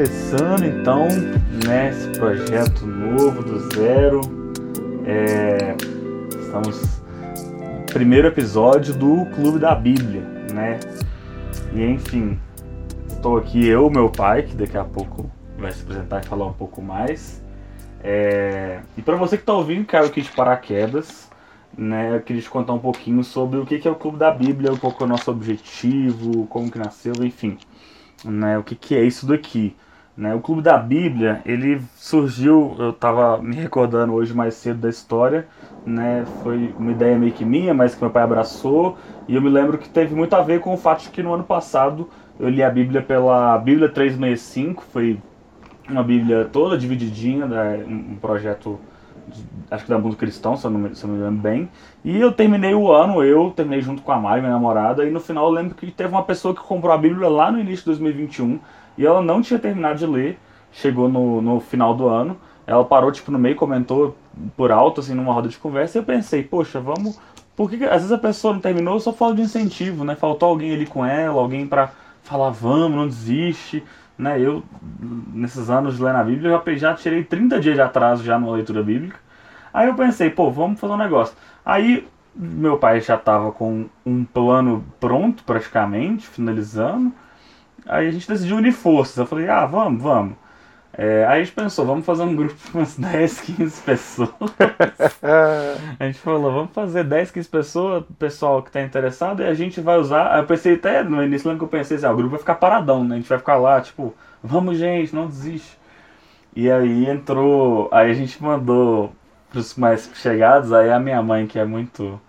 começando 0.00 0.64
então 0.64 1.08
né, 1.66 1.90
esse 1.90 2.08
projeto 2.18 2.86
novo 2.86 3.42
do 3.42 3.58
zero. 3.74 4.22
É, 5.04 5.76
estamos 6.40 7.02
primeiro 7.92 8.28
episódio 8.28 8.94
do 8.94 9.26
Clube 9.26 9.58
da 9.58 9.74
Bíblia, 9.74 10.22
né? 10.54 10.80
E 11.74 11.84
enfim, 11.84 12.40
estou 13.10 13.36
aqui 13.36 13.66
eu, 13.66 13.90
meu 13.90 14.08
pai, 14.08 14.44
que 14.44 14.54
daqui 14.54 14.78
a 14.78 14.84
pouco 14.84 15.30
vai 15.58 15.70
se 15.70 15.82
apresentar 15.82 16.22
e 16.24 16.26
falar 16.26 16.46
um 16.46 16.54
pouco 16.54 16.80
mais. 16.80 17.44
É, 18.02 18.80
e 18.96 19.02
para 19.02 19.16
você 19.16 19.36
que 19.36 19.42
está 19.42 19.52
ouvindo, 19.52 19.84
caiu 19.84 20.06
aqui 20.06 20.22
de 20.22 20.30
paraquedas, 20.30 21.28
né? 21.76 22.16
Eu 22.16 22.22
queria 22.22 22.40
te 22.40 22.48
contar 22.48 22.72
um 22.72 22.78
pouquinho 22.78 23.22
sobre 23.22 23.58
o 23.58 23.66
que 23.66 23.86
é 23.86 23.90
o 23.90 23.96
Clube 23.96 24.16
da 24.16 24.30
Bíblia, 24.30 24.72
um 24.72 24.78
pouco 24.78 25.04
o 25.04 25.06
nosso 25.06 25.30
objetivo, 25.30 26.46
como 26.46 26.70
que 26.70 26.78
nasceu, 26.78 27.12
enfim, 27.22 27.58
né? 28.24 28.56
O 28.56 28.62
que, 28.62 28.74
que 28.74 28.94
é 28.94 29.04
isso 29.04 29.26
daqui? 29.26 29.76
Né? 30.20 30.34
O 30.34 30.40
Clube 30.40 30.60
da 30.60 30.76
Bíblia, 30.76 31.40
ele 31.46 31.80
surgiu, 31.96 32.76
eu 32.78 32.90
estava 32.90 33.38
me 33.38 33.56
recordando 33.56 34.12
hoje 34.12 34.34
mais 34.34 34.52
cedo 34.52 34.78
da 34.78 34.90
história, 34.90 35.48
né? 35.86 36.26
foi 36.42 36.74
uma 36.78 36.90
ideia 36.90 37.18
meio 37.18 37.32
que 37.32 37.42
minha, 37.42 37.72
mas 37.72 37.94
que 37.94 38.02
meu 38.02 38.10
pai 38.10 38.22
abraçou, 38.22 38.98
e 39.26 39.34
eu 39.34 39.40
me 39.40 39.48
lembro 39.48 39.78
que 39.78 39.88
teve 39.88 40.14
muito 40.14 40.36
a 40.36 40.42
ver 40.42 40.60
com 40.60 40.74
o 40.74 40.76
fato 40.76 41.04
de 41.04 41.08
que 41.08 41.22
no 41.22 41.32
ano 41.32 41.44
passado 41.44 42.06
eu 42.38 42.50
li 42.50 42.62
a 42.62 42.68
Bíblia 42.68 43.00
pela 43.00 43.56
Bíblia 43.56 43.88
365, 43.88 44.84
foi 44.92 45.18
uma 45.88 46.02
Bíblia 46.02 46.46
toda 46.52 46.76
divididinha, 46.76 47.46
né? 47.46 47.82
um 47.88 48.16
projeto, 48.16 48.78
acho 49.70 49.84
que 49.84 49.90
da 49.90 49.98
Mundo 49.98 50.16
Cristão, 50.16 50.54
se 50.54 50.66
eu, 50.66 50.70
não, 50.70 50.94
se 50.94 51.02
eu 51.02 51.08
não 51.08 51.16
me 51.16 51.22
lembro 51.22 51.40
bem, 51.40 51.70
e 52.04 52.20
eu 52.20 52.30
terminei 52.30 52.74
o 52.74 52.92
ano, 52.92 53.24
eu 53.24 53.54
terminei 53.56 53.80
junto 53.80 54.02
com 54.02 54.12
a 54.12 54.18
Mari, 54.18 54.42
minha 54.42 54.52
namorada, 54.52 55.02
e 55.02 55.10
no 55.10 55.18
final 55.18 55.46
eu 55.46 55.50
lembro 55.50 55.74
que 55.74 55.90
teve 55.90 56.10
uma 56.10 56.24
pessoa 56.24 56.54
que 56.54 56.60
comprou 56.60 56.92
a 56.92 56.98
Bíblia 56.98 57.26
lá 57.26 57.50
no 57.50 57.58
início 57.58 57.78
de 57.78 57.86
2021, 57.86 58.60
e 58.96 59.06
ela 59.06 59.22
não 59.22 59.42
tinha 59.42 59.58
terminado 59.58 59.98
de 59.98 60.06
ler, 60.06 60.38
chegou 60.72 61.08
no, 61.08 61.40
no 61.40 61.60
final 61.60 61.94
do 61.94 62.06
ano, 62.08 62.36
ela 62.66 62.84
parou 62.84 63.10
tipo 63.10 63.30
no 63.30 63.38
meio, 63.38 63.56
comentou 63.56 64.16
por 64.56 64.70
alto, 64.70 65.00
assim, 65.00 65.14
numa 65.14 65.32
roda 65.32 65.48
de 65.48 65.58
conversa, 65.58 65.98
e 65.98 66.00
eu 66.00 66.04
pensei, 66.04 66.42
poxa, 66.42 66.80
vamos... 66.80 67.18
Porque 67.56 67.84
às 67.84 68.02
vezes 68.02 68.12
a 68.12 68.18
pessoa 68.18 68.54
não 68.54 68.60
terminou, 68.60 68.94
eu 68.94 69.00
só 69.00 69.12
falo 69.12 69.34
de 69.34 69.42
incentivo, 69.42 70.04
né? 70.04 70.14
Faltou 70.14 70.48
alguém 70.48 70.72
ali 70.72 70.86
com 70.86 71.04
ela, 71.04 71.40
alguém 71.40 71.66
para 71.66 71.90
falar, 72.22 72.50
vamos, 72.50 72.96
não 72.96 73.06
desiste, 73.06 73.82
né? 74.16 74.40
Eu, 74.40 74.62
nesses 75.34 75.68
anos 75.68 75.96
de 75.96 76.02
ler 76.02 76.12
na 76.12 76.22
Bíblia, 76.22 76.50
já, 76.50 76.76
já 76.76 76.94
tirei 76.94 77.24
30 77.24 77.60
dias 77.60 77.74
de 77.74 77.80
atraso 77.82 78.24
já 78.24 78.38
numa 78.38 78.54
leitura 78.54 78.82
bíblica. 78.82 79.18
Aí 79.74 79.88
eu 79.88 79.94
pensei, 79.94 80.30
pô, 80.30 80.50
vamos 80.50 80.80
fazer 80.80 80.92
um 80.92 80.96
negócio. 80.96 81.34
Aí 81.64 82.06
meu 82.34 82.78
pai 82.78 83.00
já 83.00 83.16
estava 83.16 83.52
com 83.52 83.86
um 84.06 84.24
plano 84.24 84.84
pronto, 84.98 85.42
praticamente, 85.44 86.26
finalizando. 86.26 87.12
Aí 87.90 88.06
a 88.06 88.10
gente 88.12 88.28
decidiu 88.28 88.56
unir 88.56 88.72
forças. 88.72 89.16
Eu 89.16 89.26
falei, 89.26 89.48
ah, 89.48 89.66
vamos, 89.66 90.00
vamos. 90.00 90.34
É, 90.92 91.24
aí 91.26 91.40
a 91.40 91.44
gente 91.44 91.54
pensou, 91.54 91.84
vamos 91.84 92.06
fazer 92.06 92.22
um 92.22 92.36
grupo 92.36 92.54
de 92.54 92.76
umas 92.76 92.94
10, 92.96 93.40
15 93.40 93.82
pessoas. 93.82 94.30
a 95.98 96.04
gente 96.06 96.20
falou, 96.20 96.52
vamos 96.52 96.70
fazer 96.72 97.02
10, 97.02 97.32
15 97.32 97.48
pessoas, 97.48 98.04
pessoal 98.16 98.62
que 98.62 98.68
está 98.68 98.80
interessado, 98.80 99.42
e 99.42 99.46
a 99.46 99.54
gente 99.54 99.80
vai 99.80 99.98
usar. 99.98 100.32
Aí 100.32 100.40
eu 100.40 100.46
pensei 100.46 100.74
até 100.74 101.02
no 101.02 101.22
início, 101.22 101.48
lembro 101.48 101.66
que 101.66 101.74
eu 101.74 101.80
pensei 101.80 101.96
assim, 101.96 102.06
ah, 102.06 102.12
o 102.12 102.16
grupo 102.16 102.30
vai 102.30 102.38
ficar 102.38 102.54
paradão, 102.54 103.02
né? 103.02 103.16
A 103.16 103.18
gente 103.18 103.28
vai 103.28 103.38
ficar 103.38 103.56
lá, 103.56 103.80
tipo, 103.80 104.14
vamos 104.42 104.78
gente, 104.78 105.12
não 105.12 105.26
desiste. 105.26 105.76
E 106.54 106.70
aí 106.70 107.08
entrou, 107.08 107.88
aí 107.90 108.10
a 108.10 108.14
gente 108.14 108.40
mandou 108.40 109.12
pros 109.50 109.74
mais 109.74 110.08
chegados, 110.14 110.72
aí 110.72 110.92
a 110.92 110.98
minha 111.00 111.20
mãe, 111.22 111.46
que 111.46 111.58
é 111.58 111.64
muito. 111.64 112.20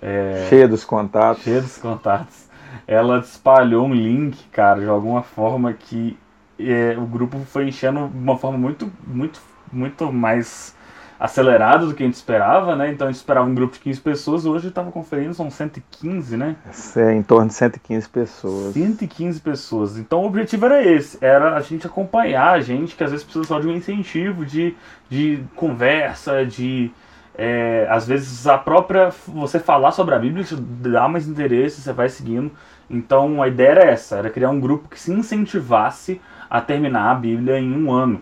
É, 0.00 0.46
cheia 0.48 0.66
dos 0.66 0.84
contatos. 0.84 1.44
Cheia 1.44 1.60
dos 1.60 1.76
contatos. 1.76 2.51
Ela 2.86 3.18
espalhou 3.18 3.86
um 3.86 3.94
link, 3.94 4.44
cara, 4.48 4.80
de 4.80 4.88
alguma 4.88 5.22
forma 5.22 5.72
que 5.72 6.18
é, 6.58 6.96
o 6.96 7.06
grupo 7.06 7.38
foi 7.46 7.68
enchendo 7.68 8.08
de 8.08 8.18
uma 8.18 8.36
forma 8.36 8.58
muito, 8.58 8.90
muito, 9.06 9.40
muito 9.72 10.12
mais 10.12 10.76
acelerada 11.22 11.86
do 11.86 11.94
que 11.94 12.02
a 12.02 12.06
gente 12.06 12.16
esperava, 12.16 12.74
né? 12.74 12.90
Então 12.90 13.06
a 13.06 13.10
gente 13.10 13.20
esperava 13.20 13.46
um 13.46 13.54
grupo 13.54 13.74
de 13.74 13.80
15 13.80 14.00
pessoas, 14.00 14.44
hoje 14.44 14.68
estava 14.68 14.90
conferindo, 14.90 15.32
são 15.32 15.48
115, 15.48 16.36
né? 16.36 16.56
É, 16.96 17.14
em 17.14 17.22
torno 17.22 17.46
de 17.46 17.54
115 17.54 18.08
pessoas. 18.08 18.74
115 18.74 19.40
pessoas. 19.40 19.98
Então 19.98 20.22
o 20.22 20.26
objetivo 20.26 20.66
era 20.66 20.84
esse, 20.84 21.18
era 21.20 21.54
a 21.54 21.60
gente 21.60 21.86
acompanhar 21.86 22.54
a 22.54 22.60
gente, 22.60 22.96
que 22.96 23.04
às 23.04 23.12
vezes 23.12 23.22
precisa 23.22 23.44
só 23.44 23.60
de 23.60 23.68
um 23.68 23.72
incentivo, 23.72 24.44
de, 24.44 24.74
de 25.08 25.44
conversa, 25.54 26.44
de 26.44 26.90
é, 27.34 27.86
às 27.88 28.06
vezes 28.06 28.46
a 28.46 28.58
própria 28.58 29.10
você 29.26 29.58
falar 29.58 29.92
sobre 29.92 30.14
a 30.14 30.18
Bíblia 30.18 30.44
te 30.44 30.54
dá 30.54 31.08
mais 31.08 31.26
interesse, 31.26 31.80
você 31.80 31.92
vai 31.92 32.08
seguindo. 32.08 32.50
Então 32.90 33.42
a 33.42 33.48
ideia 33.48 33.70
era 33.70 33.84
essa, 33.84 34.16
era 34.16 34.30
criar 34.30 34.50
um 34.50 34.60
grupo 34.60 34.88
que 34.88 35.00
se 35.00 35.12
incentivasse 35.12 36.20
a 36.50 36.60
terminar 36.60 37.10
a 37.10 37.14
Bíblia 37.14 37.58
em 37.58 37.74
um 37.74 37.90
ano. 37.90 38.20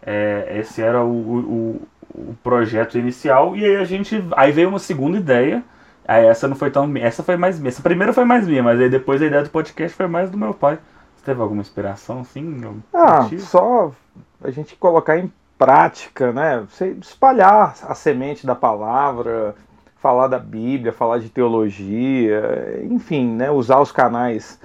É, 0.00 0.56
esse 0.60 0.80
era 0.80 1.02
o, 1.02 1.10
o, 1.10 1.82
o, 2.14 2.34
projeto 2.42 2.96
inicial 2.96 3.54
e 3.54 3.64
aí 3.64 3.76
a 3.76 3.84
gente 3.84 4.24
aí 4.36 4.50
veio 4.50 4.70
uma 4.70 4.78
segunda 4.78 5.18
ideia. 5.18 5.62
Aí 6.06 6.24
essa 6.24 6.48
não 6.48 6.56
foi 6.56 6.70
tão 6.70 6.90
essa 6.96 7.22
foi 7.22 7.36
mais 7.36 7.58
minha. 7.58 7.68
Essa 7.68 7.82
primeira 7.82 8.14
foi 8.14 8.24
mais 8.24 8.48
minha, 8.48 8.62
mas 8.62 8.80
aí 8.80 8.88
depois 8.88 9.20
a 9.20 9.26
ideia 9.26 9.42
do 9.42 9.50
podcast 9.50 9.94
foi 9.94 10.06
mais 10.06 10.30
do 10.30 10.38
meu 10.38 10.54
pai. 10.54 10.78
Você 11.14 11.24
teve 11.26 11.42
alguma 11.42 11.60
inspiração 11.60 12.20
assim? 12.20 12.62
Ah, 12.94 13.22
motivo? 13.22 13.42
só 13.42 13.92
a 14.42 14.50
gente 14.50 14.74
colocar 14.76 15.18
em 15.18 15.30
prática, 15.58 16.32
né? 16.32 16.64
Você 16.70 16.96
espalhar 17.00 17.74
a 17.82 17.94
semente 17.94 18.46
da 18.46 18.54
palavra, 18.54 19.54
falar 19.96 20.28
da 20.28 20.38
Bíblia, 20.38 20.92
falar 20.92 21.18
de 21.18 21.28
teologia, 21.28 22.80
enfim, 22.84 23.26
né? 23.34 23.50
Usar 23.50 23.80
os 23.80 23.90
canais 23.90 24.60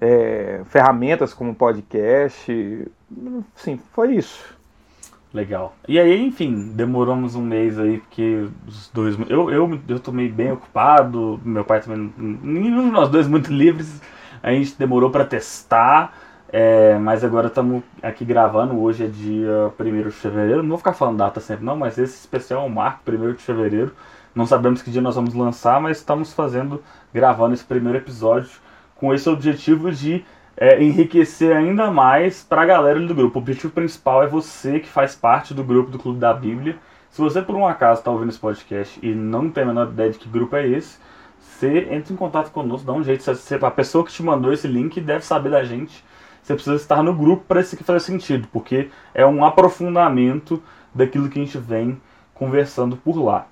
é, 0.00 0.62
ferramentas 0.66 1.34
como 1.34 1.54
podcast. 1.54 2.90
Sim, 3.54 3.78
foi 3.92 4.14
isso. 4.14 4.58
Legal. 5.32 5.76
E 5.86 5.98
aí, 6.00 6.26
enfim, 6.26 6.72
demoramos 6.74 7.36
um 7.36 7.42
mês 7.42 7.78
aí, 7.78 7.98
porque 7.98 8.48
os 8.66 8.90
dois. 8.92 9.16
Eu, 9.28 9.48
eu, 9.50 9.80
eu 9.86 10.00
tô 10.00 10.10
meio 10.10 10.32
bem 10.32 10.50
ocupado, 10.50 11.40
meu 11.44 11.64
pai 11.64 11.80
também. 11.80 12.12
Nenhum 12.16 12.86
de 12.86 12.90
nós 12.90 13.08
dois 13.08 13.28
muito 13.28 13.52
livres. 13.52 14.00
A 14.42 14.50
gente 14.50 14.76
demorou 14.76 15.10
para 15.10 15.24
testar, 15.24 16.16
é, 16.52 16.98
mas 16.98 17.22
agora 17.24 17.46
estamos 17.46 17.82
aqui 18.02 18.24
gravando. 18.24 18.80
Hoje 18.80 19.04
é 19.04 19.08
dia 19.08 19.72
1 19.78 20.02
de 20.02 20.10
fevereiro. 20.10 20.62
Não 20.62 20.70
vou 20.70 20.78
ficar 20.78 20.92
falando 20.92 21.18
data 21.18 21.40
sempre, 21.40 21.64
não, 21.64 21.76
mas 21.76 21.98
esse 21.98 22.18
especial 22.18 22.62
é 22.62 22.66
um 22.66 22.68
marco, 22.68 23.02
1 23.08 23.32
de 23.34 23.42
fevereiro. 23.42 23.94
Não 24.34 24.46
sabemos 24.46 24.82
que 24.82 24.90
dia 24.90 25.00
nós 25.00 25.14
vamos 25.16 25.34
lançar, 25.34 25.80
mas 25.80 25.98
estamos 25.98 26.32
fazendo, 26.32 26.82
gravando 27.12 27.54
esse 27.54 27.64
primeiro 27.64 27.98
episódio 27.98 28.50
com 28.96 29.14
esse 29.14 29.28
objetivo 29.28 29.90
de 29.90 30.24
é, 30.56 30.82
enriquecer 30.82 31.56
ainda 31.56 31.90
mais 31.90 32.42
para 32.42 32.62
a 32.62 32.66
galera 32.66 33.00
do 33.00 33.14
grupo. 33.14 33.38
O 33.38 33.42
objetivo 33.42 33.72
principal 33.72 34.22
é 34.22 34.26
você 34.26 34.78
que 34.78 34.88
faz 34.88 35.14
parte 35.14 35.54
do 35.54 35.64
grupo 35.64 35.90
do 35.90 35.98
Clube 35.98 36.18
da 36.18 36.34
Bíblia. 36.34 36.76
Se 37.10 37.20
você 37.20 37.40
por 37.40 37.56
um 37.56 37.66
acaso 37.66 38.00
está 38.00 38.10
ouvindo 38.10 38.28
esse 38.28 38.38
podcast 38.38 39.00
e 39.02 39.14
não 39.14 39.50
tem 39.50 39.64
a 39.64 39.66
menor 39.66 39.88
ideia 39.88 40.10
de 40.10 40.18
que 40.18 40.28
grupo 40.28 40.54
é 40.54 40.66
esse, 40.66 40.98
você 41.40 41.88
entra 41.90 42.12
em 42.12 42.16
contato 42.16 42.50
conosco, 42.50 42.86
dá 42.86 42.92
um 42.92 43.02
jeito. 43.02 43.24
A 43.64 43.70
pessoa 43.70 44.04
que 44.04 44.12
te 44.12 44.22
mandou 44.22 44.52
esse 44.52 44.68
link 44.68 45.00
deve 45.00 45.24
saber 45.24 45.50
da 45.50 45.64
gente. 45.64 46.04
Você 46.50 46.54
precisa 46.54 46.76
estar 46.76 47.02
no 47.02 47.14
grupo 47.14 47.44
para 47.46 47.60
isso 47.60 47.76
que 47.76 47.84
fazer 47.84 48.00
sentido, 48.00 48.48
porque 48.52 48.88
é 49.14 49.24
um 49.24 49.44
aprofundamento 49.44 50.60
daquilo 50.92 51.28
que 51.28 51.38
a 51.38 51.44
gente 51.44 51.56
vem 51.58 52.00
conversando 52.34 52.96
por 52.96 53.16
lá. 53.16 53.46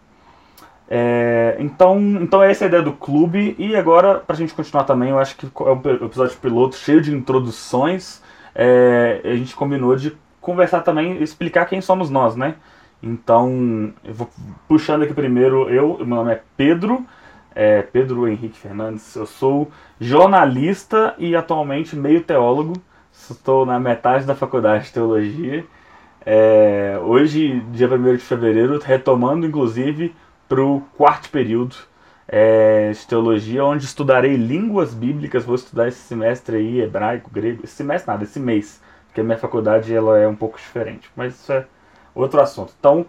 É, 0.90 1.56
então, 1.60 2.00
então 2.20 2.42
essa 2.42 2.64
é 2.64 2.66
a 2.66 2.68
ideia 2.68 2.82
do 2.82 2.92
clube. 2.92 3.54
E 3.56 3.76
agora, 3.76 4.16
pra 4.16 4.34
gente 4.34 4.52
continuar 4.52 4.82
também, 4.82 5.10
eu 5.10 5.18
acho 5.18 5.36
que 5.36 5.46
é 5.46 5.70
um 5.70 6.06
episódio 6.06 6.36
piloto 6.38 6.74
cheio 6.74 7.00
de 7.00 7.14
introduções. 7.14 8.20
É, 8.52 9.20
a 9.22 9.36
gente 9.36 9.54
combinou 9.54 9.94
de 9.94 10.16
conversar 10.40 10.80
também, 10.80 11.22
explicar 11.22 11.66
quem 11.66 11.80
somos 11.80 12.10
nós, 12.10 12.34
né? 12.34 12.56
Então, 13.00 13.92
eu 14.02 14.12
vou 14.12 14.28
puxando 14.66 15.04
aqui 15.04 15.14
primeiro, 15.14 15.70
eu, 15.70 15.98
meu 15.98 16.16
nome 16.16 16.32
é 16.32 16.42
Pedro, 16.56 17.06
é 17.54 17.80
Pedro 17.80 18.26
Henrique 18.26 18.58
Fernandes, 18.58 19.14
eu 19.14 19.26
sou 19.26 19.70
jornalista 20.00 21.14
e 21.16 21.36
atualmente 21.36 21.94
meio 21.94 22.24
teólogo, 22.24 22.72
estou 23.34 23.66
na 23.66 23.78
metade 23.78 24.24
da 24.24 24.34
faculdade 24.34 24.84
de 24.84 24.92
teologia. 24.92 25.64
É, 26.24 26.98
hoje, 27.02 27.60
dia 27.72 27.88
1 27.88 28.16
de 28.16 28.22
fevereiro, 28.22 28.78
retomando 28.78 29.46
inclusive 29.46 30.14
para 30.48 30.62
o 30.62 30.80
quarto 30.96 31.30
período 31.30 31.76
é, 32.26 32.90
de 32.92 33.06
teologia, 33.06 33.64
onde 33.64 33.84
estudarei 33.84 34.36
línguas 34.36 34.92
bíblicas. 34.92 35.44
Vou 35.44 35.54
estudar 35.54 35.88
esse 35.88 36.00
semestre 36.00 36.56
aí, 36.56 36.80
hebraico, 36.80 37.30
grego. 37.30 37.64
Esse 37.64 37.76
semestre 37.76 38.10
nada, 38.10 38.24
esse 38.24 38.38
mês. 38.38 38.80
Porque 39.06 39.20
a 39.20 39.24
minha 39.24 39.38
faculdade 39.38 39.94
ela 39.94 40.18
é 40.18 40.28
um 40.28 40.36
pouco 40.36 40.58
diferente. 40.58 41.10
Mas 41.16 41.34
isso 41.34 41.52
é 41.52 41.64
outro 42.14 42.40
assunto. 42.40 42.74
Então, 42.78 43.06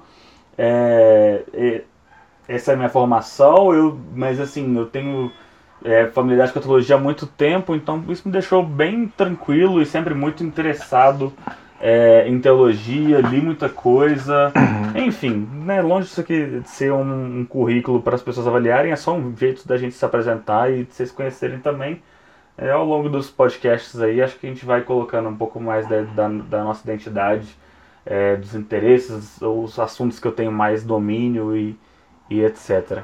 é, 0.58 1.44
é, 1.54 1.82
essa 2.48 2.72
é 2.72 2.74
a 2.74 2.78
minha 2.78 2.90
formação. 2.90 3.74
Eu, 3.74 4.00
mas 4.14 4.40
assim, 4.40 4.78
eu 4.78 4.86
tenho 4.86 5.32
é, 5.84 6.08
familiaridade 6.08 6.54
com 6.54 6.60
a 6.60 6.62
teologia 6.62 6.96
há 6.96 7.00
muito 7.00 7.26
tempo, 7.26 7.76
então 7.76 8.04
isso 8.10 8.28
me 8.28 8.32
deixou 8.32 8.64
bem 8.64 9.08
tranquilo 9.08 9.82
e 9.82 9.86
sempre 9.86 10.14
muito 10.14 10.44
interessado 10.44 11.34
é, 11.80 12.28
em 12.28 12.40
teologia, 12.40 13.22
li 13.22 13.42
muita 13.42 13.70
coisa. 13.70 14.52
Uhum. 14.56 15.02
Enfim, 15.06 15.48
né, 15.66 15.82
longe 15.82 16.08
disso 16.08 16.22
aqui 16.22 16.60
de 16.62 16.70
ser 16.70 16.92
um, 16.92 17.40
um 17.40 17.46
currículo 17.46 18.02
para 18.02 18.16
as 18.16 18.22
pessoas 18.22 18.48
avaliarem, 18.48 18.92
é 18.92 18.96
só 18.96 19.16
um 19.16 19.36
jeito 19.36 19.68
da 19.68 19.78
gente 19.78 19.96
se 19.96 20.04
apresentar 20.04 20.72
e 20.72 20.84
de 20.84 20.94
vocês 20.94 21.12
conhecerem 21.12 21.60
também. 21.60 22.02
é, 22.58 22.72
ao 22.72 22.86
longo 22.86 23.10
dos 23.10 23.30
podcasts 23.30 24.00
aí, 24.02 24.22
acho 24.22 24.38
que 24.38 24.46
a 24.46 24.50
gente 24.50 24.66
vai 24.66 24.82
colocando 24.82 25.30
um 25.30 25.36
pouco 25.36 25.60
mais 25.60 25.88
da, 25.88 26.02
da, 26.02 26.28
da 26.28 26.64
nossa 26.64 26.84
identidade, 26.84 27.48
é, 28.06 28.36
dos 28.36 28.54
interesses, 28.54 29.42
os 29.42 29.80
assuntos 29.80 30.20
que 30.20 30.28
eu 30.28 30.32
tenho 30.32 30.52
mais 30.52 30.84
domínio 30.84 31.56
e, 31.56 31.78
e 32.30 32.42
etc. 32.42 33.04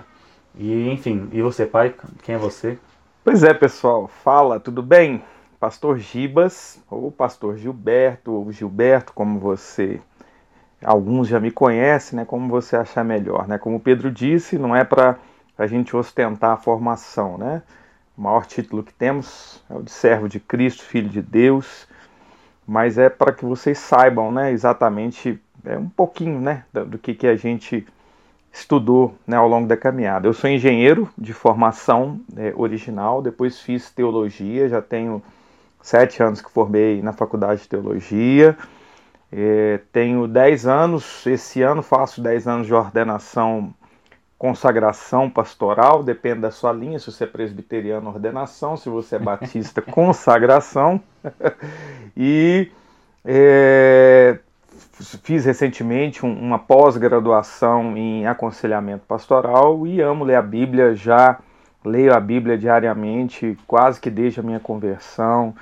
E 0.58 0.90
enfim, 0.90 1.30
e 1.34 1.42
você, 1.42 1.66
pai? 1.66 1.94
Quem 2.24 2.36
é 2.36 2.38
você? 2.38 2.78
Pois 3.24 3.44
é, 3.44 3.54
pessoal. 3.54 4.08
Fala, 4.08 4.60
tudo 4.60 4.82
bem? 4.82 5.22
Pastor 5.60 5.98
Gibas, 5.98 6.82
ou 6.90 7.12
Pastor 7.12 7.58
Gilberto, 7.58 8.32
ou 8.32 8.52
Gilberto, 8.52 9.12
como 9.14 9.40
você. 9.40 10.00
Alguns 10.84 11.28
já 11.28 11.40
me 11.40 11.52
conhecem, 11.52 12.18
né? 12.18 12.26
Como 12.26 12.48
você 12.48 12.76
achar 12.76 13.04
melhor, 13.04 13.48
né? 13.48 13.58
Como 13.58 13.78
o 13.78 13.80
Pedro 13.80 14.12
disse, 14.12 14.58
não 14.58 14.76
é 14.76 14.84
para 14.84 15.18
a 15.58 15.68
gente 15.68 15.96
ostentar 15.96 16.52
a 16.52 16.58
formação, 16.58 17.38
né? 17.38 17.64
O 18.18 18.22
maior 18.22 18.46
título 18.46 18.84
que 18.84 18.94
temos 18.94 19.62
é 19.70 19.74
o 19.74 19.82
de 19.82 19.92
servo 19.92 20.30
de 20.30 20.40
Cristo, 20.40 20.84
filho 20.84 21.10
de 21.10 21.22
Deus, 21.22 21.88
mas 22.66 22.98
é 22.98 23.10
para 23.10 23.34
que 23.34 23.44
vocês 23.44 23.78
saibam, 23.78 24.32
né? 24.32 24.52
Exatamente, 24.52 25.42
é 25.66 25.78
um 25.78 25.90
pouquinho, 25.90 26.40
né? 26.40 26.64
Do 26.72 26.98
que 26.98 27.14
que 27.14 27.28
a 27.28 27.36
gente 27.36 27.86
estudou 28.56 29.14
né, 29.28 29.36
ao 29.36 29.48
longo 29.50 29.68
da 29.68 29.76
caminhada. 29.76 30.28
Eu 30.28 30.34
sou 30.34 30.50
engenheiro 30.50 31.10
de 31.18 31.34
formação 31.34 32.22
é, 32.38 32.54
original, 32.56 33.22
depois 33.22 33.60
fiz 33.60 33.90
teologia, 33.90 34.70
já 34.70 34.82
tenho 34.82 35.22
sete 35.82 36.24
anos 36.24 36.42
que 36.42 36.50
formei 36.50 37.02
na 37.02 37.12
faculdade 37.12 37.64
de 37.64 37.68
teologia. 37.68 38.58
É, 39.30 39.82
tenho 39.92 40.26
dez 40.26 40.66
anos, 40.66 41.28
esse 41.28 41.62
ano 41.62 41.84
faço 41.84 42.22
dez 42.22 42.48
anos 42.48 42.66
de 42.66 42.74
ordenação, 42.74 43.74
consagração 44.38 45.30
pastoral, 45.30 46.02
depende 46.02 46.40
da 46.40 46.52
sua 46.52 46.72
linha, 46.72 46.98
se 46.98 47.12
você 47.12 47.26
é 47.26 47.28
presbiteriano, 47.28 48.08
ordenação, 48.10 48.78
se 48.78 48.88
você 48.88 49.18
é 49.18 49.20
batista, 49.20 49.82
consagração. 49.82 51.02
e 52.16 52.72
é, 53.26 54.40
fiz 55.24 55.46
recentemente 55.46 56.26
um, 56.26 56.34
uma 56.34 56.60
pós-graduação 56.60 57.98
em 57.98 58.26
aconselhamento 58.28 59.06
pastoral 59.06 59.86
e 59.86 60.02
amo 60.02 60.24
ler 60.24 60.36
a 60.36 60.42
Bíblia, 60.42 60.96
já 60.96 61.40
leio 61.84 62.14
a 62.14 62.20
Bíblia 62.20 62.58
diariamente, 62.58 63.58
quase 63.68 64.00
que 64.00 64.10
desde 64.10 64.40
a 64.40 64.44
minha 64.44 64.60
conversão. 64.60 65.56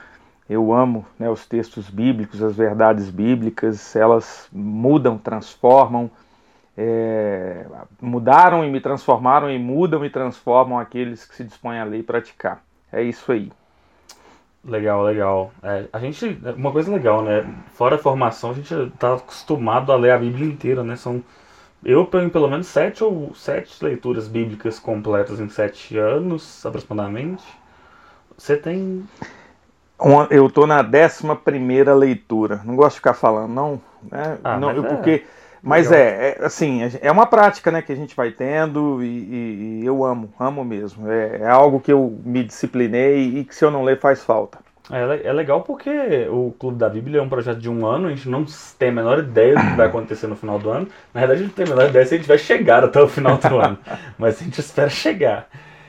Eu 0.49 0.73
amo 0.73 1.05
né, 1.17 1.29
os 1.29 1.47
textos 1.47 1.89
bíblicos, 1.89 2.43
as 2.43 2.55
verdades 2.55 3.09
bíblicas, 3.09 3.95
elas 3.95 4.47
mudam, 4.51 5.17
transformam, 5.17 6.11
é, 6.77 7.65
mudaram 8.01 8.63
e 8.63 8.69
me 8.69 8.81
transformaram 8.81 9.49
e 9.49 9.57
mudam 9.57 10.05
e 10.05 10.09
transformam 10.09 10.77
aqueles 10.77 11.25
que 11.25 11.35
se 11.35 11.43
dispõem 11.43 11.79
a 11.79 11.83
ler 11.83 11.99
e 11.99 12.03
praticar. 12.03 12.61
É 12.91 13.01
isso 13.01 13.31
aí. 13.31 13.51
Legal, 14.65 15.03
legal. 15.03 15.51
É, 15.61 15.85
a 15.91 15.99
gente, 15.99 16.39
uma 16.55 16.71
coisa 16.71 16.91
legal, 16.91 17.21
né? 17.21 17.45
Fora 17.73 17.95
a 17.95 17.99
formação, 17.99 18.51
a 18.51 18.53
gente 18.53 18.73
tá 18.97 19.15
acostumado 19.15 19.91
a 19.91 19.95
ler 19.97 20.11
a 20.11 20.17
Bíblia 20.17 20.47
inteira, 20.47 20.83
né? 20.83 20.95
São, 20.95 21.21
eu 21.83 22.05
tenho 22.05 22.29
pelo 22.29 22.49
menos 22.49 22.67
sete 22.67 23.03
ou 23.03 23.35
sete 23.35 23.83
leituras 23.83 24.27
bíblicas 24.27 24.79
completas 24.79 25.41
em 25.41 25.49
sete 25.49 25.97
anos, 25.97 26.65
aproximadamente. 26.65 27.43
Você 28.37 28.55
tem? 28.55 29.03
Eu 30.29 30.49
tô 30.49 30.65
na 30.65 30.81
décima 30.81 31.35
primeira 31.35 31.93
leitura. 31.93 32.61
Não 32.63 32.75
gosto 32.75 32.95
de 32.95 32.99
ficar 32.99 33.13
falando, 33.13 33.51
não. 33.51 33.81
Né? 34.09 34.37
Ah, 34.43 34.57
não 34.57 34.81
porque, 34.81 35.11
é. 35.11 35.23
Mas 35.65 35.93
é, 35.93 36.37
é, 36.41 36.45
assim, 36.45 36.81
é 37.01 37.09
uma 37.09 37.25
prática, 37.25 37.71
né, 37.71 37.81
que 37.81 37.93
a 37.93 37.95
gente 37.95 38.13
vai 38.13 38.31
tendo 38.31 39.01
e, 39.01 39.07
e, 39.07 39.79
e 39.81 39.85
eu 39.85 40.03
amo, 40.03 40.33
amo 40.37 40.65
mesmo. 40.65 41.09
É, 41.09 41.37
é, 41.37 41.47
algo 41.47 41.79
que 41.79 41.93
eu 41.93 42.19
me 42.25 42.43
disciplinei 42.43 43.39
e 43.39 43.45
que 43.45 43.55
se 43.55 43.63
eu 43.63 43.71
não 43.71 43.81
ler 43.81 43.97
faz 43.97 44.21
falta. 44.21 44.59
É, 44.91 45.29
é 45.29 45.31
legal 45.31 45.61
porque 45.61 45.89
o 46.29 46.53
Clube 46.59 46.77
da 46.77 46.89
Bíblia 46.89 47.21
é 47.21 47.23
um 47.23 47.29
projeto 47.29 47.59
de 47.59 47.69
um 47.69 47.85
ano, 47.85 48.07
a 48.07 48.09
gente 48.09 48.27
não 48.27 48.45
tem 48.77 48.89
a 48.89 48.91
menor 48.91 49.19
ideia 49.19 49.55
do 49.55 49.61
que 49.61 49.77
vai 49.77 49.87
acontecer 49.87 50.27
no 50.27 50.35
final 50.35 50.59
do 50.59 50.69
ano. 50.69 50.89
Na 51.13 51.21
verdade, 51.21 51.39
a 51.39 51.43
gente 51.45 51.55
tem 51.55 51.65
a 51.65 51.69
menor 51.69 51.89
ideia 51.89 52.05
se 52.05 52.13
a 52.13 52.17
gente 52.17 52.27
vai 52.27 52.37
chegar 52.37 52.83
até 52.83 53.01
o 53.01 53.07
final 53.07 53.37
do 53.37 53.57
ano, 53.57 53.77
mas 54.19 54.41
a 54.41 54.43
gente 54.43 54.59
espera 54.59 54.89
chegar 54.89 55.47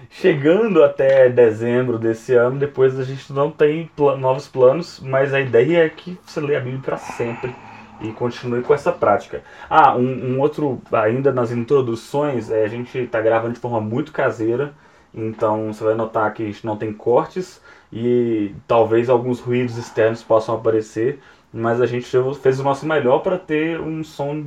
chegando 0.09 0.85
até 0.85 1.29
dezembro 1.29 1.99
desse 1.99 2.35
ano, 2.35 2.57
depois 2.57 3.01
a 3.01 3.03
gente 3.03 3.33
não 3.33 3.51
tem 3.51 3.91
pl 3.97 4.17
novos 4.17 4.47
planos, 4.47 5.01
mas 5.03 5.35
a 5.35 5.41
ideia 5.41 5.85
é 5.85 5.89
que 5.89 6.17
você 6.25 6.41
lê 6.41 6.55
a 6.55 6.61
Bíblia 6.61 6.81
para 6.85 6.97
sempre 6.97 7.53
e 8.01 8.13
continue 8.13 8.63
com 8.63 8.75
essa 8.75 8.93
prática. 8.93 9.43
Ah, 9.69 9.97
um, 9.97 10.35
um 10.35 10.41
outro, 10.41 10.81
ainda 10.93 11.33
nas 11.33 11.51
introduções, 11.51 12.51
é, 12.51 12.65
a 12.65 12.69
gente 12.69 12.99
está 12.99 13.21
gravando 13.21 13.55
de 13.55 13.61
forma 13.61 13.81
muito 13.81 14.13
caseira, 14.13 14.75
então 15.13 15.73
você 15.73 15.85
vai 15.85 15.95
notar 15.95 16.33
que 16.35 16.43
a 16.43 16.47
gente 16.47 16.65
não 16.67 16.77
tem 16.77 16.93
cortes 16.93 17.61
e 17.93 18.55
talvez 18.67 19.09
alguns 19.09 19.41
ruídos 19.41 19.77
externos 19.77 20.23
possam 20.23 20.57
aparecer, 20.57 21.21
mas 21.53 21.81
a 21.81 21.87
gente 21.87 22.09
fez 22.41 22.59
o 22.59 22.65
nosso 22.65 22.85
melhor 22.85 23.21
para 23.21 23.39
ter 23.39 23.81
um 23.81 24.03
som 24.03 24.45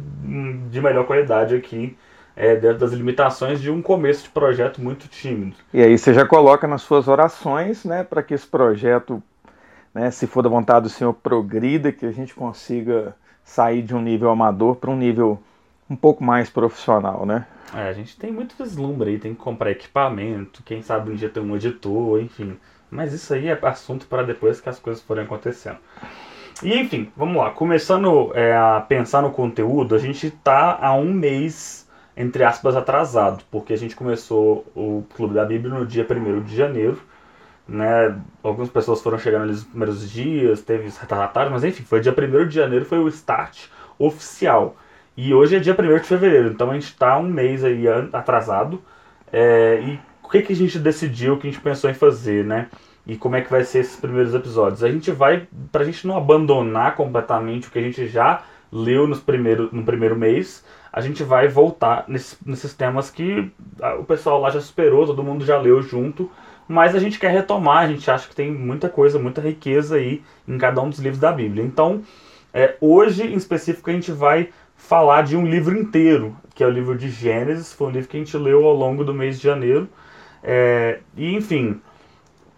de 0.70 0.82
melhor 0.82 1.06
qualidade 1.06 1.56
aqui 1.56 1.96
é, 2.38 2.56
dentro 2.56 2.78
das 2.78 2.92
limitações 2.92 3.60
de 3.60 3.72
um 3.72 3.82
começo 3.82 4.24
de 4.24 4.30
projeto 4.30 4.80
muito 4.80 5.08
tímido. 5.08 5.56
E 5.74 5.82
aí 5.82 5.98
você 5.98 6.14
já 6.14 6.26
coloca 6.26 6.68
nas 6.68 6.84
suas 6.84 7.08
orações, 7.08 7.84
né, 7.84 8.04
para 8.04 8.22
que 8.22 8.34
esse 8.34 8.46
projeto, 8.46 9.24
né, 9.98 10.12
se 10.12 10.28
for 10.28 10.44
da 10.44 10.50
vontade 10.50 10.84
do 10.84 10.90
Senhor, 10.90 11.12
progrida, 11.12 11.92
que 11.92 12.06
a 12.06 12.12
gente 12.12 12.36
consiga 12.36 13.16
sair 13.44 13.82
de 13.82 13.96
um 13.96 14.02
nível 14.02 14.30
amador 14.30 14.76
para 14.76 14.92
um 14.92 14.96
nível 14.96 15.42
um 15.90 15.96
pouco 15.96 16.24
mais 16.24 16.50
profissional, 16.50 17.26
né? 17.26 17.48
É, 17.74 17.90
a 17.90 17.94
gente 17.94 18.18
tem 18.18 18.32
muito 18.32 18.56
vislumbre 18.58 19.10
aí, 19.10 19.20
tem 19.20 19.34
que 19.34 19.40
comprar 19.40 19.72
equipamento, 19.72 20.62
quem 20.64 20.82
sabe 20.82 21.12
um 21.12 21.16
dia 21.16 21.30
ter 21.30 21.40
um 21.40 21.56
editor, 21.56 22.22
enfim. 22.22 22.58
Mas 22.92 23.12
isso 23.12 23.34
aí 23.34 23.48
é 23.48 23.60
assunto 23.64 24.06
para 24.08 24.24
depois 24.24 24.62
que 24.62 24.70
as 24.70 24.80
coisas 24.80 25.02
forem 25.02 25.24
acontecendo. 25.24 25.78
E 26.62 26.78
enfim, 26.78 27.12
vamos 27.16 27.38
lá. 27.38 27.52
Começando 27.52 28.32
é, 28.36 28.56
a 28.56 28.80
pensar 28.80 29.22
no 29.22 29.32
conteúdo, 29.32 29.96
a 29.96 30.00
gente 30.00 30.28
está 30.28 30.78
há 30.80 30.94
um 30.94 31.12
mês 31.12 31.88
entre 32.18 32.44
aspas, 32.44 32.76
atrasado, 32.76 33.44
porque 33.52 33.74
a 33.74 33.78
gente 33.78 33.96
começou 33.96 34.66
o 34.76 35.04
Clube 35.16 35.36
da 35.36 35.46
Bíblia 35.46 35.72
no 35.72 35.86
dia 35.86 36.06
1 36.10 36.42
de 36.42 36.56
janeiro, 36.56 37.00
né? 37.68 38.19
Algumas 38.42 38.69
pessoas 38.69 39.02
foram 39.02 39.18
chegando 39.18 39.44
ali 39.44 39.52
nos 39.52 39.64
primeiros 39.64 40.10
dias, 40.10 40.62
teve 40.62 40.90
retardatário, 40.90 41.52
mas 41.52 41.64
enfim, 41.64 41.84
foi 41.84 42.00
dia 42.00 42.14
1 42.14 42.48
de 42.48 42.56
janeiro, 42.56 42.86
foi 42.86 43.00
o 43.00 43.08
start 43.08 43.66
oficial. 44.00 44.75
E 45.16 45.34
hoje 45.34 45.56
é 45.56 45.60
dia 45.60 45.75
1 45.78 46.00
de 46.00 46.08
fevereiro, 46.08 46.50
então 46.50 46.69
a 46.72 46.74
gente 46.74 46.86
está 46.86 47.18
um 47.18 47.28
mês 47.28 47.64
aí 47.64 47.86
atrasado. 48.14 48.81
É, 49.31 49.81
e 49.81 50.00
o 50.24 50.30
que, 50.30 50.42
que 50.42 50.54
a 50.54 50.56
gente 50.56 50.80
decidiu, 50.80 51.34
o 51.34 51.38
que 51.40 51.48
a 51.48 51.52
gente 51.52 51.62
pensou 51.62 51.90
em 51.90 51.94
fazer, 51.94 52.45
né? 52.45 52.69
E 53.06 53.16
como 53.16 53.36
é 53.36 53.42
que 53.42 53.50
vai 53.50 53.64
ser 53.64 53.80
esses 53.80 53.97
primeiros 53.97 54.36
episódios? 54.36 54.83
A 54.83 54.92
gente 54.92 55.12
vai, 55.12 55.47
pra 55.71 55.83
gente 55.83 56.06
não 56.06 56.18
abandonar 56.18 56.95
completamente 56.95 57.68
o 57.68 57.71
que 57.71 57.80
a 57.80 57.81
gente 57.81 58.07
já 58.07 58.44
leu 58.71 59.07
nos 59.07 59.19
primeiro, 59.19 59.69
no 59.71 59.83
primeiro 59.83 60.16
mês, 60.16 60.64
a 60.92 61.00
gente 61.00 61.24
vai 61.24 61.47
voltar 61.47 62.06
nesses, 62.07 62.38
nesses 62.45 62.74
temas 62.74 63.09
que 63.09 63.50
o 64.00 64.04
pessoal 64.04 64.42
lá 64.42 64.50
já 64.50 64.59
superou, 64.59 65.06
todo 65.06 65.24
mundo 65.24 65.45
já 65.45 65.57
leu 65.57 65.81
junto, 65.81 66.30
mas 66.68 66.95
a 66.95 67.00
gente 67.00 67.19
quer 67.19 67.31
retomar, 67.31 67.83
a 67.83 67.88
gente 67.88 68.09
acha 68.09 68.28
que 68.28 68.36
tem 68.36 68.52
muita 68.52 68.90
coisa, 68.90 69.18
muita 69.18 69.42
riqueza 69.42 69.95
aí 69.95 70.21
em 70.47 70.57
cada 70.57 70.81
um 70.81 70.90
dos 70.90 71.00
livros 71.00 71.19
da 71.19 71.31
Bíblia. 71.31 71.64
Então, 71.64 72.02
é, 72.54 72.76
hoje 72.81 73.24
em 73.24 73.36
específico 73.36 73.90
a 73.90 73.94
gente 73.94 74.12
vai 74.12 74.50
falar 74.76 75.24
de 75.24 75.36
um 75.36 75.45
livro 75.45 75.78
inteiro, 75.78 76.36
que 76.54 76.64
é 76.64 76.68
o 76.68 76.71
livro 76.71 76.97
de 76.97 77.09
Gênesis, 77.09 77.74
foi 77.74 77.88
um 77.88 77.92
livro 77.92 78.09
que 78.09 78.18
a 78.18 78.19
gente 78.19 78.38
leu 78.38 78.66
ao 78.66 78.74
longo 78.74 79.04
do 79.04 79.14
mês 79.14 79.38
de 79.38 79.44
janeiro. 79.44 79.88
É, 80.44 81.00
e 81.16 81.33
enfim, 81.33 81.81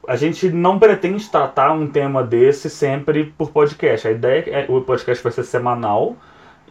a 0.08 0.16
gente 0.16 0.50
não 0.50 0.80
pretende 0.80 1.30
tratar 1.30 1.72
um 1.72 1.88
tema 1.88 2.24
desse 2.24 2.70
sempre 2.70 3.26
por 3.38 3.52
podcast. 3.52 4.08
A 4.08 4.12
ideia 4.12 4.44
é 4.48 4.64
que 4.64 4.72
o 4.72 4.82
podcast 4.82 5.24
vai 5.24 5.32
ser 5.32 5.44
semanal. 5.44 6.16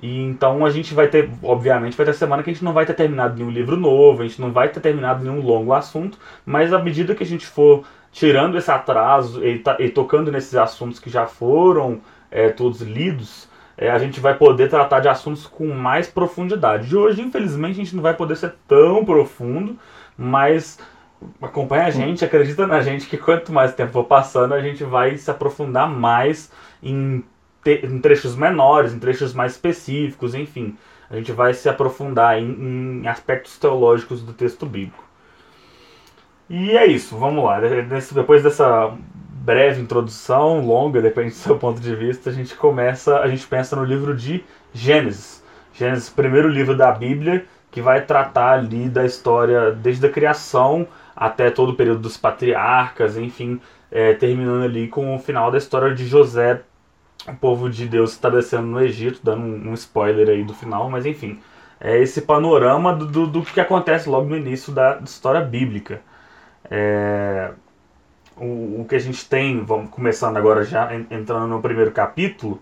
E 0.00 0.22
então 0.22 0.64
a 0.64 0.70
gente 0.70 0.94
vai 0.94 1.08
ter, 1.08 1.30
obviamente, 1.42 1.96
vai 1.96 2.06
ter 2.06 2.12
semana 2.12 2.42
que 2.42 2.50
a 2.50 2.52
gente 2.52 2.64
não 2.64 2.72
vai 2.72 2.86
ter 2.86 2.94
terminado 2.94 3.36
nenhum 3.36 3.50
livro 3.50 3.76
novo, 3.76 4.22
a 4.22 4.26
gente 4.26 4.40
não 4.40 4.52
vai 4.52 4.68
ter 4.68 4.80
terminado 4.80 5.24
nenhum 5.24 5.40
longo 5.40 5.72
assunto, 5.72 6.18
mas 6.46 6.72
à 6.72 6.78
medida 6.78 7.14
que 7.14 7.22
a 7.22 7.26
gente 7.26 7.46
for 7.46 7.84
tirando 8.12 8.56
esse 8.56 8.70
atraso 8.70 9.44
e, 9.44 9.62
e 9.80 9.88
tocando 9.88 10.30
nesses 10.30 10.54
assuntos 10.54 10.98
que 10.98 11.10
já 11.10 11.26
foram 11.26 12.00
é, 12.30 12.48
todos 12.48 12.80
lidos, 12.80 13.48
é, 13.76 13.90
a 13.90 13.98
gente 13.98 14.18
vai 14.20 14.34
poder 14.34 14.68
tratar 14.68 15.00
de 15.00 15.08
assuntos 15.08 15.46
com 15.46 15.68
mais 15.68 16.08
profundidade. 16.08 16.88
De 16.88 16.96
hoje, 16.96 17.22
infelizmente, 17.22 17.80
a 17.80 17.84
gente 17.84 17.94
não 17.94 18.02
vai 18.02 18.14
poder 18.14 18.36
ser 18.36 18.54
tão 18.66 19.04
profundo, 19.04 19.78
mas 20.16 20.78
acompanha 21.40 21.86
a 21.86 21.90
gente, 21.90 22.24
acredita 22.24 22.66
na 22.66 22.80
gente 22.80 23.06
que 23.06 23.16
quanto 23.16 23.52
mais 23.52 23.74
tempo 23.74 23.92
for 23.92 24.04
passando, 24.04 24.54
a 24.54 24.60
gente 24.60 24.84
vai 24.84 25.16
se 25.16 25.30
aprofundar 25.30 25.88
mais 25.88 26.50
em, 26.82 27.24
te, 27.62 27.84
em 27.84 27.98
trechos 28.00 28.36
menores, 28.36 28.92
em 28.92 28.98
trechos 28.98 29.34
mais 29.34 29.52
específicos, 29.52 30.34
enfim. 30.34 30.76
A 31.10 31.16
gente 31.16 31.32
vai 31.32 31.54
se 31.54 31.68
aprofundar 31.68 32.38
em, 32.38 33.02
em 33.02 33.06
aspectos 33.08 33.58
teológicos 33.58 34.22
do 34.22 34.32
texto 34.32 34.66
bíblico. 34.66 35.04
E 36.50 36.76
é 36.76 36.86
isso, 36.86 37.16
vamos 37.16 37.44
lá. 37.44 37.60
Depois 37.60 38.42
dessa 38.42 38.94
breve 39.48 39.80
introdução, 39.80 40.64
longa, 40.64 41.00
depende 41.00 41.30
do 41.30 41.34
seu 41.34 41.56
ponto 41.56 41.80
de 41.80 41.94
vista, 41.94 42.30
a 42.30 42.32
gente 42.32 42.54
começa, 42.54 43.18
a 43.18 43.28
gente 43.28 43.46
pensa 43.46 43.76
no 43.76 43.84
livro 43.84 44.14
de 44.14 44.44
Gênesis. 44.72 45.42
Gênesis, 45.72 46.10
primeiro 46.10 46.48
livro 46.48 46.76
da 46.76 46.92
Bíblia, 46.92 47.46
que 47.70 47.80
vai 47.80 48.04
tratar 48.04 48.58
ali 48.58 48.88
da 48.88 49.04
história 49.04 49.70
desde 49.72 50.06
a 50.06 50.10
criação 50.10 50.86
até 51.14 51.50
todo 51.50 51.70
o 51.70 51.76
período 51.76 52.00
dos 52.00 52.16
patriarcas, 52.16 53.16
enfim, 53.16 53.60
é, 53.90 54.14
terminando 54.14 54.64
ali 54.64 54.88
com 54.88 55.14
o 55.14 55.18
final 55.18 55.50
da 55.50 55.58
história 55.58 55.94
de 55.94 56.06
José, 56.06 56.62
o 57.28 57.36
povo 57.36 57.68
de 57.70 57.86
Deus 57.86 58.12
estabelecendo 58.12 58.66
no 58.66 58.80
Egito, 58.80 59.20
dando 59.22 59.42
um, 59.42 59.70
um 59.70 59.74
spoiler 59.74 60.28
aí 60.28 60.42
do 60.42 60.54
final, 60.54 60.88
mas 60.90 61.06
enfim, 61.06 61.38
é 61.80 61.98
esse 61.98 62.22
panorama 62.22 62.92
do, 62.92 63.06
do, 63.06 63.26
do 63.26 63.42
que 63.42 63.60
acontece 63.60 64.08
logo 64.08 64.28
no 64.28 64.36
início 64.36 64.72
da 64.72 64.98
história 65.04 65.40
bíblica. 65.40 66.00
É, 66.70 67.50
o, 68.36 68.80
o 68.80 68.86
que 68.88 68.94
a 68.94 68.98
gente 68.98 69.28
tem, 69.28 69.64
vamos 69.64 69.90
começando 69.90 70.36
agora 70.36 70.64
já 70.64 70.90
entrando 71.10 71.46
no 71.46 71.60
primeiro 71.60 71.90
capítulo, 71.92 72.60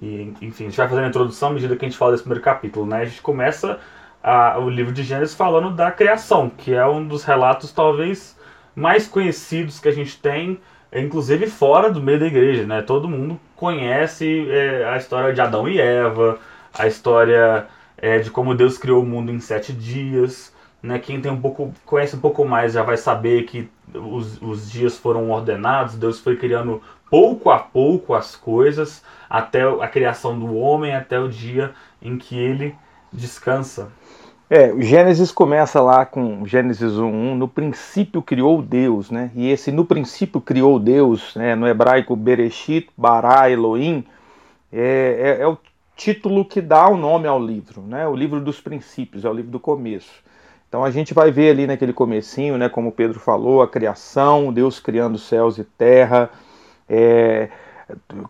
e 0.00 0.34
enfim, 0.40 0.64
a 0.64 0.68
gente 0.68 0.76
vai 0.76 0.88
fazendo 0.88 1.04
a 1.04 1.08
introdução 1.08 1.50
à 1.50 1.52
medida 1.52 1.76
que 1.76 1.84
a 1.84 1.88
gente 1.88 1.98
fala 1.98 2.12
desse 2.12 2.22
primeiro 2.22 2.44
capítulo, 2.44 2.86
né? 2.86 3.02
A 3.02 3.04
gente 3.04 3.20
começa 3.20 3.78
a, 4.22 4.58
o 4.58 4.68
livro 4.68 4.92
de 4.92 5.02
Gênesis 5.02 5.34
falando 5.34 5.70
da 5.74 5.90
criação, 5.90 6.50
que 6.50 6.72
é 6.74 6.86
um 6.86 7.06
dos 7.06 7.24
relatos 7.24 7.72
talvez 7.72 8.38
mais 8.76 9.08
conhecidos 9.08 9.80
que 9.80 9.88
a 9.88 9.92
gente 9.92 10.20
tem, 10.20 10.60
inclusive 10.92 11.48
fora 11.48 11.90
do 11.90 12.00
meio 12.00 12.20
da 12.20 12.26
igreja, 12.26 12.64
né? 12.64 12.80
Todo 12.82 13.08
mundo 13.08 13.40
conhece 13.58 14.48
é, 14.50 14.84
a 14.84 14.96
história 14.96 15.34
de 15.34 15.40
Adão 15.40 15.68
e 15.68 15.80
Eva, 15.80 16.38
a 16.72 16.86
história 16.86 17.66
é, 17.96 18.20
de 18.20 18.30
como 18.30 18.54
Deus 18.54 18.78
criou 18.78 19.02
o 19.02 19.06
mundo 19.06 19.32
em 19.32 19.40
sete 19.40 19.72
dias, 19.72 20.54
né? 20.80 21.00
Quem 21.00 21.20
tem 21.20 21.32
um 21.32 21.40
pouco 21.40 21.74
conhece 21.84 22.14
um 22.14 22.20
pouco 22.20 22.44
mais 22.44 22.72
já 22.72 22.84
vai 22.84 22.96
saber 22.96 23.42
que 23.42 23.68
os, 23.92 24.40
os 24.40 24.70
dias 24.70 24.96
foram 24.96 25.28
ordenados, 25.30 25.96
Deus 25.96 26.20
foi 26.20 26.36
criando 26.36 26.80
pouco 27.10 27.50
a 27.50 27.58
pouco 27.58 28.14
as 28.14 28.36
coisas 28.36 29.02
até 29.28 29.62
a 29.62 29.88
criação 29.88 30.38
do 30.38 30.54
homem, 30.56 30.94
até 30.94 31.18
o 31.18 31.28
dia 31.28 31.74
em 32.00 32.16
que 32.16 32.38
ele 32.38 32.76
descansa. 33.12 33.90
É, 34.50 34.72
o 34.72 34.80
Gênesis 34.80 35.30
começa 35.30 35.78
lá 35.78 36.06
com 36.06 36.46
Gênesis 36.46 36.92
1.1, 36.94 37.34
no 37.34 37.46
princípio 37.46 38.22
criou 38.22 38.62
Deus, 38.62 39.10
né? 39.10 39.30
E 39.34 39.50
esse 39.50 39.70
no 39.70 39.84
princípio 39.84 40.40
criou 40.40 40.78
Deus, 40.78 41.34
né? 41.36 41.54
no 41.54 41.68
hebraico 41.68 42.16
Bereshit, 42.16 42.88
Bara, 42.96 43.50
Elohim, 43.50 44.02
é, 44.72 45.36
é, 45.38 45.42
é, 45.42 45.46
o 45.46 45.58
título 45.94 46.46
que 46.46 46.62
dá 46.62 46.88
o 46.88 46.96
nome 46.96 47.28
ao 47.28 47.38
livro, 47.38 47.82
né? 47.82 48.08
O 48.08 48.16
livro 48.16 48.40
dos 48.40 48.58
princípios, 48.58 49.26
é 49.26 49.28
o 49.28 49.34
livro 49.34 49.50
do 49.50 49.60
começo. 49.60 50.24
Então 50.66 50.82
a 50.82 50.90
gente 50.90 51.12
vai 51.12 51.30
ver 51.30 51.50
ali 51.50 51.66
naquele 51.66 51.92
comecinho, 51.92 52.56
né? 52.56 52.70
Como 52.70 52.90
Pedro 52.90 53.20
falou, 53.20 53.60
a 53.60 53.68
criação, 53.68 54.50
Deus 54.50 54.80
criando 54.80 55.18
céus 55.18 55.58
e 55.58 55.64
terra, 55.64 56.30
é, 56.88 57.50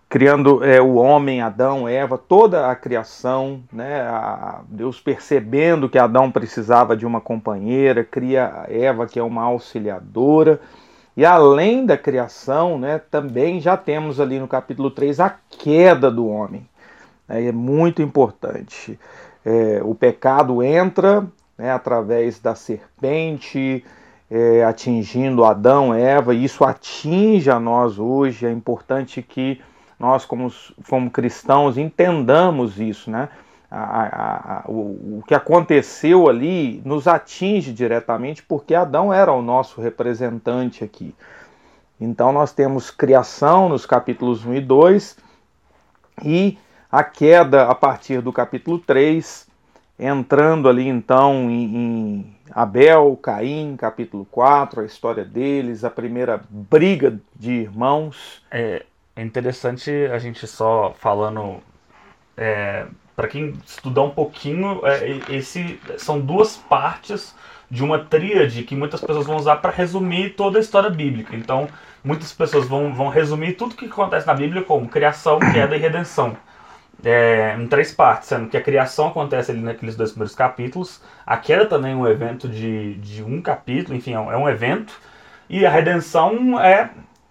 criando 0.09 0.65
é, 0.65 0.81
o 0.81 0.95
homem, 0.95 1.41
Adão, 1.41 1.88
Eva, 1.88 2.17
toda 2.17 2.71
a 2.71 2.77
criação, 2.77 3.62
né, 3.73 4.03
a, 4.03 4.61
Deus 4.69 5.00
percebendo 5.00 5.88
que 5.88 5.99
Adão 5.99 6.31
precisava 6.31 6.97
de 6.97 7.05
uma 7.05 7.21
companheira, 7.21 8.05
cria 8.05 8.67
Eva, 8.69 9.07
que 9.07 9.19
é 9.19 9.23
uma 9.23 9.43
auxiliadora. 9.43 10.61
E 11.17 11.25
além 11.25 11.85
da 11.85 11.97
criação, 11.97 12.79
né, 12.79 13.00
também 13.11 13.61
já 13.61 13.77
temos 13.77 14.21
ali 14.21 14.38
no 14.38 14.47
capítulo 14.47 14.91
3 14.91 15.19
a 15.21 15.35
queda 15.50 16.11
do 16.11 16.29
homem. 16.29 16.67
É, 17.29 17.47
é 17.47 17.53
muito 17.53 18.00
importante. 18.00 18.99
É, 19.45 19.81
o 19.83 19.95
pecado 19.95 20.62
entra 20.62 21.27
né, 21.57 21.73
através 21.73 22.38
da 22.38 22.55
serpente, 22.55 23.85
é, 24.30 24.64
atingindo 24.64 25.44
Adão, 25.44 25.94
Eva, 25.94 26.35
e 26.35 26.44
isso 26.44 26.64
atinge 26.64 27.50
a 27.50 27.58
nós 27.58 27.99
hoje. 27.99 28.47
É 28.47 28.50
importante 28.50 29.23
que 29.23 29.61
nós, 29.99 30.25
como, 30.25 30.52
como 30.88 31.11
cristãos, 31.11 31.76
entendamos 31.76 32.78
isso, 32.78 33.11
né? 33.11 33.28
A, 33.70 33.80
a, 33.80 34.58
a, 34.61 34.64
o, 34.66 35.18
o, 35.18 35.25
que 35.26 35.35
aconteceu 35.35 36.26
ali 36.26 36.80
nos 36.87 37.06
atinge 37.06 37.70
diretamente 37.70 38.42
porque 38.42 38.75
Adão 38.75 39.12
era 39.12 39.30
o 39.30 39.42
nosso 39.42 39.78
representante 39.80 40.82
aqui. 40.82 41.14
Então 42.00 42.32
nós 42.32 42.50
temos 42.50 42.90
criação 42.90 43.68
nos 43.68 43.85
capítulos 43.85 44.42
1 44.47 44.54
e 44.54 44.61
2 44.62 45.16
e 46.25 46.58
a 46.90 47.04
queda 47.04 47.64
a 47.64 47.75
partir 47.75 48.23
do 48.23 48.32
capítulo 48.32 48.78
3, 48.78 49.48
entrando 49.99 50.69
ali 50.69 50.87
então 50.87 51.50
em, 51.50 51.76
em 51.76 52.37
Abel, 52.52 53.19
Caim, 53.21 53.76
capítulo 53.76 54.25
4, 54.31 54.83
a 54.83 54.85
história 54.85 55.25
deles, 55.25 55.85
a 55.85 55.90
primeira 55.90 56.40
briga 56.49 57.19
de 57.35 57.50
irmãos. 57.52 58.43
É, 58.50 58.85
é 59.17 59.23
interessante 59.23 59.90
a 60.12 60.19
gente 60.19 60.47
só 60.47 60.95
falando. 60.99 61.61
É, 62.37 62.87
para 63.17 63.26
quem 63.26 63.52
estudar 63.67 64.02
um 64.02 64.11
pouquinho, 64.11 64.81
é, 64.87 65.35
esse 65.35 65.81
são 65.97 66.21
duas 66.21 66.57
partes 66.57 67.35
de 67.69 67.83
uma 67.83 67.99
tríade 67.99 68.62
que 68.62 68.76
muitas 68.76 69.00
pessoas 69.00 69.26
vão 69.26 69.37
usar 69.37 69.57
para 69.57 69.73
resumir 69.73 70.35
toda 70.37 70.59
a 70.59 70.61
história 70.61 70.88
bíblica. 70.88 71.35
Então, 71.35 71.67
muitas 72.05 72.33
pessoas 72.33 72.69
vão, 72.69 72.95
vão 72.95 73.09
resumir 73.09 73.55
tudo 73.55 73.73
o 73.73 73.75
que 73.75 73.87
acontece 73.87 74.25
na 74.25 74.35
Bíblia 74.35 74.62
como 74.62 74.88
criação, 74.88 75.40
queda 75.40 75.76
e 75.76 75.81
redenção 75.81 76.37
é, 77.05 77.57
em 77.59 77.67
três 77.67 77.93
partes, 77.93 78.28
sendo 78.28 78.49
que 78.49 78.57
a 78.57 78.62
criação 78.62 79.09
acontece 79.09 79.50
ali 79.50 79.61
naqueles 79.61 79.97
dois 79.97 80.11
primeiros 80.11 80.35
capítulos, 80.35 81.02
a 81.25 81.37
queda 81.37 81.67
também 81.67 81.93
é 81.93 81.97
um 81.97 82.07
evento 82.07 82.49
de, 82.49 82.95
de 82.95 83.23
um 83.23 83.40
capítulo, 83.40 83.97
enfim, 83.97 84.14
é 84.14 84.19
um 84.19 84.49
é 84.49 84.52
evento, 84.52 84.93
e 85.49 85.64
a 85.64 85.71
redenção 85.71 86.59
é 86.61 86.90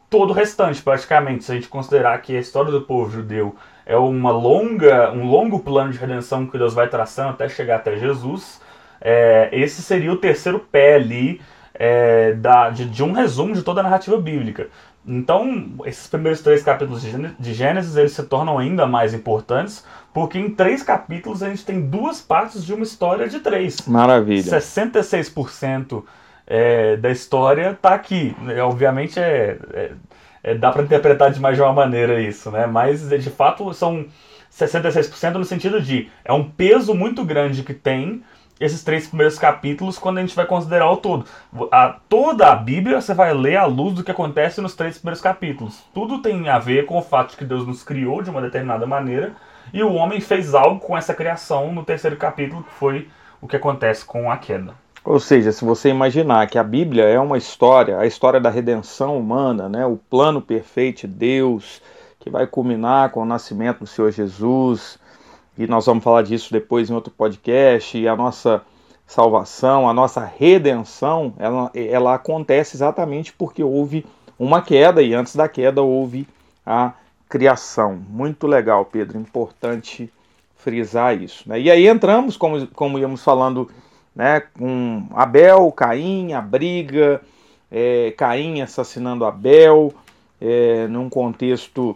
todo 0.09 0.31
o 0.31 0.33
restante, 0.33 0.81
praticamente, 0.81 1.43
se 1.43 1.51
a 1.51 1.55
gente 1.55 1.67
considerar 1.67 2.21
que 2.21 2.35
a 2.35 2.39
história 2.39 2.71
do 2.71 2.81
povo 2.81 3.11
judeu 3.11 3.55
é 3.85 3.97
uma 3.97 4.31
longa, 4.31 5.11
um 5.11 5.25
longo 5.25 5.59
plano 5.59 5.91
de 5.91 5.97
redenção 5.97 6.45
que 6.45 6.57
Deus 6.57 6.73
vai 6.73 6.87
traçando 6.87 7.29
até 7.29 7.47
chegar 7.47 7.77
até 7.77 7.97
Jesus, 7.97 8.61
é, 8.99 9.49
esse 9.51 9.81
seria 9.81 10.11
o 10.11 10.17
terceiro 10.17 10.59
pé 10.59 10.95
ali 10.95 11.41
é, 11.73 12.33
da, 12.33 12.69
de, 12.69 12.85
de, 12.85 13.03
um 13.03 13.11
resumo 13.11 13.53
de 13.53 13.63
toda 13.63 13.81
a 13.81 13.83
narrativa 13.83 14.17
bíblica. 14.17 14.67
Então, 15.07 15.69
esses 15.85 16.05
primeiros 16.07 16.41
três 16.41 16.61
capítulos 16.61 17.01
de 17.01 17.53
Gênesis 17.53 17.95
eles 17.95 18.11
se 18.11 18.23
tornam 18.23 18.59
ainda 18.59 18.85
mais 18.85 19.13
importantes, 19.13 19.85
porque 20.13 20.37
em 20.37 20.49
três 20.49 20.83
capítulos 20.83 21.41
a 21.41 21.49
gente 21.49 21.63
tem 21.63 21.79
duas 21.79 22.19
partes 22.21 22.65
de 22.65 22.73
uma 22.73 22.83
história 22.83 23.29
de 23.29 23.39
três. 23.39 23.87
Maravilha. 23.87 24.43
66% 24.43 26.03
é, 26.45 26.97
da 26.97 27.09
história 27.09 27.71
está 27.71 27.93
aqui. 27.93 28.35
É, 28.49 28.61
obviamente, 28.61 29.17
é, 29.17 29.57
é, 29.73 29.91
é 30.43 30.55
dá 30.55 30.71
para 30.71 30.83
interpretar 30.83 31.31
de 31.31 31.39
mais 31.39 31.55
de 31.55 31.61
uma 31.61 31.71
maneira 31.71 32.19
isso, 32.21 32.51
né? 32.51 32.67
mas 32.67 33.07
de 33.07 33.29
fato 33.29 33.73
são 33.73 34.05
66% 34.51 35.33
no 35.33 35.45
sentido 35.45 35.81
de 35.81 36.09
é 36.25 36.33
um 36.33 36.43
peso 36.49 36.93
muito 36.93 37.23
grande 37.23 37.63
que 37.63 37.73
tem 37.73 38.23
esses 38.59 38.83
três 38.83 39.07
primeiros 39.07 39.37
capítulos 39.37 39.97
quando 39.97 40.17
a 40.17 40.21
gente 40.21 40.35
vai 40.35 40.45
considerar 40.45 40.91
o 40.91 40.97
todo. 40.97 41.25
A, 41.71 41.97
toda 42.09 42.47
a 42.47 42.55
Bíblia 42.55 43.01
você 43.01 43.13
vai 43.13 43.33
ler 43.33 43.57
à 43.57 43.65
luz 43.65 43.95
do 43.95 44.03
que 44.03 44.11
acontece 44.11 44.61
nos 44.61 44.75
três 44.75 44.97
primeiros 44.97 45.21
capítulos. 45.21 45.83
Tudo 45.93 46.21
tem 46.21 46.49
a 46.49 46.59
ver 46.59 46.85
com 46.85 46.97
o 46.97 47.01
fato 47.01 47.31
de 47.31 47.37
que 47.37 47.45
Deus 47.45 47.65
nos 47.65 47.83
criou 47.83 48.21
de 48.21 48.29
uma 48.29 48.41
determinada 48.41 48.85
maneira 48.85 49.33
e 49.73 49.83
o 49.83 49.93
homem 49.93 50.21
fez 50.21 50.53
algo 50.53 50.79
com 50.79 50.97
essa 50.97 51.13
criação 51.13 51.73
no 51.73 51.83
terceiro 51.83 52.15
capítulo, 52.15 52.63
que 52.63 52.71
foi 52.71 53.07
o 53.41 53.47
que 53.47 53.55
acontece 53.55 54.05
com 54.05 54.31
a 54.31 54.37
queda. 54.37 54.73
Ou 55.03 55.19
seja, 55.19 55.51
se 55.51 55.63
você 55.63 55.89
imaginar 55.89 56.47
que 56.47 56.57
a 56.57 56.63
Bíblia 56.63 57.05
é 57.05 57.19
uma 57.19 57.37
história, 57.37 57.97
a 57.97 58.05
história 58.05 58.41
da 58.41 58.49
redenção 58.49 59.17
humana, 59.17 59.69
né, 59.69 59.85
o 59.85 59.95
plano 59.95 60.41
perfeito 60.41 61.01
de 61.01 61.07
Deus, 61.07 61.81
que 62.19 62.29
vai 62.29 62.45
culminar 62.45 63.11
com 63.11 63.21
o 63.21 63.25
nascimento 63.25 63.79
do 63.79 63.87
Senhor 63.87 64.11
Jesus, 64.11 64.99
e 65.57 65.67
nós 65.67 65.85
vamos 65.85 66.03
falar 66.03 66.21
disso 66.21 66.51
depois 66.51 66.89
em 66.89 66.93
outro 66.93 67.11
podcast, 67.11 67.97
e 67.97 68.07
a 68.07 68.15
nossa 68.15 68.61
salvação, 69.05 69.89
a 69.89 69.93
nossa 69.93 70.23
redenção, 70.23 71.33
ela, 71.39 71.71
ela 71.73 72.13
acontece 72.13 72.75
exatamente 72.75 73.33
porque 73.33 73.63
houve 73.63 74.05
uma 74.37 74.61
queda, 74.61 75.01
e 75.01 75.13
antes 75.13 75.35
da 75.35 75.47
queda 75.47 75.81
houve 75.81 76.27
a 76.65 76.93
criação. 77.29 77.99
Muito 78.09 78.45
legal, 78.45 78.85
Pedro, 78.85 79.17
importante 79.17 80.11
frisar 80.57 81.19
isso. 81.21 81.47
Né? 81.47 81.61
E 81.61 81.71
aí 81.71 81.87
entramos, 81.87 82.35
como, 82.35 82.67
como 82.67 82.99
íamos 82.99 83.23
falando, 83.23 83.69
né, 84.15 84.41
com 84.41 85.07
Abel, 85.13 85.71
Caim, 85.71 86.33
a 86.33 86.41
briga, 86.41 87.21
é, 87.71 88.13
Caim 88.17 88.61
assassinando 88.61 89.25
Abel, 89.25 89.93
é, 90.41 90.87
num 90.87 91.09
contexto 91.09 91.95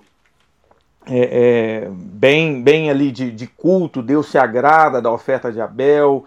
é, 1.06 1.86
é, 1.86 1.90
bem, 1.90 2.62
bem 2.62 2.90
ali 2.90 3.12
de, 3.12 3.32
de, 3.32 3.48
culto, 3.48 4.02
Deus 4.02 4.28
se 4.28 4.38
agrada 4.38 5.02
da 5.02 5.12
oferta 5.12 5.52
de 5.52 5.60
Abel 5.60 6.26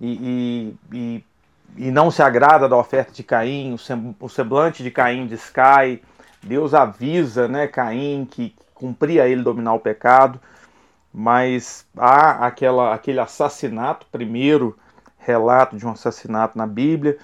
e, 0.00 0.76
e, 0.92 0.96
e, 0.96 1.86
e 1.86 1.90
não 1.90 2.10
se 2.10 2.22
agrada 2.22 2.68
da 2.68 2.76
oferta 2.76 3.12
de 3.12 3.22
Caim, 3.22 3.76
o 4.20 4.28
semblante 4.28 4.82
de 4.82 4.90
Caim 4.90 5.26
descai, 5.26 6.00
Deus 6.42 6.72
avisa 6.72 7.46
né, 7.48 7.66
Caim 7.66 8.26
que 8.30 8.54
cumpria 8.74 9.28
ele 9.28 9.42
dominar 9.42 9.74
o 9.74 9.80
pecado, 9.80 10.40
mas 11.12 11.86
há 11.96 12.46
aquela, 12.46 12.94
aquele 12.94 13.20
assassinato, 13.20 14.06
primeiro 14.10 14.76
relato 15.18 15.76
de 15.76 15.86
um 15.86 15.90
assassinato 15.90 16.56
na 16.56 16.66
Bíblia, 16.66 17.18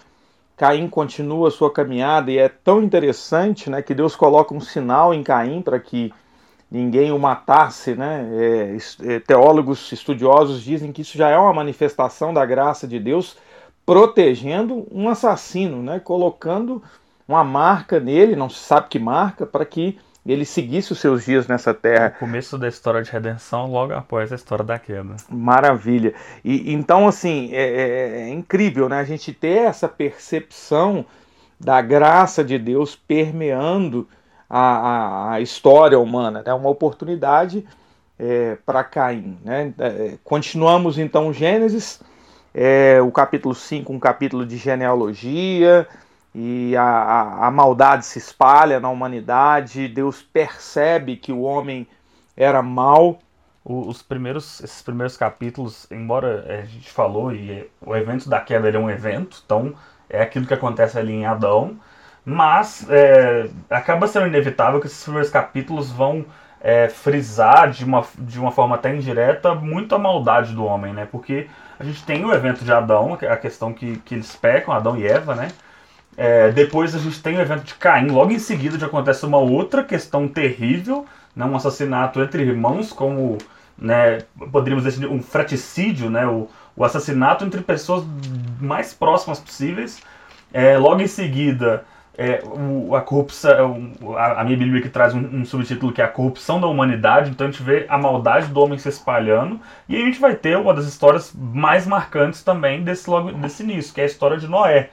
Caim 0.57 0.89
continua 0.89 1.49
a 1.49 1.51
sua 1.51 1.73
caminhada 1.73 2.31
e 2.31 2.37
é 2.37 2.49
tão 2.49 2.83
interessante 2.83 3.71
né, 3.71 3.81
que 3.81 3.95
Deus 3.95 4.15
coloca 4.15 4.55
um 4.55 4.61
sinal 4.61 5.15
em 5.15 5.23
Caim 5.23 5.63
para 5.63 5.81
que 5.81 6.13
ninguém 6.71 7.11
o 7.11 7.19
matasse, 7.19 7.95
né? 7.95 8.27
É, 8.33 8.77
é, 9.15 9.21
teólogos 9.21 9.91
estudiosos 9.91 10.63
dizem 10.63 10.93
que 10.93 11.03
isso 11.03 11.19
já 11.19 11.29
é 11.29 11.37
uma 11.37 11.53
manifestação 11.53 12.33
da 12.33 12.47
graça 12.47 12.87
de 12.87 12.99
Deus 12.99 13.37
protegendo 13.85 14.87
um 14.93 15.09
assassino, 15.09 15.83
né? 15.83 15.99
Colocando 15.99 16.83
uma 17.27 17.43
marca 17.43 17.99
nele, 17.99 18.37
não 18.37 18.49
se 18.49 18.59
sabe 18.59 18.89
que 18.89 18.99
marca, 18.99 19.45
para 19.47 19.65
que 19.65 19.99
ele 20.25 20.45
seguisse 20.45 20.93
os 20.93 21.01
seus 21.01 21.25
dias 21.25 21.49
nessa 21.49 21.73
terra. 21.73 22.15
O 22.17 22.21
começo 22.21 22.59
da 22.59 22.69
história 22.69 23.03
de 23.03 23.11
redenção, 23.11 23.71
logo 23.71 23.93
após 23.93 24.31
a 24.33 24.37
história 24.37 24.65
da 24.65 24.79
queda. 24.79 25.17
Maravilha. 25.29 26.15
E 26.45 26.73
então 26.73 27.09
assim 27.09 27.51
é, 27.53 27.63
é, 27.63 28.21
é 28.23 28.29
incrível, 28.29 28.89
né? 28.89 29.01
A 29.01 29.05
gente 29.05 29.33
ter 29.33 29.63
essa 29.63 29.89
percepção 29.89 31.05
da 31.59 31.81
graça 31.81 32.45
de 32.45 32.59
Deus 32.59 32.95
permeando 32.95 34.07
a, 34.51 35.35
a, 35.35 35.41
história 35.41 35.99
humana, 35.99 36.41
é 36.41 36.49
né? 36.49 36.55
uma 36.55 36.69
oportunidade 36.69 37.65
é, 38.19 38.59
para 38.67 38.83
Caim. 38.83 39.39
Né? 39.45 39.73
É, 39.79 40.19
continuamos 40.25 40.99
então 40.99 41.33
Gênesis, 41.33 42.01
é, 42.53 43.01
o 43.01 43.13
capítulo 43.13 43.55
5, 43.55 43.93
um 43.93 44.01
capítulo 44.01 44.45
de 44.45 44.57
genealogia, 44.57 45.87
e 46.35 46.77
a, 46.77 46.83
a, 46.83 47.47
a, 47.47 47.51
maldade 47.51 48.05
se 48.05 48.19
espalha 48.19 48.81
na 48.81 48.89
humanidade, 48.89 49.89
Deus 49.89 50.21
percebe 50.21 51.17
que 51.17 51.33
o 51.33 51.43
homem 51.43 51.87
era 52.37 52.63
mau. 52.63 53.21
os 53.65 54.03
primeiros, 54.03 54.61
esses 54.61 54.83
primeiros 54.83 55.17
capítulos, 55.17 55.87
embora 55.91 56.45
a 56.49 56.65
gente 56.67 56.91
falou, 56.91 57.33
e 57.33 57.69
o 57.81 57.95
evento 57.95 58.29
da 58.29 58.41
queda 58.41 58.69
é 58.69 58.79
um 58.79 58.91
evento, 58.91 59.43
então 59.45 59.75
é 60.09 60.23
aquilo 60.23 60.47
que 60.47 60.55
acontece 60.55 60.99
ali 60.99 61.13
em 61.13 61.27
Adão, 61.27 61.79
mas 62.25 62.87
é, 62.91 63.49
acaba 63.69 64.07
sendo 64.07 64.27
inevitável 64.27 64.81
que 64.81 64.87
esses 64.87 65.03
primeiros 65.03 65.31
capítulos 65.31 65.91
vão 65.91 66.25
é, 66.61 66.89
frisar 66.89 67.71
de 67.71 67.85
uma, 67.85 68.05
de 68.19 68.39
uma 68.39 68.53
forma 68.53 68.75
até 68.75 68.95
indireta 68.95 69.55
muito 69.55 69.95
a 69.95 69.99
maldade 69.99 70.55
do 70.55 70.65
homem, 70.65 70.93
né? 70.93 71.09
Porque 71.11 71.49
a 71.79 71.85
gente 71.85 72.05
tem 72.05 72.25
o 72.25 72.33
evento 72.33 72.65
de 72.65 72.73
Adão, 72.73 73.15
a 73.15 73.37
questão 73.37 73.73
que, 73.73 73.97
que 73.99 74.15
eles 74.15 74.37
pecam, 74.37 74.75
Adão 74.75 74.97
e 74.97 75.07
Eva, 75.07 75.35
né? 75.35 75.49
É, 76.17 76.51
depois 76.51 76.95
a 76.95 76.99
gente 76.99 77.23
tem 77.23 77.39
o 77.39 77.41
evento 77.41 77.65
de 77.65 77.75
Caim, 77.75 78.09
logo 78.09 78.31
em 78.31 78.39
seguida 78.39 78.79
já 78.79 78.87
acontece 78.87 79.25
uma 79.25 79.39
outra 79.39 79.83
questão 79.83 80.29
terrível, 80.29 81.07
né? 81.35 81.47
um 81.47 81.57
assassinato 81.57 82.21
entre 82.21 82.43
irmãos, 82.43 82.93
como 82.93 83.39
né, 83.79 84.19
poderíamos 84.53 84.85
dizer 84.85 85.07
um 85.07 85.23
fraticídio, 85.23 86.11
né? 86.11 86.27
o, 86.27 86.49
o 86.77 86.85
assassinato 86.85 87.45
entre 87.45 87.63
pessoas 87.63 88.05
mais 88.61 88.93
próximas 88.93 89.41
possíveis. 89.41 90.03
É, 90.53 90.77
logo 90.77 91.01
em 91.01 91.07
seguida, 91.07 91.87
é, 92.17 92.43
o, 92.45 92.95
a 92.95 93.01
corrupção, 93.01 93.93
a, 94.17 94.41
a, 94.41 94.45
minha 94.45 94.57
Bíblia 94.57 94.83
que 94.83 94.89
traz 94.89 95.15
um, 95.15 95.21
um, 95.21 95.45
subtítulo 95.45 95.93
que 95.93 96.03
é 96.03 96.05
a 96.05 96.09
corrupção 96.09 96.61
da 96.61 96.67
humanidade, 96.67 97.31
então 97.31 97.47
a 97.47 97.51
gente 97.51 97.63
vê 97.63 97.87
a 97.89 97.97
maldade 97.97 98.49
do 98.49 98.61
homem 98.61 98.79
se 98.79 98.89
espalhando, 98.89 99.61
e 99.89 99.97
a 99.97 100.05
gente 100.05 100.21
vai 100.21 100.35
ter 100.35 100.57
uma 100.57 100.75
das 100.75 100.87
histórias 100.87 101.33
mais 101.35 101.87
marcantes 101.87 102.43
também 102.43 102.83
desse, 102.83 103.09
logo, 103.09 103.33
desse 103.33 103.63
início, 103.63 103.95
que 103.95 104.01
é 104.01 104.05
a 104.05 104.07
história 104.07 104.37
de 104.37 104.49
Noé, 104.49 104.91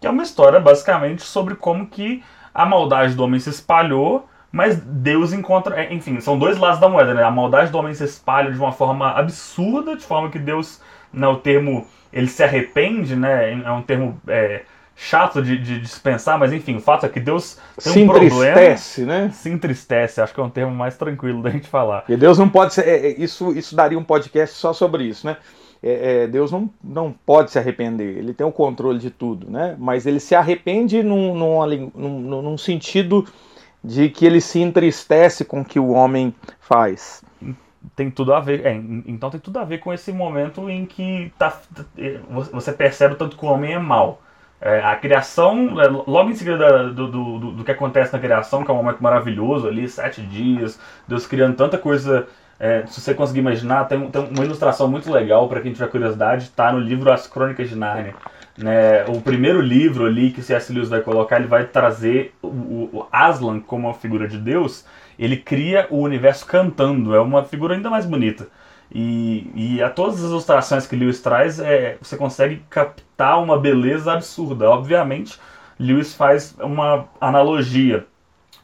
que 0.00 0.06
é 0.06 0.10
uma 0.10 0.22
história 0.22 0.60
basicamente 0.60 1.22
sobre 1.22 1.56
como 1.56 1.86
que 1.86 2.22
a 2.54 2.64
maldade 2.64 3.14
do 3.14 3.24
homem 3.24 3.40
se 3.40 3.50
espalhou, 3.50 4.28
mas 4.50 4.76
Deus 4.76 5.32
encontra, 5.32 5.80
é, 5.80 5.92
enfim, 5.92 6.20
são 6.20 6.38
dois 6.38 6.58
lados 6.58 6.80
da 6.80 6.88
moeda, 6.88 7.12
né? 7.12 7.22
A 7.22 7.30
maldade 7.30 7.70
do 7.70 7.78
homem 7.78 7.92
se 7.92 8.04
espalha 8.04 8.50
de 8.50 8.58
uma 8.58 8.72
forma 8.72 9.10
absurda, 9.10 9.96
de 9.96 10.04
forma 10.04 10.30
que 10.30 10.38
Deus, 10.38 10.80
né, 11.12 11.26
o 11.26 11.36
termo, 11.36 11.86
ele 12.12 12.28
se 12.28 12.42
arrepende, 12.42 13.14
né? 13.14 13.52
É 13.52 13.70
um 13.70 13.82
termo 13.82 14.18
é, 14.26 14.62
chato 15.00 15.40
de, 15.40 15.56
de, 15.56 15.78
dispensar, 15.78 16.36
mas 16.36 16.52
enfim, 16.52 16.76
o 16.76 16.80
fato 16.80 17.06
é 17.06 17.08
que 17.08 17.20
Deus 17.20 17.56
tem 17.80 17.92
se 17.92 17.98
um 18.00 18.02
entristece, 18.02 19.00
problema, 19.02 19.26
né? 19.26 19.30
Se 19.30 19.48
entristece, 19.48 20.20
acho 20.20 20.34
que 20.34 20.40
é 20.40 20.42
um 20.42 20.50
termo 20.50 20.74
mais 20.74 20.96
tranquilo 20.96 21.40
da 21.40 21.50
gente 21.50 21.68
falar. 21.68 22.02
E 22.08 22.16
Deus 22.16 22.36
não 22.36 22.48
pode 22.48 22.74
ser, 22.74 22.86
é, 22.86 23.06
é, 23.06 23.08
isso, 23.20 23.52
isso 23.56 23.76
daria 23.76 23.96
um 23.96 24.02
podcast 24.02 24.56
só 24.56 24.72
sobre 24.72 25.04
isso, 25.04 25.24
né? 25.24 25.36
É, 25.80 26.24
é, 26.24 26.26
Deus 26.26 26.50
não, 26.50 26.68
não 26.82 27.14
pode 27.24 27.52
se 27.52 27.58
arrepender, 27.60 28.18
ele 28.18 28.34
tem 28.34 28.44
o 28.44 28.50
controle 28.50 28.98
de 28.98 29.08
tudo, 29.10 29.48
né? 29.48 29.76
Mas 29.78 30.04
ele 30.04 30.18
se 30.18 30.34
arrepende 30.34 31.00
num, 31.00 31.32
num, 31.32 31.90
num, 31.94 32.42
num 32.42 32.58
sentido 32.58 33.24
de 33.82 34.08
que 34.08 34.26
ele 34.26 34.40
se 34.40 34.58
entristece 34.58 35.44
com 35.44 35.60
o 35.60 35.64
que 35.64 35.78
o 35.78 35.90
homem 35.90 36.34
faz 36.58 37.22
tem 37.94 38.10
tudo 38.10 38.34
a 38.34 38.40
ver. 38.40 38.66
É, 38.66 38.74
então 39.06 39.30
tem 39.30 39.40
tudo 39.40 39.58
a 39.58 39.64
ver 39.64 39.78
com 39.78 39.92
esse 39.92 40.12
momento 40.12 40.68
em 40.68 40.84
que 40.84 41.32
tá, 41.38 41.60
você 42.52 42.72
percebe 42.72 43.14
tanto 43.14 43.36
que 43.36 43.44
o 43.44 43.48
homem 43.48 43.72
é 43.72 43.78
mal. 43.78 44.20
É, 44.60 44.80
a 44.80 44.96
criação, 44.96 45.80
é, 45.80 45.86
logo 45.86 46.30
em 46.30 46.34
seguida 46.34 46.88
do, 46.88 47.06
do, 47.06 47.38
do, 47.38 47.50
do, 47.52 47.64
que 47.64 47.70
acontece 47.70 48.12
na 48.12 48.18
criação, 48.18 48.64
que 48.64 48.70
é 48.70 48.74
um 48.74 48.76
momento 48.76 49.00
maravilhoso 49.00 49.68
ali, 49.68 49.88
sete 49.88 50.20
dias, 50.20 50.80
Deus 51.06 51.26
criando 51.26 51.56
tanta 51.56 51.78
coisa. 51.78 52.26
É, 52.60 52.84
se 52.88 53.00
você 53.00 53.14
conseguir 53.14 53.38
imaginar, 53.38 53.84
tem, 53.84 54.10
tem 54.10 54.28
uma 54.34 54.44
ilustração 54.44 54.88
muito 54.88 55.12
legal 55.12 55.48
para 55.48 55.60
quem 55.60 55.72
tiver 55.72 55.88
curiosidade, 55.88 56.44
está 56.44 56.72
no 56.72 56.80
livro 56.80 57.12
As 57.12 57.28
Crônicas 57.28 57.68
de 57.68 57.76
Nárnia. 57.76 58.16
Né? 58.56 59.04
O 59.06 59.20
primeiro 59.20 59.60
livro 59.60 60.04
ali 60.04 60.32
que 60.32 60.42
C.S. 60.42 60.72
Lewis 60.72 60.88
vai 60.88 61.00
colocar, 61.00 61.36
ele 61.36 61.46
vai 61.46 61.64
trazer 61.66 62.34
o, 62.42 62.48
o 62.92 63.06
Aslan 63.12 63.60
como 63.60 63.86
uma 63.86 63.94
figura 63.94 64.26
de 64.26 64.38
Deus, 64.38 64.84
ele 65.16 65.36
cria 65.36 65.86
o 65.88 65.98
universo 65.98 66.44
cantando, 66.44 67.14
é 67.14 67.20
uma 67.20 67.44
figura 67.44 67.76
ainda 67.76 67.88
mais 67.88 68.04
bonita. 68.04 68.48
E, 68.90 69.50
e 69.54 69.82
a 69.82 69.90
todas 69.90 70.24
as 70.24 70.30
ilustrações 70.30 70.86
que 70.86 70.96
Lewis 70.96 71.20
traz, 71.20 71.60
é, 71.60 71.98
você 72.00 72.16
consegue 72.16 72.62
captar 72.70 73.42
uma 73.42 73.58
beleza 73.58 74.12
absurda. 74.12 74.70
Obviamente, 74.70 75.38
Lewis 75.78 76.14
faz 76.14 76.56
uma 76.58 77.06
analogia 77.20 78.06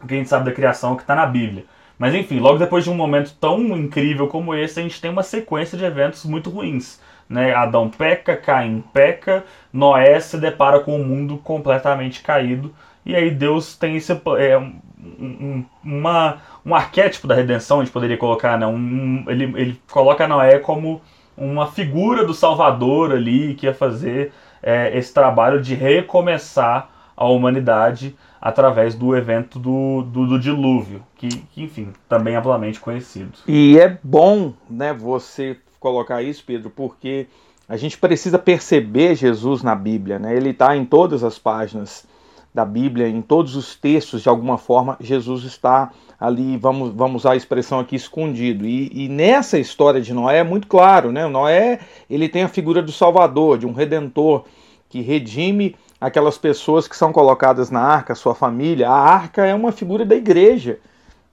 que 0.06 0.14
a 0.14 0.16
gente 0.16 0.28
sabe 0.28 0.44
da 0.44 0.52
criação 0.52 0.96
que 0.96 1.02
está 1.02 1.14
na 1.14 1.26
Bíblia. 1.26 1.64
Mas 1.98 2.14
enfim, 2.14 2.40
logo 2.40 2.58
depois 2.58 2.84
de 2.84 2.90
um 2.90 2.94
momento 2.94 3.34
tão 3.40 3.60
incrível 3.76 4.26
como 4.26 4.54
esse, 4.54 4.80
a 4.80 4.82
gente 4.82 5.00
tem 5.00 5.10
uma 5.10 5.22
sequência 5.22 5.78
de 5.78 5.84
eventos 5.84 6.24
muito 6.24 6.50
ruins. 6.50 7.00
Né? 7.28 7.54
Adão 7.54 7.88
peca, 7.88 8.36
Caim 8.36 8.82
peca, 8.92 9.44
Noé 9.72 10.18
se 10.20 10.36
depara 10.36 10.80
com 10.80 10.92
o 10.92 11.00
um 11.00 11.04
mundo 11.04 11.38
completamente 11.38 12.22
caído. 12.22 12.74
E 13.06 13.14
aí 13.14 13.30
Deus 13.30 13.76
tem 13.76 13.96
esse, 13.96 14.12
é, 14.12 14.70
um, 15.18 15.64
uma, 15.84 16.38
um 16.64 16.74
arquétipo 16.74 17.26
da 17.26 17.34
redenção, 17.34 17.80
a 17.80 17.84
gente 17.84 17.92
poderia 17.92 18.16
colocar, 18.16 18.58
né? 18.58 18.66
Um, 18.66 19.24
ele, 19.28 19.44
ele 19.56 19.80
coloca 19.90 20.26
Noé 20.26 20.58
como 20.58 21.00
uma 21.36 21.66
figura 21.66 22.24
do 22.24 22.32
Salvador 22.32 23.12
ali 23.12 23.54
que 23.54 23.66
ia 23.66 23.74
fazer 23.74 24.32
é, 24.62 24.96
esse 24.96 25.12
trabalho 25.12 25.60
de 25.60 25.74
recomeçar 25.74 26.88
a 27.16 27.26
humanidade 27.26 28.16
através 28.40 28.94
do 28.94 29.16
evento 29.16 29.58
do, 29.58 30.02
do, 30.02 30.26
do 30.26 30.38
dilúvio, 30.38 31.02
que, 31.16 31.28
que, 31.28 31.62
enfim, 31.62 31.92
também 32.08 32.34
é 32.34 32.36
amplamente 32.36 32.80
conhecido. 32.80 33.32
E 33.46 33.78
é 33.78 33.98
bom 34.02 34.52
né, 34.68 34.92
você 34.92 35.56
colocar 35.80 36.22
isso, 36.22 36.44
Pedro, 36.44 36.70
porque 36.70 37.26
a 37.68 37.76
gente 37.76 37.96
precisa 37.96 38.38
perceber 38.38 39.14
Jesus 39.14 39.62
na 39.62 39.74
Bíblia, 39.74 40.18
né? 40.18 40.36
ele 40.36 40.50
está 40.50 40.76
em 40.76 40.84
todas 40.84 41.24
as 41.24 41.38
páginas 41.38 42.06
da 42.54 42.64
Bíblia, 42.64 43.08
em 43.08 43.20
todos 43.20 43.56
os 43.56 43.74
textos, 43.74 44.22
de 44.22 44.28
alguma 44.28 44.56
forma, 44.56 44.96
Jesus 45.00 45.42
está 45.42 45.90
ali, 46.20 46.56
vamos, 46.56 46.94
vamos 46.94 47.22
usar 47.22 47.32
a 47.32 47.36
expressão 47.36 47.80
aqui, 47.80 47.96
escondido. 47.96 48.64
E, 48.64 48.90
e, 48.94 49.08
nessa 49.08 49.58
história 49.58 50.00
de 50.00 50.14
Noé 50.14 50.38
é 50.38 50.44
muito 50.44 50.68
claro, 50.68 51.10
né? 51.10 51.26
Noé 51.26 51.80
ele 52.08 52.28
tem 52.28 52.44
a 52.44 52.48
figura 52.48 52.80
do 52.80 52.92
Salvador, 52.92 53.58
de 53.58 53.66
um 53.66 53.72
redentor 53.72 54.44
que 54.88 55.00
redime 55.00 55.74
aquelas 56.00 56.38
pessoas 56.38 56.86
que 56.86 56.96
são 56.96 57.12
colocadas 57.12 57.72
na 57.72 57.80
arca, 57.80 58.14
sua 58.14 58.36
família. 58.36 58.88
A 58.88 58.96
arca 58.96 59.44
é 59.44 59.52
uma 59.52 59.72
figura 59.72 60.04
da 60.04 60.14
igreja, 60.14 60.78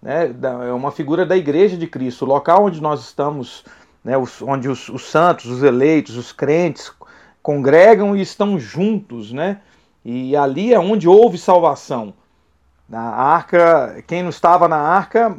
né? 0.02 0.34
é 0.68 0.74
uma 0.74 0.90
figura 0.90 1.24
da 1.24 1.38
igreja 1.38 1.78
de 1.78 1.86
Cristo, 1.86 2.26
o 2.26 2.28
local 2.28 2.66
onde 2.66 2.82
nós 2.82 3.00
estamos, 3.02 3.64
né? 4.04 4.18
os, 4.18 4.42
onde 4.42 4.68
os, 4.68 4.90
os 4.90 5.08
santos, 5.08 5.46
os 5.46 5.62
eleitos, 5.62 6.18
os 6.18 6.32
crentes 6.32 6.92
congregam 7.44 8.16
e 8.16 8.22
estão 8.22 8.58
juntos, 8.58 9.32
né? 9.32 9.60
E 10.04 10.36
ali 10.36 10.74
é 10.74 10.80
onde 10.80 11.08
houve 11.08 11.38
salvação. 11.38 12.14
Na 12.90 13.02
arca, 13.02 14.04
quem 14.08 14.22
não 14.22 14.30
estava 14.30 14.68
na 14.68 14.78
arca 14.78 15.38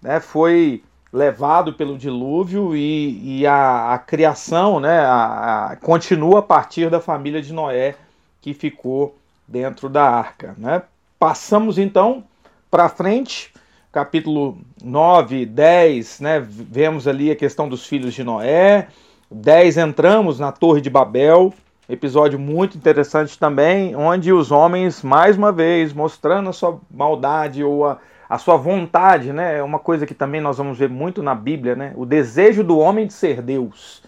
né, 0.00 0.20
foi 0.20 0.82
levado 1.12 1.74
pelo 1.74 1.98
dilúvio 1.98 2.74
e, 2.74 3.40
e 3.40 3.46
a, 3.46 3.92
a, 3.92 3.98
criação 3.98 4.80
né, 4.80 5.00
a, 5.00 5.72
a, 5.72 5.76
continua 5.76 6.38
a 6.38 6.42
partir 6.42 6.88
da 6.88 7.00
família 7.00 7.42
de 7.42 7.52
Noé 7.52 7.96
que 8.40 8.54
ficou 8.54 9.14
dentro 9.46 9.88
da 9.88 10.04
arca. 10.04 10.54
Né? 10.56 10.82
Passamos 11.18 11.76
então 11.76 12.24
para 12.70 12.88
frente, 12.88 13.52
capítulo 13.92 14.58
9, 14.82 15.44
10, 15.44 16.20
né, 16.20 16.40
vemos 16.40 17.06
ali 17.06 17.30
a 17.30 17.36
questão 17.36 17.68
dos 17.68 17.86
filhos 17.86 18.14
de 18.14 18.24
Noé. 18.24 18.88
10 19.30 19.76
entramos 19.76 20.38
na 20.38 20.50
Torre 20.50 20.80
de 20.80 20.88
Babel, 20.88 21.52
Episódio 21.88 22.38
muito 22.38 22.76
interessante 22.76 23.38
também, 23.38 23.96
onde 23.96 24.32
os 24.32 24.52
homens, 24.52 25.02
mais 25.02 25.36
uma 25.36 25.50
vez, 25.50 25.92
mostrando 25.92 26.48
a 26.48 26.52
sua 26.52 26.78
maldade 26.90 27.64
ou 27.64 27.86
a, 27.86 27.98
a 28.28 28.38
sua 28.38 28.56
vontade, 28.56 29.32
né? 29.32 29.58
É 29.58 29.62
uma 29.62 29.78
coisa 29.78 30.06
que 30.06 30.14
também 30.14 30.40
nós 30.40 30.58
vamos 30.58 30.78
ver 30.78 30.88
muito 30.88 31.22
na 31.22 31.34
Bíblia, 31.34 31.74
né? 31.74 31.92
O 31.96 32.06
desejo 32.06 32.62
do 32.62 32.78
homem 32.78 33.06
de 33.06 33.12
ser 33.12 33.42
Deus. 33.42 34.02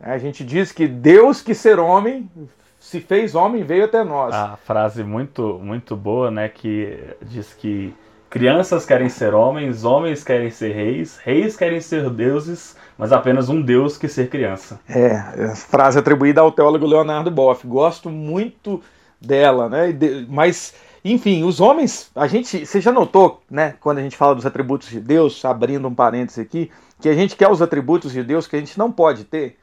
A 0.00 0.18
gente 0.18 0.44
diz 0.44 0.70
que 0.70 0.86
Deus 0.86 1.42
que 1.42 1.54
ser 1.54 1.78
homem 1.78 2.30
se 2.78 3.00
fez 3.00 3.34
homem 3.34 3.64
veio 3.64 3.86
até 3.86 4.04
nós. 4.04 4.34
A 4.34 4.56
frase 4.56 5.02
muito 5.02 5.58
muito 5.62 5.96
boa, 5.96 6.30
né? 6.30 6.48
Que 6.48 6.98
diz 7.22 7.52
que 7.54 7.94
Crianças 8.34 8.84
querem 8.84 9.08
ser 9.08 9.32
homens, 9.32 9.84
homens 9.84 10.24
querem 10.24 10.50
ser 10.50 10.74
reis, 10.74 11.18
reis 11.18 11.56
querem 11.56 11.80
ser 11.80 12.10
deuses, 12.10 12.74
mas 12.98 13.12
apenas 13.12 13.48
um 13.48 13.62
deus 13.62 13.96
que 13.96 14.08
ser 14.08 14.28
criança. 14.28 14.80
É, 14.88 15.54
frase 15.54 16.00
atribuída 16.00 16.40
ao 16.40 16.50
teólogo 16.50 16.84
Leonardo 16.84 17.30
Boff. 17.30 17.64
Gosto 17.64 18.10
muito 18.10 18.82
dela, 19.20 19.68
né? 19.68 19.96
Mas, 20.28 20.74
enfim, 21.04 21.44
os 21.44 21.60
homens, 21.60 22.10
a 22.12 22.26
gente, 22.26 22.66
você 22.66 22.80
já 22.80 22.90
notou, 22.90 23.40
né, 23.48 23.76
quando 23.80 23.98
a 23.98 24.02
gente 24.02 24.16
fala 24.16 24.34
dos 24.34 24.44
atributos 24.44 24.88
de 24.88 24.98
Deus, 24.98 25.44
abrindo 25.44 25.86
um 25.86 25.94
parênteses 25.94 26.40
aqui, 26.40 26.72
que 27.00 27.08
a 27.08 27.14
gente 27.14 27.36
quer 27.36 27.48
os 27.48 27.62
atributos 27.62 28.10
de 28.10 28.24
Deus 28.24 28.48
que 28.48 28.56
a 28.56 28.58
gente 28.58 28.76
não 28.76 28.90
pode 28.90 29.22
ter, 29.22 29.56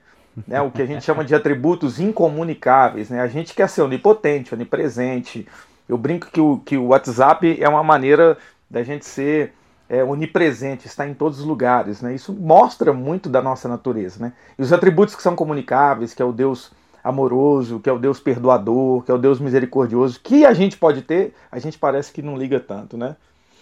né? 0.47 0.61
O 0.61 0.71
que 0.71 0.81
a 0.81 0.85
gente 0.85 1.03
chama 1.03 1.25
de 1.25 1.35
atributos 1.35 1.99
incomunicáveis, 1.99 3.09
né? 3.09 3.19
A 3.19 3.27
gente 3.27 3.53
quer 3.53 3.67
ser 3.67 3.81
onipotente, 3.81 4.53
onipresente. 4.53 5.45
Eu 5.89 5.97
brinco 5.97 6.31
que 6.31 6.39
o, 6.39 6.57
que 6.59 6.77
o 6.77 6.85
WhatsApp 6.85 7.61
é 7.61 7.67
uma 7.67 7.83
maneira 7.83 8.37
da 8.71 8.81
gente 8.83 9.05
ser 9.05 9.53
é, 9.89 10.01
onipresente, 10.01 10.87
estar 10.87 11.05
em 11.05 11.13
todos 11.13 11.39
os 11.39 11.45
lugares. 11.45 12.01
Né? 12.01 12.15
Isso 12.15 12.31
mostra 12.31 12.93
muito 12.93 13.27
da 13.27 13.41
nossa 13.41 13.67
natureza. 13.67 14.23
Né? 14.23 14.33
E 14.57 14.61
os 14.61 14.71
atributos 14.71 15.13
que 15.13 15.21
são 15.21 15.35
comunicáveis, 15.35 16.13
que 16.13 16.21
é 16.21 16.25
o 16.25 16.31
Deus 16.31 16.71
amoroso, 17.03 17.79
que 17.79 17.89
é 17.89 17.93
o 17.93 17.99
Deus 17.99 18.19
perdoador, 18.19 19.03
que 19.03 19.11
é 19.11 19.13
o 19.13 19.17
Deus 19.17 19.39
misericordioso, 19.39 20.21
que 20.23 20.45
a 20.45 20.53
gente 20.53 20.77
pode 20.77 21.01
ter, 21.01 21.33
a 21.51 21.59
gente 21.59 21.77
parece 21.77 22.13
que 22.13 22.21
não 22.21 22.37
liga 22.37 22.59
tanto. 22.59 22.95
Né? 22.95 23.17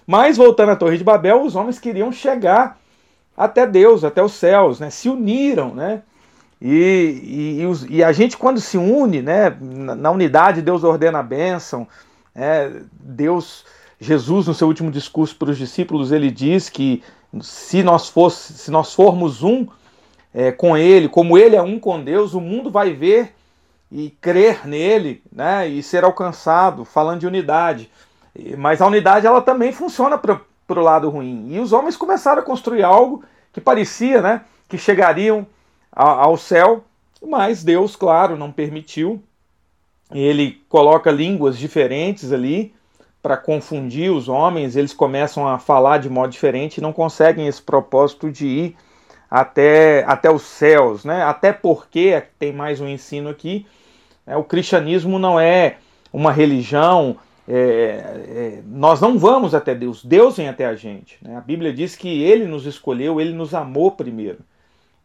Mas, 0.05 0.37
voltando 0.37 0.71
à 0.71 0.75
Torre 0.75 0.97
de 0.97 1.03
Babel, 1.03 1.41
os 1.41 1.55
homens 1.55 1.79
queriam 1.79 2.11
chegar 2.11 2.77
até 3.35 3.65
Deus, 3.65 4.03
até 4.03 4.21
os 4.21 4.33
céus, 4.33 4.79
né? 4.79 4.91
se 4.91 5.09
uniram. 5.09 5.73
Né? 5.73 6.03
E, 6.61 7.21
e, 7.23 7.61
e, 7.61 7.65
os, 7.65 7.87
e 7.89 8.03
a 8.03 8.11
gente, 8.11 8.37
quando 8.37 8.59
se 8.59 8.77
une, 8.77 9.23
né, 9.23 9.57
na, 9.59 9.95
na 9.95 10.11
unidade, 10.11 10.61
Deus 10.61 10.83
ordena 10.83 11.19
a 11.19 11.23
bênção, 11.23 11.87
é, 12.35 12.69
Deus 12.91 13.65
Jesus, 13.99 14.47
no 14.47 14.53
seu 14.53 14.67
último 14.67 14.89
discurso 14.89 15.35
para 15.35 15.51
os 15.51 15.57
discípulos, 15.57 16.11
ele 16.11 16.31
diz 16.31 16.69
que 16.69 17.03
se 17.41 17.83
nós, 17.83 18.07
fosse, 18.09 18.53
se 18.53 18.71
nós 18.71 18.93
formos 18.93 19.43
um 19.43 19.67
é, 20.33 20.51
com 20.51 20.77
Ele, 20.77 21.09
como 21.09 21.37
Ele 21.37 21.55
é 21.55 21.61
um 21.61 21.79
com 21.79 22.01
Deus, 22.01 22.33
o 22.33 22.41
mundo 22.41 22.71
vai 22.71 22.93
ver 22.93 23.33
e 23.91 24.09
crer 24.21 24.67
nele 24.67 25.21
né, 25.31 25.67
e 25.67 25.81
ser 25.81 26.03
alcançado, 26.03 26.85
falando 26.85 27.21
de 27.21 27.27
unidade. 27.27 27.89
Mas 28.57 28.81
a 28.81 28.87
unidade 28.87 29.27
ela 29.27 29.41
também 29.41 29.71
funciona 29.71 30.17
para 30.17 30.39
o 30.69 30.81
lado 30.81 31.09
ruim. 31.09 31.47
E 31.51 31.59
os 31.59 31.73
homens 31.73 31.97
começaram 31.97 32.41
a 32.41 32.45
construir 32.45 32.83
algo 32.83 33.23
que 33.51 33.59
parecia 33.59 34.21
né, 34.21 34.41
que 34.67 34.77
chegariam 34.77 35.45
ao 35.91 36.37
céu, 36.37 36.85
mas 37.21 37.63
Deus, 37.63 37.95
claro, 37.95 38.37
não 38.37 38.51
permitiu. 38.51 39.21
Ele 40.11 40.61
coloca 40.69 41.11
línguas 41.11 41.57
diferentes 41.57 42.31
ali 42.31 42.73
para 43.29 43.37
confundir 43.37 44.11
os 44.11 44.27
homens, 44.27 44.75
eles 44.75 44.91
começam 44.91 45.47
a 45.47 45.59
falar 45.59 45.99
de 45.99 46.09
modo 46.09 46.31
diferente 46.31 46.77
e 46.77 46.81
não 46.81 46.91
conseguem 46.91 47.45
esse 47.45 47.61
propósito 47.61 48.31
de 48.31 48.47
ir 48.47 48.75
até, 49.29 50.03
até 50.07 50.31
os 50.31 50.41
céus, 50.41 51.05
né? 51.05 51.21
Até 51.21 51.53
porque, 51.53 52.23
tem 52.39 52.51
mais 52.51 52.81
um 52.81 52.87
ensino 52.87 53.29
aqui, 53.29 53.67
é, 54.25 54.35
o 54.35 54.43
cristianismo 54.43 55.19
não 55.19 55.39
é 55.39 55.77
uma 56.11 56.31
religião, 56.31 57.17
é, 57.47 57.53
é, 57.53 58.61
nós 58.65 58.99
não 58.99 59.19
vamos 59.19 59.53
até 59.53 59.75
Deus, 59.75 60.03
Deus 60.03 60.37
vem 60.37 60.49
até 60.49 60.65
a 60.65 60.73
gente. 60.73 61.19
Né? 61.21 61.37
A 61.37 61.41
Bíblia 61.41 61.71
diz 61.71 61.95
que 61.95 62.23
Ele 62.23 62.45
nos 62.45 62.65
escolheu, 62.65 63.21
Ele 63.21 63.33
nos 63.33 63.53
amou 63.53 63.91
primeiro. 63.91 64.39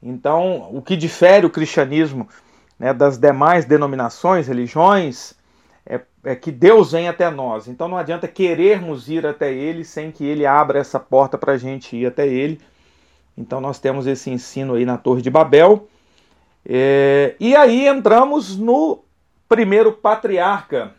Então, 0.03 0.71
o 0.73 0.81
que 0.81 0.97
difere 0.97 1.45
o 1.45 1.51
cristianismo 1.51 2.27
né, 2.79 2.95
das 2.95 3.19
demais 3.19 3.67
denominações, 3.67 4.49
religiões, 4.49 5.35
é, 5.87 6.01
é, 6.25 6.35
que 6.35 6.51
Deus 6.51 6.93
vem 6.93 7.09
até 7.09 7.31
nós. 7.31 7.69
Então 7.69 7.89
não 7.89 7.97
adianta 7.97 8.27
querermos 8.27 9.09
ir 9.09 9.27
até 9.27 9.53
Ele 9.53 9.85
sem 9.85 10.11
que 10.11 10.25
Ele 10.25 10.47
abra 10.47 10.79
essa 10.79 10.99
porta 10.99 11.37
para 11.37 11.53
a 11.53 11.59
gente 11.59 11.97
ir 11.97 12.07
até 12.07 12.27
Ele. 12.27 12.61
Então 13.37 13.61
nós 13.61 13.79
temos 13.79 14.07
esse 14.07 14.31
ensino 14.31 14.75
aí 14.75 14.85
na 14.85 14.97
Torre 14.97 15.21
de 15.21 15.31
Babel. 15.31 15.89
É, 16.67 17.35
e 17.39 17.55
aí 17.55 17.87
entramos 17.87 18.57
no 18.57 19.01
primeiro 19.49 19.93
patriarca, 19.93 20.93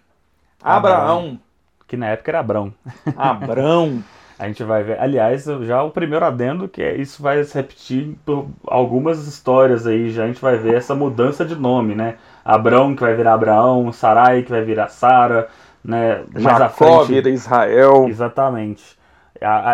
Abraão. 0.62 1.00
Abraão. 1.00 1.40
Que 1.88 1.98
na 1.98 2.08
época 2.08 2.32
era 2.32 2.40
Abrão. 2.40 2.74
Abrão. 3.18 4.04
A 4.38 4.48
gente 4.48 4.64
vai 4.64 4.84
ver. 4.84 5.00
Aliás, 5.00 5.46
já 5.46 5.82
o 5.82 5.92
primeiro 5.92 6.26
adendo, 6.26 6.68
que 6.68 6.82
é, 6.82 6.96
isso 6.96 7.24
vai 7.24 7.44
se 7.44 7.56
repetir 7.56 8.16
por 8.26 8.48
algumas 8.68 9.26
histórias 9.28 9.88
aí. 9.88 10.10
Já 10.10 10.26
a 10.26 10.28
gente 10.28 10.42
vai 10.42 10.58
ver 10.58 10.76
essa 10.76 10.94
mudança 10.94 11.46
de 11.46 11.56
nome, 11.56 11.96
né? 11.96 12.18
Abrão 12.46 12.96
que 12.96 13.02
vai 13.02 13.16
virar 13.16 13.34
Abraão, 13.34 13.92
Sarai 13.92 14.44
que 14.44 14.52
vai 14.52 14.64
virar 14.64 14.88
Sara, 14.88 15.48
né? 15.84 16.22
Mais 16.32 16.60
Jacó 16.60 17.00
frente, 17.00 17.08
vira 17.08 17.30
Israel. 17.32 18.06
Exatamente. 18.08 18.96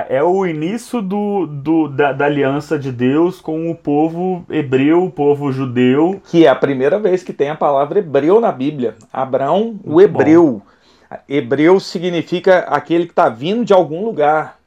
É 0.09 0.23
o 0.23 0.45
início 0.45 1.01
do, 1.01 1.45
do 1.45 1.87
da, 1.87 2.13
da, 2.13 2.25
aliança 2.25 2.79
de 2.79 2.91
Deus 2.91 3.39
com 3.39 3.69
o 3.69 3.75
povo 3.75 4.43
hebreu, 4.49 5.03
o 5.03 5.11
povo 5.11 5.51
judeu. 5.51 6.19
Que 6.29 6.45
é 6.45 6.49
a 6.49 6.55
primeira 6.55 6.97
vez 6.97 7.23
que 7.23 7.31
tem 7.31 7.49
a 7.49 7.55
palavra 7.55 7.99
hebreu 7.99 8.39
na 8.39 8.51
Bíblia. 8.51 8.95
Abraão, 9.11 9.79
o 9.83 10.01
hebreu. 10.01 10.63
Bom. 10.65 11.17
Hebreu 11.27 11.79
significa 11.79 12.59
aquele 12.69 13.05
que 13.05 13.11
está 13.11 13.27
vindo 13.29 13.65
de 13.65 13.73
algum 13.73 14.03
lugar. 14.03 14.57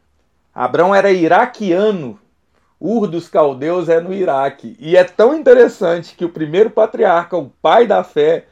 Abraão 0.55 0.95
era 0.95 1.11
iraquiano. 1.11 2.19
Ur 2.87 3.07
dos 3.07 3.31
caldeus 3.31 3.89
é 3.89 3.99
no 3.99 4.13
Iraque. 4.13 4.77
E 4.79 4.95
é 4.95 5.03
tão 5.05 5.35
interessante 5.35 6.15
que 6.15 6.23
o 6.23 6.29
primeiro 6.29 6.69
patriarca, 6.69 7.35
o 7.35 7.51
pai 7.63 7.87
da 7.87 8.05
fé, 8.05 8.45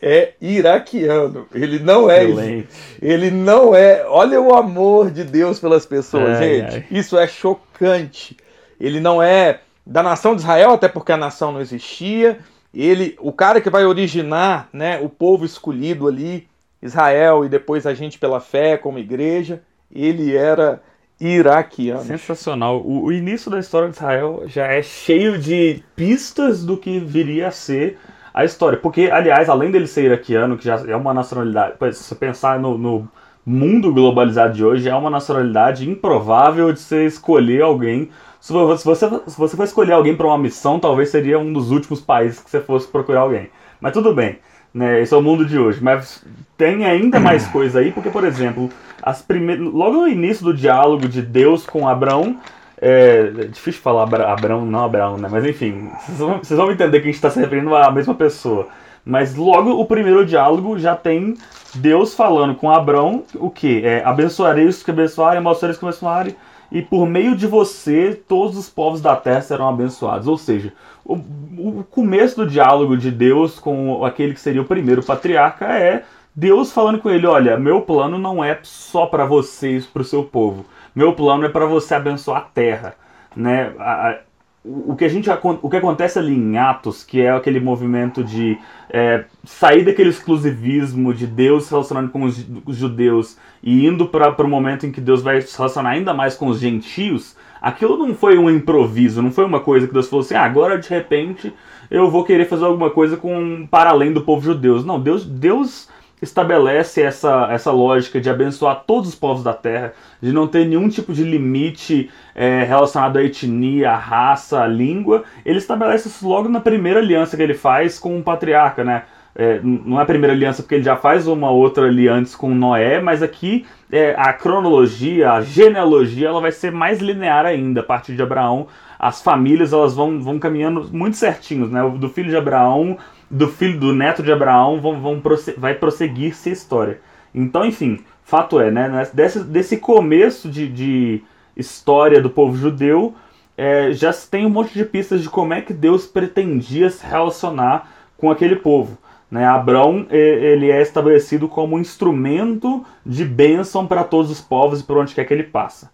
é 0.00 0.32
iraquiano. 0.40 1.46
Ele 1.54 1.78
não 1.78 2.10
é. 2.10 2.24
Excelente. 2.24 2.68
Ele 3.02 3.30
não 3.30 3.74
é. 3.74 4.06
Olha 4.08 4.40
o 4.40 4.54
amor 4.54 5.10
de 5.10 5.22
Deus 5.22 5.60
pelas 5.60 5.84
pessoas, 5.84 6.38
ai, 6.38 6.48
gente. 6.48 6.76
Ai. 6.76 6.86
Isso 6.90 7.18
é 7.18 7.26
chocante. 7.26 8.38
Ele 8.80 9.00
não 9.00 9.22
é 9.22 9.60
da 9.86 10.02
nação 10.02 10.34
de 10.34 10.40
Israel, 10.40 10.70
até 10.70 10.88
porque 10.88 11.12
a 11.12 11.18
nação 11.18 11.52
não 11.52 11.60
existia. 11.60 12.38
Ele, 12.72 13.18
o 13.20 13.34
cara 13.34 13.60
que 13.60 13.68
vai 13.68 13.84
originar, 13.84 14.70
né, 14.72 14.98
o 14.98 15.10
povo 15.10 15.44
escolhido 15.44 16.08
ali, 16.08 16.48
Israel 16.80 17.44
e 17.44 17.50
depois 17.50 17.86
a 17.86 17.92
gente 17.92 18.18
pela 18.18 18.40
fé 18.40 18.78
como 18.78 18.98
igreja, 18.98 19.60
ele 19.94 20.34
era 20.34 20.80
iraquiano. 21.20 22.02
Sensacional. 22.04 22.80
O, 22.80 23.04
o, 23.04 23.12
início 23.12 23.50
da 23.50 23.58
história 23.58 23.88
de 23.88 23.96
Israel 23.96 24.44
já 24.46 24.66
é 24.66 24.82
cheio 24.82 25.38
de 25.38 25.82
pistas 25.94 26.64
do 26.64 26.76
que 26.76 26.98
viria 26.98 27.48
a 27.48 27.50
ser 27.50 27.98
a 28.32 28.44
história. 28.44 28.78
Porque, 28.78 29.10
aliás, 29.12 29.48
além 29.48 29.70
dele 29.70 29.86
ser 29.86 30.04
iraquiano, 30.04 30.56
que 30.56 30.64
já 30.64 30.76
é 30.86 30.96
uma 30.96 31.12
nacionalidade, 31.12 31.74
se 31.94 32.04
você 32.04 32.14
pensar 32.14 32.58
no, 32.58 32.78
no 32.78 33.08
mundo 33.44 33.92
globalizado 33.92 34.54
de 34.54 34.64
hoje, 34.64 34.88
é 34.88 34.94
uma 34.94 35.10
nacionalidade 35.10 35.88
improvável 35.88 36.72
de 36.72 36.80
você 36.80 37.04
escolher 37.04 37.62
alguém. 37.62 38.08
Se 38.40 38.52
você, 38.52 38.94
se 38.96 39.38
você 39.38 39.56
for 39.56 39.64
escolher 39.64 39.92
alguém 39.92 40.16
para 40.16 40.26
uma 40.26 40.38
missão, 40.38 40.80
talvez 40.80 41.10
seria 41.10 41.38
um 41.38 41.52
dos 41.52 41.70
últimos 41.70 42.00
países 42.00 42.40
que 42.40 42.48
você 42.48 42.60
fosse 42.60 42.88
procurar 42.88 43.20
alguém. 43.20 43.50
Mas 43.80 43.92
tudo 43.92 44.14
bem 44.14 44.38
né? 44.72 45.00
Esse 45.02 45.14
é 45.14 45.16
o 45.16 45.22
mundo 45.22 45.44
de 45.44 45.58
hoje. 45.58 45.82
Mas 45.82 46.24
tem 46.56 46.84
ainda 46.84 47.18
mais 47.18 47.46
coisa 47.48 47.80
aí, 47.80 47.92
porque, 47.92 48.10
por 48.10 48.24
exemplo, 48.24 48.70
as 49.02 49.22
primeiras, 49.22 49.64
logo 49.66 49.98
no 49.98 50.08
início 50.08 50.44
do 50.44 50.54
diálogo 50.54 51.08
de 51.08 51.22
Deus 51.22 51.66
com 51.66 51.88
Abraão, 51.88 52.38
é, 52.80 53.32
é 53.38 53.44
difícil 53.44 53.82
falar 53.82 54.02
Abraão, 54.02 54.64
não 54.64 54.84
Abraão, 54.84 55.18
né? 55.18 55.28
Mas 55.30 55.44
enfim, 55.44 55.90
vocês 56.00 56.18
vão, 56.18 56.38
vocês 56.38 56.58
vão 56.58 56.70
entender 56.70 57.00
que 57.00 57.04
a 57.04 57.10
gente 57.10 57.16
está 57.16 57.30
se 57.30 57.38
referindo 57.38 57.74
à 57.74 57.90
mesma 57.90 58.14
pessoa. 58.14 58.68
Mas 59.04 59.34
logo 59.34 59.70
o 59.70 59.84
primeiro 59.84 60.24
diálogo 60.24 60.78
já 60.78 60.94
tem 60.94 61.34
Deus 61.74 62.14
falando 62.14 62.54
com 62.54 62.70
Abraão 62.70 63.24
o 63.34 63.50
que? 63.50 63.84
É, 63.84 64.02
abençoarei 64.04 64.66
os 64.66 64.82
que 64.82 64.90
abençoarem, 64.90 65.38
amaldiçoarei 65.38 65.72
os 65.72 65.78
que 65.78 65.84
abençoarem, 65.84 66.36
e 66.70 66.82
por 66.82 67.06
meio 67.06 67.34
de 67.34 67.46
você 67.46 68.20
todos 68.28 68.56
os 68.56 68.68
povos 68.68 69.00
da 69.00 69.16
terra 69.16 69.42
serão 69.42 69.68
abençoados. 69.68 70.28
Ou 70.28 70.38
seja, 70.38 70.72
o, 71.04 71.14
o 71.14 71.84
começo 71.90 72.36
do 72.36 72.46
diálogo 72.46 72.96
de 72.96 73.10
Deus 73.10 73.58
com 73.58 74.04
aquele 74.04 74.34
que 74.34 74.40
seria 74.40 74.62
o 74.62 74.66
primeiro 74.66 75.02
patriarca 75.02 75.66
é 75.66 76.04
Deus 76.34 76.72
falando 76.72 76.98
com 76.98 77.10
ele: 77.10 77.26
olha, 77.26 77.58
meu 77.58 77.82
plano 77.82 78.18
não 78.18 78.42
é 78.42 78.58
só 78.62 79.06
para 79.06 79.24
vocês, 79.24 79.86
para 79.86 80.02
o 80.02 80.04
seu 80.04 80.24
povo. 80.24 80.64
Meu 80.94 81.12
plano 81.12 81.44
é 81.44 81.48
para 81.48 81.66
você 81.66 81.94
abençoar 81.94 82.38
a 82.38 82.44
terra, 82.44 82.94
né? 83.34 83.72
A, 83.78 84.18
o 84.62 84.94
que 84.94 85.06
a 85.06 85.08
gente 85.08 85.30
o 85.62 85.70
que 85.70 85.76
acontece 85.76 86.18
ali 86.18 86.34
em 86.34 86.58
Atos, 86.58 87.02
que 87.02 87.22
é 87.22 87.30
aquele 87.30 87.58
movimento 87.58 88.22
de 88.22 88.58
é, 88.90 89.24
sair 89.42 89.84
daquele 89.84 90.10
exclusivismo 90.10 91.14
de 91.14 91.26
Deus 91.26 91.64
se 91.64 91.70
relacionando 91.70 92.10
com 92.10 92.24
os, 92.24 92.46
judeus 92.68 93.38
e 93.62 93.86
indo 93.86 94.06
para 94.06 94.44
o 94.44 94.48
momento 94.48 94.84
em 94.84 94.92
que 94.92 95.00
Deus 95.00 95.22
vai 95.22 95.40
se 95.40 95.56
relacionar 95.56 95.90
ainda 95.90 96.12
mais 96.12 96.34
com 96.34 96.48
os 96.48 96.60
gentios, 96.60 97.36
aquilo 97.60 97.96
não 97.96 98.14
foi 98.14 98.36
um 98.36 98.50
improviso, 98.50 99.22
não 99.22 99.30
foi 99.30 99.46
uma 99.46 99.60
coisa 99.60 99.86
que 99.86 99.94
Deus 99.94 100.08
falou 100.08 100.24
assim, 100.24 100.34
ah, 100.34 100.42
agora 100.42 100.78
de 100.78 100.90
repente 100.90 101.52
eu 101.90 102.10
vou 102.10 102.22
querer 102.22 102.44
fazer 102.44 102.66
alguma 102.66 102.90
coisa 102.90 103.16
com 103.16 103.66
para 103.70 103.90
além 103.90 104.12
do 104.12 104.20
povo 104.20 104.42
judeu. 104.42 104.82
Não, 104.82 105.00
Deus, 105.00 105.24
Deus 105.24 105.88
estabelece 106.22 107.02
essa, 107.02 107.48
essa 107.50 107.70
lógica 107.70 108.20
de 108.20 108.28
abençoar 108.28 108.84
todos 108.86 109.08
os 109.10 109.14
povos 109.14 109.42
da 109.42 109.52
terra, 109.52 109.92
de 110.20 110.32
não 110.32 110.46
ter 110.46 110.66
nenhum 110.66 110.88
tipo 110.88 111.12
de 111.12 111.24
limite 111.24 112.10
é, 112.34 112.62
relacionado 112.64 113.16
à 113.16 113.22
etnia, 113.22 113.92
à 113.92 113.96
raça, 113.96 114.62
à 114.62 114.66
língua. 114.66 115.24
Ele 115.44 115.58
estabelece 115.58 116.08
isso 116.08 116.28
logo 116.28 116.48
na 116.48 116.60
primeira 116.60 117.00
aliança 117.00 117.36
que 117.36 117.42
ele 117.42 117.54
faz 117.54 117.98
com 117.98 118.18
o 118.18 118.22
patriarca, 118.22 118.84
né? 118.84 119.04
é, 119.34 119.60
não 119.62 119.98
é 119.98 120.02
a 120.02 120.06
primeira 120.06 120.34
aliança 120.34 120.62
porque 120.62 120.74
ele 120.74 120.84
já 120.84 120.96
faz 120.96 121.26
uma 121.26 121.50
outra 121.50 121.86
ali 121.86 122.08
antes 122.08 122.34
com 122.34 122.54
Noé, 122.54 123.00
mas 123.00 123.22
aqui 123.22 123.64
é, 123.90 124.14
a 124.16 124.32
cronologia, 124.32 125.32
a 125.32 125.40
genealogia, 125.40 126.28
ela 126.28 126.40
vai 126.40 126.52
ser 126.52 126.72
mais 126.72 127.00
linear 127.00 127.46
ainda 127.46 127.80
a 127.80 127.84
partir 127.84 128.14
de 128.14 128.22
Abraão. 128.22 128.66
As 128.98 129.22
famílias 129.22 129.72
elas 129.72 129.94
vão, 129.94 130.20
vão 130.20 130.38
caminhando 130.38 130.86
muito 130.92 131.16
certinhos, 131.16 131.70
né? 131.70 131.80
Do 131.96 132.08
filho 132.08 132.28
de 132.28 132.36
Abraão, 132.36 132.98
do 133.30 133.48
filho 133.48 133.78
do 133.78 133.94
neto 133.94 134.22
de 134.22 134.32
Abraão, 134.32 134.80
vão, 134.80 135.00
vão 135.00 135.22
vai 135.56 135.74
prosseguir-se 135.74 136.50
a 136.50 136.52
história. 136.52 137.00
Então, 137.34 137.64
enfim, 137.64 138.00
fato 138.24 138.58
é, 138.60 138.70
né? 138.70 139.08
Desse, 139.14 139.44
desse 139.44 139.76
começo 139.76 140.48
de, 140.48 140.68
de 140.68 141.22
história 141.56 142.20
do 142.20 142.28
povo 142.28 142.56
judeu, 142.56 143.14
é, 143.56 143.92
já 143.92 144.12
tem 144.12 144.46
um 144.46 144.50
monte 144.50 144.72
de 144.74 144.84
pistas 144.84 145.22
de 145.22 145.28
como 145.28 145.54
é 145.54 145.60
que 145.60 145.72
Deus 145.72 146.06
pretendia 146.06 146.90
se 146.90 147.06
relacionar 147.06 147.90
com 148.16 148.30
aquele 148.30 148.56
povo. 148.56 148.98
Né? 149.30 149.46
Abraão 149.46 150.06
ele 150.10 150.70
é 150.70 150.82
estabelecido 150.82 151.46
como 151.46 151.76
um 151.76 151.78
instrumento 151.78 152.84
de 153.06 153.24
bênção 153.24 153.86
para 153.86 154.02
todos 154.02 154.30
os 154.30 154.40
povos 154.40 154.80
e 154.80 154.84
por 154.84 154.98
onde 154.98 155.14
quer 155.14 155.24
que 155.24 155.32
ele 155.32 155.44
passa. 155.44 155.90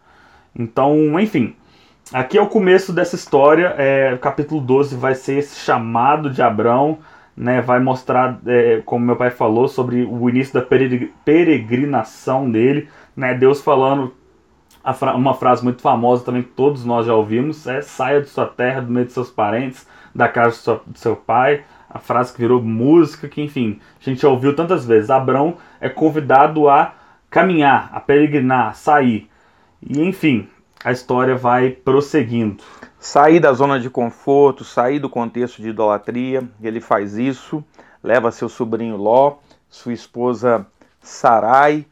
Então, 0.58 1.20
enfim, 1.20 1.54
aqui 2.12 2.38
é 2.38 2.42
o 2.42 2.46
começo 2.46 2.92
dessa 2.92 3.14
história. 3.14 3.74
É, 3.76 4.16
capítulo 4.16 4.60
12 4.60 4.96
vai 4.96 5.14
ser 5.14 5.38
esse 5.38 5.58
chamado 5.58 6.30
de 6.30 6.40
Abraão, 6.40 6.98
né? 7.36 7.60
vai 7.60 7.80
mostrar, 7.80 8.40
é, 8.46 8.82
como 8.84 9.04
meu 9.04 9.16
pai 9.16 9.30
falou, 9.30 9.68
sobre 9.68 10.04
o 10.04 10.28
início 10.28 10.54
da 10.54 10.66
peregrinação 11.24 12.50
dele. 12.50 12.88
Né? 13.16 13.34
Deus 13.34 13.60
falando 13.60 14.14
uma 15.14 15.34
frase 15.34 15.64
muito 15.64 15.82
famosa 15.82 16.24
também 16.24 16.42
que 16.42 16.50
todos 16.50 16.84
nós 16.84 17.06
já 17.06 17.14
ouvimos: 17.14 17.66
é 17.66 17.82
saia 17.82 18.20
de 18.20 18.28
sua 18.28 18.46
terra, 18.46 18.80
do 18.80 18.90
meio 18.90 19.06
de 19.06 19.12
seus 19.12 19.30
parentes, 19.30 19.86
da 20.14 20.28
casa 20.28 20.80
do 20.86 20.98
seu 20.98 21.16
pai 21.16 21.64
a 21.96 21.98
frase 21.98 22.32
que 22.32 22.40
virou 22.40 22.62
música, 22.62 23.28
que 23.28 23.42
enfim, 23.42 23.80
a 24.00 24.04
gente 24.04 24.20
já 24.20 24.28
ouviu 24.28 24.54
tantas 24.54 24.84
vezes. 24.84 25.10
Abrão 25.10 25.56
é 25.80 25.88
convidado 25.88 26.68
a 26.68 26.94
caminhar, 27.30 27.90
a 27.92 28.00
peregrinar, 28.00 28.68
a 28.68 28.72
sair. 28.72 29.30
E 29.82 30.00
enfim, 30.02 30.48
a 30.84 30.92
história 30.92 31.34
vai 31.36 31.70
prosseguindo. 31.70 32.62
Sair 33.06 33.38
da 33.38 33.52
zona 33.52 33.78
de 33.78 33.88
conforto, 33.88 34.64
sair 34.64 34.98
do 34.98 35.08
contexto 35.08 35.62
de 35.62 35.68
idolatria, 35.68 36.42
ele 36.60 36.80
faz 36.80 37.16
isso, 37.16 37.62
leva 38.02 38.32
seu 38.32 38.48
sobrinho 38.48 38.96
Ló, 38.96 39.36
sua 39.70 39.92
esposa 39.92 40.66
Sarai. 41.00 41.86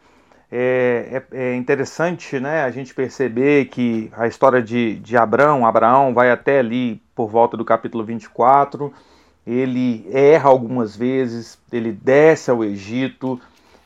É, 0.50 1.22
é, 1.30 1.50
é, 1.52 1.54
interessante 1.54 2.40
né, 2.40 2.64
a 2.64 2.70
gente 2.72 2.92
perceber 2.92 3.66
que 3.66 4.10
a 4.16 4.26
história 4.26 4.60
de, 4.60 4.96
de 4.96 5.16
Abraão, 5.16 5.64
Abraão 5.64 6.12
vai 6.12 6.32
até 6.32 6.58
ali 6.58 7.00
por 7.14 7.28
volta 7.28 7.56
do 7.56 7.64
capítulo 7.64 8.02
24, 8.02 8.92
ele 9.46 10.08
erra 10.10 10.50
algumas 10.50 10.96
vezes, 10.96 11.56
ele 11.70 11.92
desce 11.92 12.50
ao 12.50 12.64
Egito, 12.64 13.40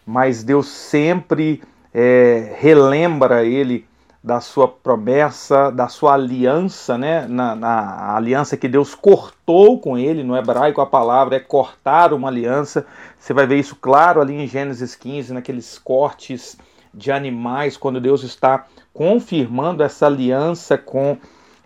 mas 0.06 0.42
Deus 0.42 0.66
sempre 0.66 1.62
é, 1.92 2.56
relembra 2.58 3.44
ele 3.44 3.86
da 4.22 4.40
sua 4.40 4.66
promessa, 4.68 5.70
da 5.70 5.88
sua 5.88 6.14
aliança, 6.14 6.98
né? 6.98 7.26
Na, 7.28 7.54
na 7.54 8.16
aliança 8.16 8.56
que 8.56 8.68
Deus 8.68 8.94
cortou 8.94 9.80
com 9.80 9.96
ele, 9.96 10.22
no 10.22 10.36
hebraico 10.36 10.80
a 10.80 10.86
palavra 10.86 11.36
é 11.36 11.40
cortar 11.40 12.12
uma 12.12 12.28
aliança. 12.28 12.86
Você 13.18 13.32
vai 13.32 13.46
ver 13.46 13.58
isso 13.58 13.76
claro 13.76 14.20
ali 14.20 14.34
em 14.34 14.46
Gênesis 14.46 14.94
15, 14.94 15.32
naqueles 15.32 15.78
cortes 15.78 16.56
de 16.92 17.12
animais, 17.12 17.76
quando 17.76 18.00
Deus 18.00 18.22
está 18.22 18.66
confirmando 18.92 19.82
essa 19.82 20.06
aliança 20.06 20.76
com 20.76 21.16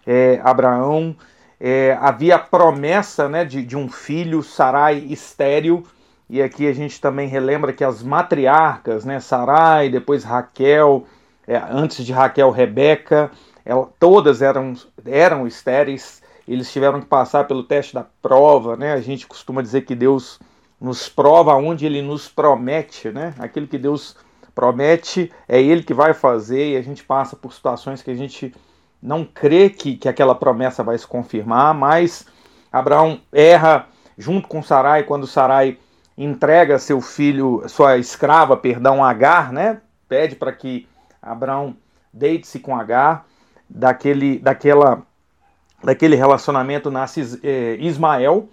é, 0.07 0.41
Abraão 0.45 1.17
é, 1.65 1.97
havia 2.01 2.35
a 2.35 2.39
promessa 2.41 3.29
né, 3.29 3.45
de, 3.45 3.65
de 3.65 3.77
um 3.77 3.89
filho, 3.89 4.43
Sarai 4.43 4.99
estéril, 4.99 5.87
e 6.29 6.43
aqui 6.43 6.67
a 6.67 6.73
gente 6.73 7.01
também 7.01 7.29
relembra 7.29 7.73
que 7.73 7.85
as 7.85 8.03
matriarcas, 8.03 9.05
né, 9.05 9.21
Sarai, 9.21 9.89
depois 9.89 10.25
Raquel, 10.25 11.07
é, 11.47 11.57
antes 11.57 12.05
de 12.05 12.13
Raquel, 12.13 12.51
Rebeca, 12.51 13.31
ela, 13.65 13.89
todas 13.99 14.43
eram, 14.43 14.75
eram 15.07 15.47
estéreis, 15.47 16.23
eles 16.47 16.73
tiveram 16.73 17.01
que 17.01 17.07
passar 17.07 17.47
pelo 17.47 17.63
teste 17.63 17.95
da 17.95 18.05
prova, 18.21 18.77
né? 18.77 18.93
A 18.93 19.01
gente 19.01 19.27
costuma 19.27 19.63
dizer 19.63 19.83
que 19.83 19.95
Deus 19.95 20.41
nos 20.81 21.09
prova 21.09 21.55
onde 21.55 21.87
ele 21.87 22.03
nos 22.03 22.29
promete, 22.29 23.11
né? 23.11 23.35
Aquilo 23.39 23.69
que 23.69 23.79
Deus 23.79 24.17
promete 24.55 25.33
é 25.49 25.61
ele 25.61 25.83
que 25.83 25.95
vai 25.95 26.13
fazer 26.13 26.73
e 26.73 26.77
a 26.77 26.83
gente 26.83 27.05
passa 27.05 27.37
por 27.37 27.53
situações 27.53 28.03
que 28.03 28.11
a 28.11 28.15
gente 28.15 28.53
não 29.01 29.25
crê 29.25 29.71
que, 29.71 29.97
que 29.97 30.09
aquela 30.09 30.35
promessa 30.35 30.83
vai 30.83 30.99
se 30.99 31.07
confirmar, 31.07 31.75
mas 31.75 32.27
Abraão 32.73 33.21
erra 33.33 33.87
junto 34.17 34.49
com 34.49 34.63
Sarai 34.63 35.05
quando 35.05 35.27
Sarai 35.27 35.79
entrega 36.17 36.79
seu 36.79 37.01
filho, 37.01 37.63
sua 37.69 37.97
escrava, 37.97 38.57
perdão, 38.57 39.05
Agar, 39.05 39.53
né? 39.53 39.81
Pede 40.09 40.37
para 40.37 40.53
que 40.53 40.87
Abraão 41.23 41.77
deite-se 42.13 42.59
com 42.59 42.77
Agar, 42.77 43.27
daquele, 43.69 44.39
daquela, 44.39 45.03
daquele 45.83 46.17
relacionamento 46.17 46.91
nasce 46.91 47.41
é, 47.43 47.77
Ismael. 47.79 48.49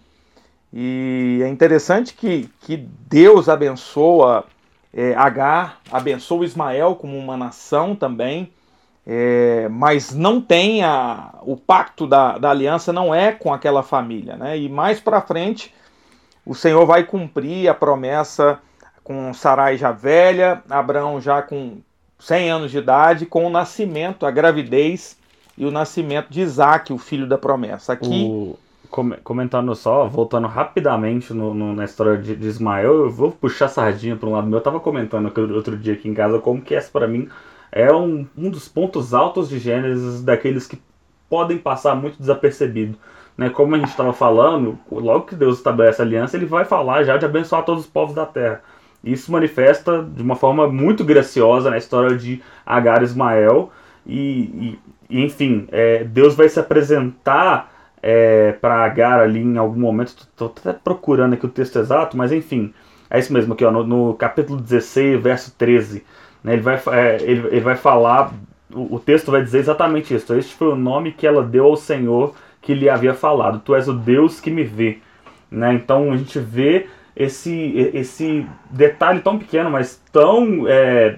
E 0.72 1.42
é 1.44 1.48
interessante 1.48 2.14
que, 2.14 2.50
que 2.62 2.78
Deus 2.78 3.50
abençoa 3.50 4.46
é, 4.94 5.16
Agar, 5.16 5.80
abençoa 5.92 6.46
Ismael 6.46 6.96
como 6.96 7.18
uma 7.18 7.36
nação 7.36 7.96
também 7.96 8.52
é, 9.12 9.68
mas 9.70 10.14
não 10.14 10.40
tem 10.40 10.84
a, 10.84 11.34
o 11.42 11.58
pacto 11.58 12.06
da, 12.06 12.38
da 12.38 12.52
aliança 12.52 12.94
não 12.94 13.14
é 13.14 13.32
com 13.32 13.52
aquela 13.52 13.82
família, 13.82 14.36
né? 14.36 14.56
E 14.56 14.70
mais 14.70 15.00
para 15.00 15.20
frente 15.20 15.74
o 16.46 16.54
Senhor 16.54 16.86
vai 16.86 17.04
cumprir 17.04 17.68
a 17.68 17.74
promessa 17.74 18.60
com 19.04 19.34
Sarai 19.34 19.78
já 19.78 19.92
velha, 19.92 20.62
Abraão 20.70 21.20
já 21.20 21.42
com 21.42 21.80
100 22.20 22.52
anos 22.52 22.72
de 22.72 22.78
idade, 22.78 23.26
com 23.26 23.46
o 23.46 23.50
nascimento, 23.50 24.26
a 24.26 24.32
gravidez 24.32 25.18
e 25.58 25.66
o 25.66 25.72
nascimento 25.72 26.30
de 26.30 26.42
Isaac, 26.42 26.94
o 26.94 26.98
filho 26.98 27.28
da 27.28 27.38
promessa. 27.38 27.94
Aqui 27.94 28.28
o 28.30 28.58
comentando 29.24 29.74
só, 29.76 30.08
voltando 30.08 30.48
rapidamente 30.48 31.32
no, 31.32 31.54
no, 31.54 31.74
na 31.74 31.86
história 31.86 32.18
de, 32.18 32.36
de, 32.36 32.48
Ismael, 32.48 33.06
eu 33.06 33.12
vou 33.12 33.32
puxar 33.32 33.68
sardinha 33.68 34.16
para 34.16 34.28
um 34.28 34.32
lado 34.32 34.48
meu. 34.48 34.58
Eu 34.58 34.64
tava 34.64 34.80
comentando 34.80 35.32
outro 35.54 35.78
dia 35.78 35.94
aqui 35.94 36.10
em 36.10 36.14
casa 36.14 36.40
como 36.40 36.62
que 36.62 36.74
essa 36.74 36.90
para 36.92 37.08
mim 37.08 37.30
é 37.72 37.94
um, 37.94 38.28
um 38.36 38.50
dos 38.50 38.68
pontos 38.68 39.14
altos 39.14 39.48
de 39.48 39.60
Gênesis, 39.60 40.24
daqueles 40.24 40.66
que 40.66 40.82
podem 41.30 41.58
passar 41.58 41.96
muito 41.96 42.18
desapercebido. 42.18 42.98
Né? 43.38 43.50
Como 43.50 43.76
a 43.76 43.78
gente 43.78 43.90
estava 43.90 44.12
falando, 44.12 44.78
logo 44.92 45.28
que 45.28 45.36
Deus 45.36 45.58
estabelece 45.58 46.02
a 46.02 46.06
aliança, 46.06 46.36
ele 46.36 46.48
vai 46.48 46.66
falar 46.66 47.04
já 47.04 47.16
de 47.16 47.26
abençoar 47.26 47.64
todos 47.64 47.84
os 47.84 47.90
povos 47.90 48.16
da 48.16 48.26
terra. 48.26 48.62
Isso 49.04 49.32
manifesta 49.32 50.04
de 50.04 50.22
uma 50.22 50.36
forma 50.36 50.68
muito 50.68 51.04
graciosa 51.04 51.70
na 51.70 51.78
história 51.78 52.18
de 52.18 52.42
Agar 52.66 53.02
e 53.02 53.06
Ismael. 53.06 53.72
E, 54.06 54.78
e 55.10 55.24
enfim, 55.24 55.68
é, 55.72 56.04
Deus 56.04 56.36
vai 56.36 56.50
se 56.50 56.60
apresentar 56.60 57.72
é, 58.02 58.54
para 58.54 58.84
Agar 58.84 59.20
ali 59.22 59.40
em 59.40 59.58
algum 59.58 59.80
momento. 59.80 60.10
Estou 60.10 60.54
até 60.56 60.74
procurando 60.74 61.34
aqui 61.34 61.46
o 61.46 61.50
texto 61.50 61.80
exato, 61.80 62.18
mas 62.18 62.32
enfim, 62.32 62.74
é 63.10 63.20
isso 63.20 63.34
mesmo 63.34 63.54
aqui, 63.54 63.66
ó, 63.66 63.72
no, 63.72 63.86
no 63.86 64.14
capítulo 64.14 64.60
16, 64.60 65.22
verso 65.22 65.56
13. 65.58 66.04
Né? 66.44 66.54
Ele, 66.54 66.62
vai, 66.62 66.82
é, 66.92 67.18
ele, 67.22 67.48
ele 67.48 67.62
vai 67.62 67.76
falar, 67.76 68.34
o, 68.74 68.96
o 68.96 69.00
texto 69.00 69.32
vai 69.32 69.42
dizer 69.42 69.60
exatamente 69.60 70.14
isso. 70.14 70.34
Este 70.34 70.54
foi 70.54 70.70
o 70.70 70.76
nome 70.76 71.12
que 71.12 71.26
ela 71.26 71.44
deu 71.44 71.66
ao 71.66 71.76
Senhor 71.76 72.36
que 72.62 72.74
lhe 72.74 72.90
havia 72.90 73.14
falado. 73.14 73.60
Tu 73.60 73.74
és 73.76 73.88
o 73.88 73.94
Deus 73.94 74.40
que 74.40 74.52
me 74.52 74.64
vê. 74.64 75.00
Né? 75.50 75.74
Então 75.74 76.12
a 76.12 76.18
gente 76.18 76.38
vê 76.40 76.88
esse, 77.20 77.92
esse 77.94 78.48
detalhe 78.72 79.20
tão 79.20 79.38
pequeno, 79.38 79.70
mas 79.70 80.02
tão. 80.10 80.66
É, 80.68 81.18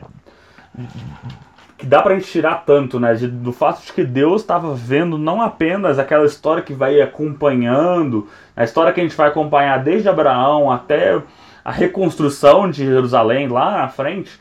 que 1.78 1.86
dá 1.86 2.02
pra 2.02 2.16
gente 2.16 2.28
tirar 2.28 2.64
tanto, 2.66 3.00
né? 3.00 3.14
De, 3.14 3.28
do 3.28 3.54
fato 3.54 3.86
de 3.86 3.94
que 3.94 4.04
Deus 4.04 4.42
estava 4.42 4.74
vendo 4.74 5.16
não 5.18 5.42
apenas 5.42 6.00
aquela 6.00 6.26
história 6.26 6.64
que 6.64 6.74
vai 6.74 7.00
acompanhando, 7.02 8.28
a 8.56 8.64
história 8.64 8.92
que 8.92 9.00
a 9.00 9.04
gente 9.04 9.16
vai 9.16 9.30
acompanhar 9.30 9.84
desde 9.84 10.10
Abraão 10.10 10.72
até 10.72 11.22
a 11.64 11.72
reconstrução 11.72 12.70
de 12.70 12.84
Jerusalém 12.84 13.48
lá 13.48 13.82
na 13.82 13.88
frente, 13.88 14.40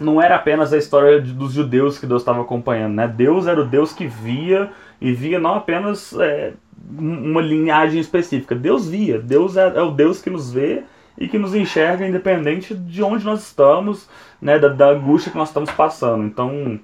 não 0.00 0.22
era 0.22 0.36
apenas 0.36 0.72
a 0.72 0.78
história 0.78 1.20
dos 1.20 1.52
judeus 1.52 1.98
que 1.98 2.06
Deus 2.06 2.22
estava 2.22 2.40
acompanhando, 2.40 2.94
né? 2.94 3.08
Deus 3.08 3.48
era 3.48 3.60
o 3.60 3.66
Deus 3.66 3.92
que 3.92 4.06
via 4.06 4.70
e 5.00 5.12
via 5.12 5.40
não 5.40 5.56
apenas 5.56 6.12
é, 6.18 6.52
uma 6.88 7.40
linhagem 7.40 8.00
específica. 8.00 8.54
Deus 8.54 8.88
via. 8.88 9.18
Deus 9.18 9.56
é, 9.56 9.66
é, 9.76 9.82
o 9.82 9.90
Deus 9.90 10.20
que 10.20 10.30
nos 10.30 10.52
vê 10.52 10.84
e 11.18 11.28
que 11.28 11.38
nos 11.38 11.54
enxerga 11.54 12.06
independente 12.06 12.74
de 12.74 13.02
onde 13.02 13.24
nós 13.24 13.42
estamos, 13.42 14.08
né? 14.40 14.58
Da, 14.58 14.68
da 14.68 14.90
angústia 14.90 15.30
que 15.30 15.38
nós 15.38 15.48
estamos 15.48 15.70
passando. 15.70 16.24
Então, 16.24 16.80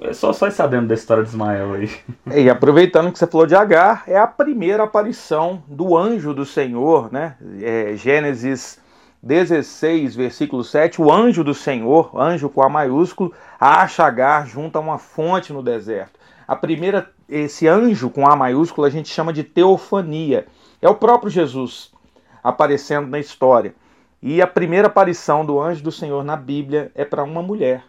é 0.00 0.12
só, 0.12 0.32
só 0.32 0.46
esse 0.46 0.62
adendo 0.62 0.88
da 0.88 0.94
história 0.94 1.22
de 1.22 1.28
Ismael 1.28 1.74
aí. 1.74 1.90
E 2.34 2.48
aproveitando 2.48 3.12
que 3.12 3.18
você 3.18 3.26
falou 3.26 3.46
de 3.46 3.54
Agar, 3.54 4.04
é 4.06 4.16
a 4.16 4.26
primeira 4.26 4.84
aparição 4.84 5.62
do 5.68 5.96
anjo 5.96 6.32
do 6.32 6.46
Senhor, 6.46 7.12
né? 7.12 7.36
É, 7.60 7.94
Gênesis 7.94 8.80
16, 9.22 10.14
versículo 10.14 10.62
7, 10.62 11.02
o 11.02 11.12
anjo 11.12 11.42
do 11.42 11.52
Senhor, 11.52 12.10
anjo 12.16 12.48
com 12.48 12.62
A 12.62 12.68
maiúsculo, 12.68 13.32
acha 13.58 14.04
Agar 14.04 14.46
junto 14.46 14.76
a 14.76 14.80
uma 14.80 14.98
fonte 14.98 15.52
no 15.52 15.62
deserto. 15.62 16.18
A 16.46 16.54
primeira, 16.54 17.10
esse 17.28 17.66
anjo 17.66 18.10
com 18.10 18.26
A 18.26 18.36
maiúsculo, 18.36 18.86
a 18.86 18.90
gente 18.90 19.08
chama 19.08 19.32
de 19.32 19.42
teofania. 19.42 20.46
É 20.80 20.88
o 20.88 20.94
próprio 20.94 21.30
Jesus. 21.30 21.92
aparecendo 22.42 23.08
na 23.08 23.18
história. 23.18 23.74
E 24.22 24.40
a 24.40 24.46
primeira 24.46 24.86
aparição 24.86 25.44
do 25.44 25.60
anjo 25.60 25.82
do 25.82 25.92
Senhor 25.92 26.24
na 26.24 26.36
Bíblia 26.36 26.90
é 26.94 27.04
para 27.04 27.24
uma 27.24 27.42
mulher. 27.42 27.84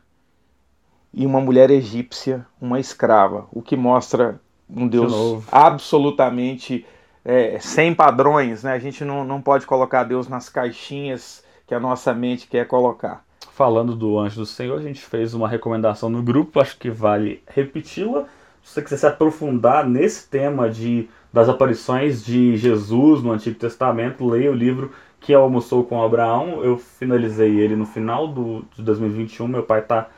E 1.14 1.26
uma 1.26 1.40
mulher 1.40 1.70
egípcia, 1.70 2.46
uma 2.60 2.80
escrava, 2.80 3.48
o 3.52 3.62
que 3.62 3.76
mostra 3.76 4.40
um 4.70 4.88
Deus 4.88 5.44
absolutamente 5.52 6.86
é, 7.24 7.60
sem 7.60 7.94
padrões. 7.94 8.64
Né? 8.64 8.74
A 8.74 8.80
gente 8.80 9.06
não, 9.06 9.24
não 9.24 9.42
pode 9.42 9.66
colocar 9.66 10.04
Deus 10.04 10.28
nas 10.28 10.50
caixinhas 10.50 11.44
que 11.66 11.74
a 11.74 11.80
nossa 11.80 12.14
mente 12.14 12.48
quer 12.48 12.68
colocar. 12.68 13.26
Falando 13.52 13.96
do 13.96 14.20
anjo 14.20 14.42
do 14.42 14.46
Senhor, 14.46 14.78
a 14.78 14.82
gente 14.82 15.02
fez 15.02 15.34
uma 15.34 15.48
recomendação 15.48 16.10
no 16.10 16.22
grupo, 16.22 16.60
acho 16.60 16.78
que 16.78 16.90
vale 16.90 17.42
repeti-la. 17.48 18.26
Se 18.68 18.74
você 18.74 18.82
quiser 18.82 18.98
se 18.98 19.08
aprofundar 19.08 19.88
nesse 19.88 20.30
tema 20.30 20.70
de, 20.70 21.08
das 21.32 21.48
aparições 21.48 22.24
de 22.24 22.58
Jesus 22.58 23.24
no 23.24 23.32
Antigo 23.32 23.58
Testamento, 23.58 24.28
leia 24.28 24.52
o 24.52 24.54
livro 24.54 24.92
que 25.22 25.34
almoçou 25.34 25.86
com 25.86 26.04
Abraão. 26.04 26.62
Eu 26.62 26.78
finalizei 26.78 27.62
ele 27.62 27.78
no 27.78 27.86
final 27.86 28.28
do, 28.28 28.66
de 28.76 28.84
2021. 28.84 29.48
Meu 29.48 29.64
pai 29.64 29.82
tá, 29.84 30.10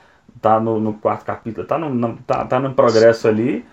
tá 0.41 0.59
no, 0.59 0.79
no 0.79 0.93
quarto 0.95 1.25
capítulo, 1.25 1.67
tá 1.67 1.77
no, 1.77 1.93
no, 1.93 2.17
tá, 2.25 2.43
tá 2.43 2.59
no 2.59 2.73
progresso 2.73 3.27
ali. 3.27 3.63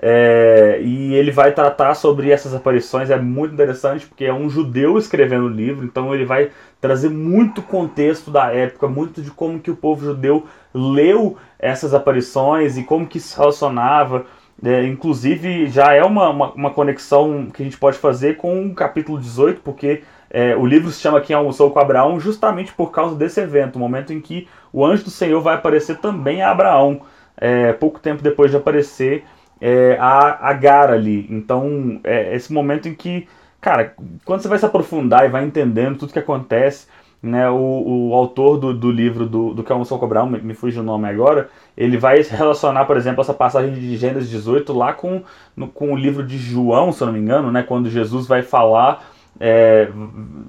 É, 0.00 0.78
e 0.80 1.14
ele 1.14 1.32
vai 1.32 1.52
tratar 1.52 1.94
sobre 1.94 2.30
essas 2.30 2.54
aparições, 2.54 3.10
é 3.10 3.18
muito 3.18 3.54
interessante 3.54 4.06
porque 4.06 4.24
é 4.24 4.32
um 4.32 4.48
judeu 4.48 4.96
escrevendo 4.96 5.46
o 5.46 5.48
livro, 5.48 5.84
então 5.84 6.14
ele 6.14 6.24
vai 6.24 6.50
trazer 6.80 7.08
muito 7.08 7.60
contexto 7.60 8.30
da 8.30 8.52
época, 8.52 8.86
muito 8.86 9.20
de 9.20 9.32
como 9.32 9.58
que 9.58 9.72
o 9.72 9.76
povo 9.76 10.04
judeu 10.04 10.46
leu 10.72 11.36
essas 11.58 11.94
aparições 11.94 12.78
e 12.78 12.84
como 12.84 13.08
que 13.08 13.18
se 13.18 13.36
relacionava. 13.36 14.24
É, 14.64 14.84
inclusive 14.86 15.68
já 15.68 15.92
é 15.92 16.02
uma, 16.02 16.30
uma, 16.30 16.52
uma, 16.52 16.70
conexão 16.70 17.46
que 17.46 17.62
a 17.62 17.64
gente 17.64 17.76
pode 17.76 17.96
fazer 17.96 18.36
com 18.36 18.66
o 18.66 18.74
capítulo 18.74 19.18
18, 19.18 19.60
porque 19.62 20.02
é, 20.30 20.56
o 20.56 20.66
livro 20.66 20.90
se 20.90 21.00
chama 21.00 21.20
Quem 21.20 21.34
Almoçou 21.34 21.70
com 21.70 21.78
Abraão 21.78 22.18
justamente 22.18 22.72
por 22.72 22.90
causa 22.90 23.14
desse 23.14 23.40
evento, 23.40 23.76
o 23.76 23.78
momento 23.78 24.12
em 24.12 24.20
que 24.20 24.48
o 24.72 24.84
anjo 24.84 25.04
do 25.04 25.10
Senhor 25.10 25.40
vai 25.40 25.54
aparecer 25.54 25.98
também 25.98 26.42
a 26.42 26.50
Abraão, 26.50 27.00
é, 27.36 27.72
pouco 27.72 28.00
tempo 28.00 28.20
depois 28.20 28.50
de 28.50 28.56
aparecer 28.56 29.24
é, 29.60 29.96
a 30.00 30.48
Agar 30.48 30.90
ali. 30.90 31.26
Então, 31.30 32.00
é 32.04 32.34
esse 32.34 32.52
momento 32.52 32.88
em 32.88 32.94
que, 32.94 33.26
cara, 33.60 33.94
quando 34.24 34.42
você 34.42 34.48
vai 34.48 34.58
se 34.58 34.66
aprofundar 34.66 35.24
e 35.24 35.28
vai 35.28 35.44
entendendo 35.44 35.98
tudo 35.98 36.12
que 36.12 36.18
acontece, 36.18 36.86
né, 37.22 37.50
o, 37.50 38.10
o 38.10 38.14
autor 38.14 38.58
do, 38.58 38.72
do 38.72 38.90
livro 38.90 39.26
do, 39.26 39.52
do 39.52 39.64
Calmoção 39.64 39.98
Cobral, 39.98 40.26
me, 40.28 40.40
me 40.40 40.54
fugiu 40.54 40.82
o 40.82 40.84
nome 40.84 41.08
agora, 41.08 41.48
ele 41.76 41.96
vai 41.96 42.22
relacionar, 42.22 42.84
por 42.84 42.96
exemplo, 42.96 43.20
essa 43.20 43.34
passagem 43.34 43.74
de 43.74 43.96
Gênesis 43.96 44.30
18 44.30 44.72
lá 44.72 44.92
com, 44.92 45.22
no, 45.56 45.68
com 45.68 45.92
o 45.92 45.96
livro 45.96 46.24
de 46.24 46.38
João, 46.38 46.92
se 46.92 47.02
eu 47.02 47.06
não 47.06 47.14
me 47.14 47.18
engano, 47.20 47.50
né, 47.50 47.62
quando 47.62 47.90
Jesus 47.90 48.26
vai 48.26 48.42
falar 48.42 49.04
é, 49.40 49.88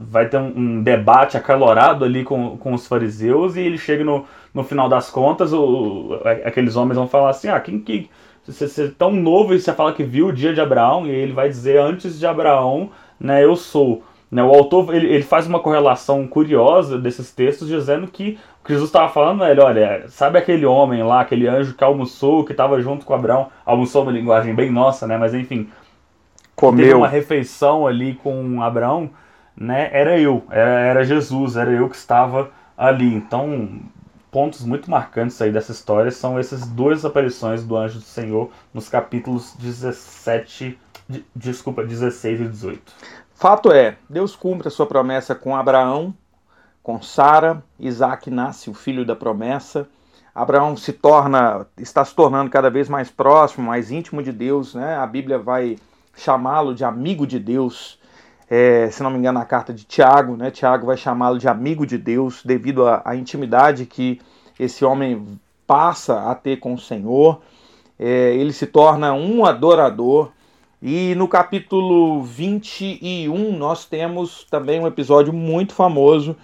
vai 0.01 0.27
ter 0.27 0.37
um, 0.37 0.53
um, 0.55 0.83
debate 0.83 1.37
acalorado 1.37 2.03
ali 2.03 2.23
com, 2.23 2.57
com 2.57 2.73
os 2.73 2.87
fariseus 2.87 3.55
e 3.55 3.61
ele 3.61 3.77
chega 3.77 4.03
no, 4.03 4.25
no 4.53 4.63
final 4.63 4.89
das 4.89 5.09
contas, 5.09 5.53
o, 5.53 6.19
aqueles 6.43 6.75
homens 6.75 6.97
vão 6.97 7.07
falar 7.07 7.29
assim, 7.29 7.49
ah, 7.49 7.59
quem 7.59 7.79
que 7.79 8.09
você, 8.51 8.85
é 8.85 8.87
tão 8.87 9.11
novo 9.11 9.53
e 9.53 9.59
você 9.59 9.73
fala 9.73 9.93
que 9.93 10.03
viu 10.03 10.27
o 10.27 10.33
dia 10.33 10.53
de 10.53 10.61
Abraão 10.61 11.05
e 11.05 11.11
ele 11.11 11.33
vai 11.33 11.49
dizer 11.49 11.79
antes 11.79 12.17
de 12.19 12.25
Abraão, 12.25 12.89
né, 13.19 13.43
eu 13.43 13.55
sou. 13.55 14.03
Né, 14.31 14.43
o 14.43 14.49
autor 14.49 14.93
ele, 14.93 15.07
ele 15.07 15.23
faz 15.23 15.47
uma 15.47 15.59
correlação 15.59 16.27
curiosa 16.27 16.99
desses 16.99 17.31
textos 17.31 17.67
dizendo 17.67 18.07
que 18.07 18.37
o 18.61 18.65
que 18.65 18.73
Jesus 18.73 18.89
estava 18.89 19.09
falando 19.09 19.43
é, 19.43 19.59
olha, 19.59 20.05
sabe 20.07 20.37
aquele 20.37 20.65
homem 20.65 21.01
lá, 21.01 21.21
aquele 21.21 21.47
anjo 21.47 21.73
que 21.73 21.83
almoçou, 21.83 22.43
que 22.43 22.51
estava 22.51 22.79
junto 22.79 23.05
com 23.05 23.13
Abraão, 23.13 23.47
almoçou 23.65 24.03
uma 24.03 24.11
linguagem 24.11 24.53
bem 24.53 24.71
nossa, 24.71 25.07
né, 25.07 25.17
mas 25.17 25.33
enfim, 25.33 25.69
comeu 26.55 26.85
teve 26.85 26.93
uma 26.93 27.07
refeição 27.07 27.87
ali 27.87 28.13
com 28.13 28.61
Abraão, 28.61 29.09
né, 29.57 29.89
era 29.91 30.19
eu, 30.19 30.43
era, 30.51 30.79
era 30.79 31.03
Jesus, 31.03 31.57
era 31.57 31.71
eu 31.71 31.89
que 31.89 31.95
estava 31.95 32.51
ali. 32.79 33.13
Então, 33.13 33.69
pontos 34.31 34.61
muito 34.61 34.89
marcantes 34.89 35.41
aí 35.41 35.51
dessa 35.51 35.71
história 35.71 36.11
são 36.11 36.37
essas 36.37 36.67
duas 36.67 37.03
aparições 37.03 37.63
do 37.63 37.75
anjo 37.75 37.99
do 37.99 38.05
Senhor 38.05 38.49
nos 38.73 38.87
capítulos 38.87 39.55
17, 39.57 40.79
de, 41.07 41.25
desculpa, 41.35 41.83
16 41.83 42.41
e 42.41 42.47
18. 42.47 42.93
Fato 43.33 43.71
é, 43.71 43.97
Deus 44.09 44.35
cumpre 44.35 44.67
a 44.67 44.71
sua 44.71 44.85
promessa 44.85 45.33
com 45.33 45.55
Abraão, 45.55 46.13
com 46.83 47.01
Sara, 47.01 47.63
Isaac 47.79 48.29
nasce 48.29 48.69
o 48.69 48.73
filho 48.73 49.05
da 49.05 49.15
promessa. 49.15 49.87
Abraão 50.33 50.75
se 50.77 50.93
torna, 50.93 51.65
está 51.77 52.03
se 52.05 52.15
tornando 52.15 52.49
cada 52.49 52.69
vez 52.69 52.87
mais 52.87 53.09
próximo, 53.09 53.67
mais 53.67 53.91
íntimo 53.91 54.23
de 54.23 54.31
Deus, 54.31 54.73
né? 54.73 54.95
A 54.95 55.05
Bíblia 55.05 55.37
vai 55.37 55.77
chamá-lo 56.15 56.73
de 56.73 56.83
amigo 56.83 57.27
de 57.27 57.39
Deus. 57.39 57.98
É, 58.49 58.89
se 58.89 59.03
não 59.03 59.11
me 59.11 59.17
engano, 59.17 59.37
na 59.37 59.45
carta 59.45 59.73
de 59.73 59.83
Tiago, 59.83 60.35
né? 60.35 60.49
Tiago 60.49 60.87
vai 60.87 60.97
chamá-lo 60.97 61.37
de 61.37 61.47
amigo 61.47 61.85
de 61.85 61.97
Deus 61.97 62.41
devido 62.43 62.87
à, 62.87 63.15
intimidade 63.15 63.85
que 63.85 64.19
esse 64.59 64.83
homem 64.83 65.39
passa 65.67 66.29
a 66.29 66.35
ter 66.35 66.57
com 66.57 66.73
o 66.73 66.79
Senhor. 66.79 67.41
É, 67.99 68.33
ele 68.35 68.51
se 68.51 68.65
torna 68.65 69.13
um 69.13 69.45
adorador. 69.45 70.31
E 70.81 71.13
no 71.15 71.27
capítulo 71.27 72.23
21 72.23 73.57
nós 73.57 73.85
temos 73.85 74.45
também 74.49 74.79
um 74.79 74.87
episódio 74.87 75.33
muito 75.33 75.73
famoso 75.73 76.35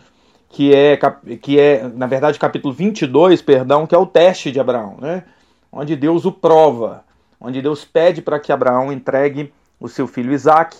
que 0.49 0.73
é, 0.73 0.97
que 1.41 1.59
é 1.59 1.87
na 1.87 2.07
verdade, 2.07 2.39
capítulo 2.39 2.73
22, 2.73 3.41
perdão, 3.41 3.87
que 3.87 3.95
é 3.95 3.97
o 3.97 4.05
teste 4.05 4.51
de 4.51 4.59
Abraão, 4.59 4.97
né? 5.01 5.23
onde 5.71 5.95
Deus 5.97 6.23
o 6.23 6.31
prova, 6.31 7.03
onde 7.39 7.61
Deus 7.61 7.83
pede 7.83 8.21
para 8.21 8.39
que 8.39 8.51
Abraão 8.53 8.91
entregue 8.91 9.51
o 9.77 9.89
seu 9.89 10.07
filho 10.07 10.31
Isaac. 10.31 10.77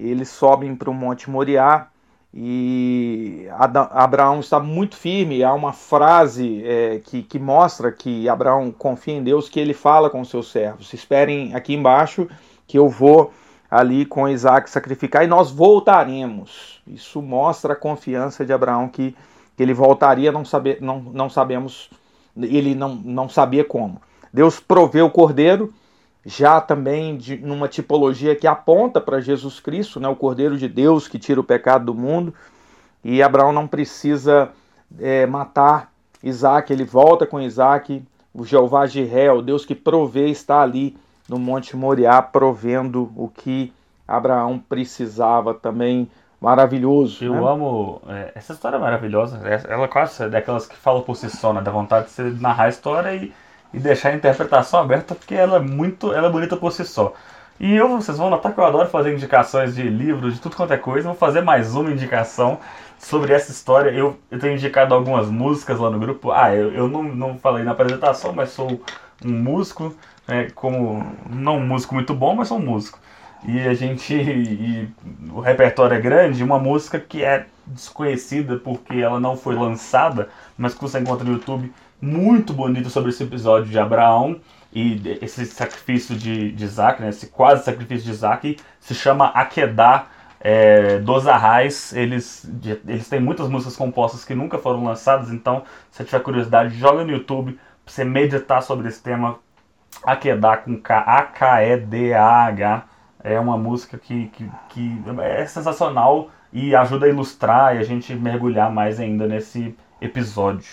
Eles 0.00 0.28
sobem 0.28 0.74
para 0.74 0.90
o 0.90 0.94
Monte 0.94 1.28
Moriá 1.28 1.88
e 2.32 3.48
Abraão 3.90 4.40
está 4.40 4.60
muito 4.60 4.96
firme. 4.96 5.42
Há 5.42 5.52
uma 5.52 5.72
frase 5.72 6.62
é, 6.64 7.00
que, 7.04 7.22
que 7.22 7.38
mostra 7.38 7.90
que 7.90 8.28
Abraão 8.28 8.70
confia 8.70 9.14
em 9.14 9.22
Deus, 9.22 9.48
que 9.48 9.58
ele 9.58 9.74
fala 9.74 10.08
com 10.08 10.24
seus 10.24 10.50
servos: 10.50 10.92
Esperem 10.92 11.54
aqui 11.54 11.74
embaixo 11.74 12.28
que 12.66 12.78
eu 12.78 12.88
vou 12.88 13.32
ali 13.70 14.04
com 14.04 14.28
Isaac 14.28 14.70
sacrificar 14.70 15.24
e 15.24 15.26
nós 15.26 15.50
voltaremos. 15.50 16.80
Isso 16.86 17.20
mostra 17.20 17.72
a 17.72 17.76
confiança 17.76 18.44
de 18.44 18.52
Abraão 18.52 18.88
que, 18.88 19.14
que 19.56 19.62
ele 19.62 19.74
voltaria, 19.74 20.32
não, 20.32 20.44
saber, 20.44 20.78
não, 20.80 21.00
não 21.00 21.28
sabemos, 21.28 21.90
ele 22.36 22.74
não, 22.74 22.94
não 22.94 23.28
sabia 23.28 23.64
como. 23.64 24.00
Deus 24.32 24.60
proveu 24.60 25.06
o 25.06 25.10
cordeiro, 25.10 25.72
já 26.24 26.60
também 26.60 27.16
de, 27.16 27.36
numa 27.38 27.68
tipologia 27.68 28.36
que 28.36 28.46
aponta 28.46 29.00
para 29.00 29.20
Jesus 29.20 29.58
Cristo, 29.60 29.98
né, 29.98 30.08
o 30.08 30.16
Cordeiro 30.16 30.58
de 30.58 30.68
Deus 30.68 31.08
que 31.08 31.18
tira 31.18 31.40
o 31.40 31.44
pecado 31.44 31.86
do 31.86 31.94
mundo. 31.94 32.34
E 33.02 33.22
Abraão 33.22 33.52
não 33.52 33.66
precisa 33.66 34.50
é, 34.98 35.24
matar 35.26 35.90
Isaac, 36.22 36.72
ele 36.72 36.84
volta 36.84 37.26
com 37.26 37.40
Isaac. 37.40 38.02
O 38.32 38.44
Jeová 38.44 38.86
Jiré, 38.86 39.32
o 39.32 39.42
Deus 39.42 39.64
que 39.64 39.74
provê, 39.74 40.28
está 40.28 40.60
ali 40.60 40.96
no 41.28 41.38
Monte 41.38 41.76
Moriá, 41.76 42.20
provendo 42.20 43.10
o 43.16 43.28
que 43.28 43.72
Abraão 44.06 44.58
precisava 44.58 45.54
também. 45.54 46.10
Maravilhoso. 46.40 47.24
Eu 47.24 47.34
né? 47.34 47.50
amo. 47.50 48.00
É, 48.08 48.32
essa 48.34 48.52
história 48.52 48.76
é 48.76 48.80
maravilhosa. 48.80 49.40
Ela 49.68 49.88
quase 49.88 50.22
é 50.22 50.28
daquelas 50.28 50.66
que 50.66 50.76
falam 50.76 51.02
por 51.02 51.16
si 51.16 51.28
só, 51.28 51.52
né? 51.52 51.60
Dá 51.60 51.70
vontade 51.70 52.06
de 52.06 52.12
você 52.12 52.22
narrar 52.40 52.64
a 52.64 52.68
história 52.68 53.14
e 53.14 53.32
e 53.72 53.78
deixar 53.78 54.10
a 54.10 54.14
interpretação 54.14 54.80
aberta 54.80 55.14
porque 55.14 55.34
ela 55.34 55.56
é 55.56 55.60
muito, 55.60 56.12
ela 56.12 56.28
é 56.28 56.30
bonita 56.30 56.56
por 56.56 56.72
si 56.72 56.84
só. 56.84 57.14
E 57.60 57.76
eu, 57.76 57.88
vocês 57.88 58.16
vão 58.16 58.30
notar 58.30 58.54
que 58.54 58.58
eu 58.58 58.64
adoro 58.64 58.88
fazer 58.88 59.12
indicações 59.12 59.74
de 59.74 59.82
livros, 59.82 60.34
de 60.34 60.40
tudo 60.40 60.56
quanto 60.56 60.72
é 60.72 60.78
coisa. 60.78 61.08
Vou 61.08 61.16
fazer 61.16 61.42
mais 61.42 61.74
uma 61.74 61.90
indicação 61.90 62.58
sobre 62.98 63.34
essa 63.34 63.50
história. 63.52 63.90
Eu, 63.90 64.18
eu 64.30 64.38
tenho 64.38 64.54
indicado 64.54 64.94
algumas 64.94 65.28
músicas 65.28 65.78
lá 65.78 65.90
no 65.90 65.98
grupo. 65.98 66.32
Ah, 66.32 66.54
eu, 66.54 66.72
eu 66.72 66.88
não, 66.88 67.02
não 67.02 67.38
falei 67.38 67.62
na 67.62 67.72
apresentação, 67.72 68.32
mas 68.32 68.48
sou 68.48 68.80
um 69.22 69.30
músico, 69.30 69.94
né, 70.26 70.48
como 70.54 71.04
não 71.28 71.58
um 71.58 71.66
músico 71.66 71.94
muito 71.94 72.14
bom, 72.14 72.34
mas 72.34 72.48
sou 72.48 72.56
um 72.56 72.64
músico. 72.64 72.98
E 73.46 73.60
a 73.68 73.74
gente, 73.74 74.14
e 74.14 74.88
o 75.30 75.40
repertório 75.40 75.94
é 75.94 76.00
grande. 76.00 76.42
Uma 76.42 76.58
música 76.58 76.98
que 76.98 77.22
é 77.22 77.44
desconhecida 77.66 78.56
porque 78.56 78.96
ela 78.96 79.20
não 79.20 79.36
foi 79.36 79.54
lançada, 79.54 80.30
mas 80.56 80.72
que 80.72 80.80
você 80.80 80.98
encontra 80.98 81.24
no 81.24 81.32
YouTube 81.32 81.70
muito 82.00 82.52
bonito 82.52 82.88
sobre 82.88 83.10
esse 83.10 83.22
episódio 83.22 83.70
de 83.70 83.78
Abraão 83.78 84.40
e 84.72 85.18
esse 85.20 85.44
sacrifício 85.46 86.14
de, 86.14 86.52
de 86.52 86.64
Isaac, 86.64 87.02
né, 87.02 87.08
esse 87.08 87.26
quase 87.26 87.64
sacrifício 87.64 88.04
de 88.04 88.10
Isaac, 88.10 88.56
se 88.78 88.94
chama 88.94 89.26
Akedá 89.26 90.06
é, 90.40 90.98
dos 90.98 91.26
Arrais. 91.26 91.92
Eles, 91.92 92.48
eles 92.86 93.08
têm 93.08 93.20
muitas 93.20 93.48
músicas 93.48 93.76
compostas 93.76 94.24
que 94.24 94.34
nunca 94.34 94.58
foram 94.58 94.84
lançadas, 94.84 95.30
então 95.30 95.64
se 95.90 96.04
tiver 96.04 96.20
curiosidade, 96.20 96.78
joga 96.78 97.04
no 97.04 97.10
YouTube 97.10 97.52
pra 97.84 97.94
você 97.94 98.04
meditar 98.04 98.62
sobre 98.62 98.88
esse 98.88 99.02
tema. 99.02 99.38
Akedá 100.04 100.56
com 100.56 100.80
K, 100.80 100.98
A-K-E-D-A-H. 100.98 102.84
É 103.22 103.38
uma 103.38 103.58
música 103.58 103.98
que, 103.98 104.28
que, 104.28 104.50
que 104.70 105.02
é 105.20 105.44
sensacional 105.44 106.30
e 106.52 106.74
ajuda 106.74 107.06
a 107.06 107.08
ilustrar 107.08 107.76
e 107.76 107.78
a 107.80 107.82
gente 107.82 108.14
mergulhar 108.14 108.72
mais 108.72 108.98
ainda 108.98 109.26
nesse 109.26 109.76
episódio. 110.00 110.70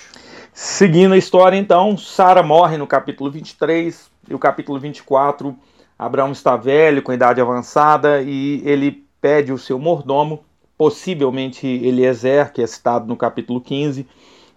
Seguindo 0.60 1.14
a 1.14 1.18
história, 1.20 1.55
então, 1.55 1.95
Sara 1.95 2.41
morre 2.41 2.78
no 2.78 2.88
capítulo 2.88 3.30
23 3.30 4.10
e 4.28 4.34
o 4.34 4.39
capítulo 4.39 4.80
24. 4.80 5.55
Abraão 5.99 6.32
está 6.32 6.58
velho, 6.58 7.03
com 7.03 7.14
idade 7.14 7.39
avançada, 7.39 8.24
e 8.24 8.64
ele 8.66 9.05
pede 9.22 9.53
o 9.53 9.58
seu 9.60 9.78
mordomo 9.78 10.43
possivelmente 10.76 11.68
Eliezer, 11.68 12.51
que 12.51 12.64
é 12.64 12.66
citado 12.66 13.05
no 13.05 13.16
capítulo 13.16 13.62
15, 13.62 14.08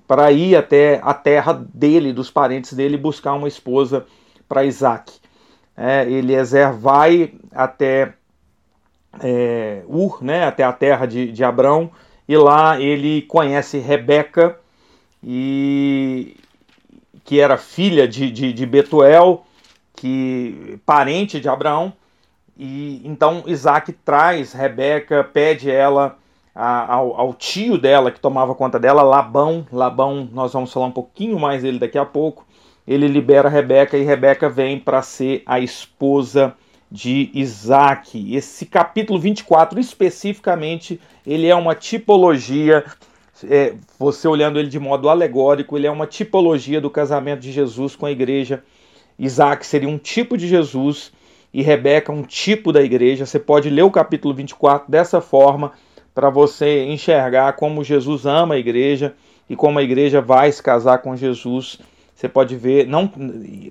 para 0.09 0.32
ir 0.32 0.57
até 0.57 1.03
a 1.05 1.12
terra 1.12 1.53
dele, 1.53 2.14
dos 2.14 2.30
parentes 2.30 2.72
dele, 2.72 2.96
buscar 2.96 3.34
uma 3.34 3.46
esposa 3.46 4.07
para 4.48 4.64
Isaac. 4.64 5.12
É, 5.76 6.11
Eliezer 6.11 6.72
vai 6.72 7.34
até 7.55 8.14
é, 9.22 9.82
Ur, 9.86 10.24
né, 10.24 10.46
até 10.46 10.64
a 10.64 10.72
terra 10.72 11.05
de, 11.05 11.30
de 11.30 11.44
Abrão, 11.44 11.90
e 12.26 12.38
lá 12.38 12.80
ele 12.80 13.20
conhece 13.20 13.76
Rebeca, 13.76 14.59
e, 15.23 16.37
que 17.25 17.41
era 17.41 17.57
filha 17.57 18.07
de, 18.09 18.31
de, 18.31 18.53
de 18.53 18.66
Betuel, 18.66 19.45
que 19.95 20.79
parente 20.85 21.41
de 21.41 21.49
Abraão, 21.49 21.93
e 22.57 23.01
então 23.05 23.43
Isaac 23.47 23.93
traz 23.93 24.53
Rebeca, 24.53 25.25
pede 25.25 25.71
ela 25.71 26.18
a, 26.55 26.95
ao, 26.95 27.18
ao, 27.18 27.35
tio 27.35 27.79
dela 27.79 28.11
que 28.11 28.21
tomava 28.21 28.55
conta 28.55 28.79
dela, 28.79 29.03
Labão. 29.03 29.66
Labão, 29.73 30.29
nós 30.33 30.53
vamos 30.53 30.73
falar 30.73 30.87
um 30.87 30.93
pouquinho 30.93 31.39
mais 31.39 31.62
dele 31.62 31.79
daqui 31.79 31.97
a 31.97 32.05
pouco. 32.05 32.47
Ele 32.87 33.07
libera 33.09 33.49
Rebeca 33.49 33.97
e 33.97 34.03
Rebeca 34.03 34.49
vem 34.49 34.79
para 34.79 35.01
ser 35.01 35.43
a 35.47 35.59
esposa 35.59 36.55
de 36.91 37.31
Isaac. 37.33 38.35
Esse 38.35 38.66
capítulo 38.66 39.18
24, 39.18 39.79
especificamente, 39.79 41.01
ele 41.27 41.47
é 41.47 41.55
uma 41.55 41.75
tipologia, 41.75 42.85
é, 43.49 43.74
você 43.99 44.26
olhando 44.26 44.59
ele 44.59 44.68
de 44.68 44.78
modo 44.78 45.09
alegórico, 45.09 45.76
ele 45.76 45.86
é 45.86 45.91
uma 45.91 46.07
tipologia 46.07 46.80
do 46.80 46.91
casamento 46.91 47.41
de 47.41 47.53
Jesus 47.53 47.95
com 47.95 48.07
a 48.07 48.11
igreja. 48.11 48.62
Isaac 49.18 49.66
seria 49.66 49.88
um 49.88 49.99
tipo 49.99 50.36
de 50.36 50.49
Jesus 50.49 51.12
e 51.53 51.62
Rebeca 51.62 52.12
um 52.12 52.22
tipo 52.22 52.72
da 52.72 52.82
igreja. 52.82 53.26
Você 53.26 53.38
pode 53.38 53.70
ler 53.70 53.82
o 53.82 53.91
capítulo 53.91 54.34
24 54.34 54.91
dessa 54.91 55.20
forma 55.20 55.72
para 56.14 56.30
você 56.30 56.84
enxergar 56.84 57.53
como 57.55 57.84
Jesus 57.84 58.26
ama 58.26 58.55
a 58.55 58.59
igreja 58.59 59.14
e 59.49 59.57
como 59.57 59.78
a 59.78 59.82
igreja 59.82 60.20
vai 60.20 60.51
se 60.51 60.62
casar 60.62 60.99
com 60.99 61.16
Jesus 61.16 61.78
você 62.20 62.28
pode 62.28 62.55
ver, 62.55 62.86
não 62.86 63.11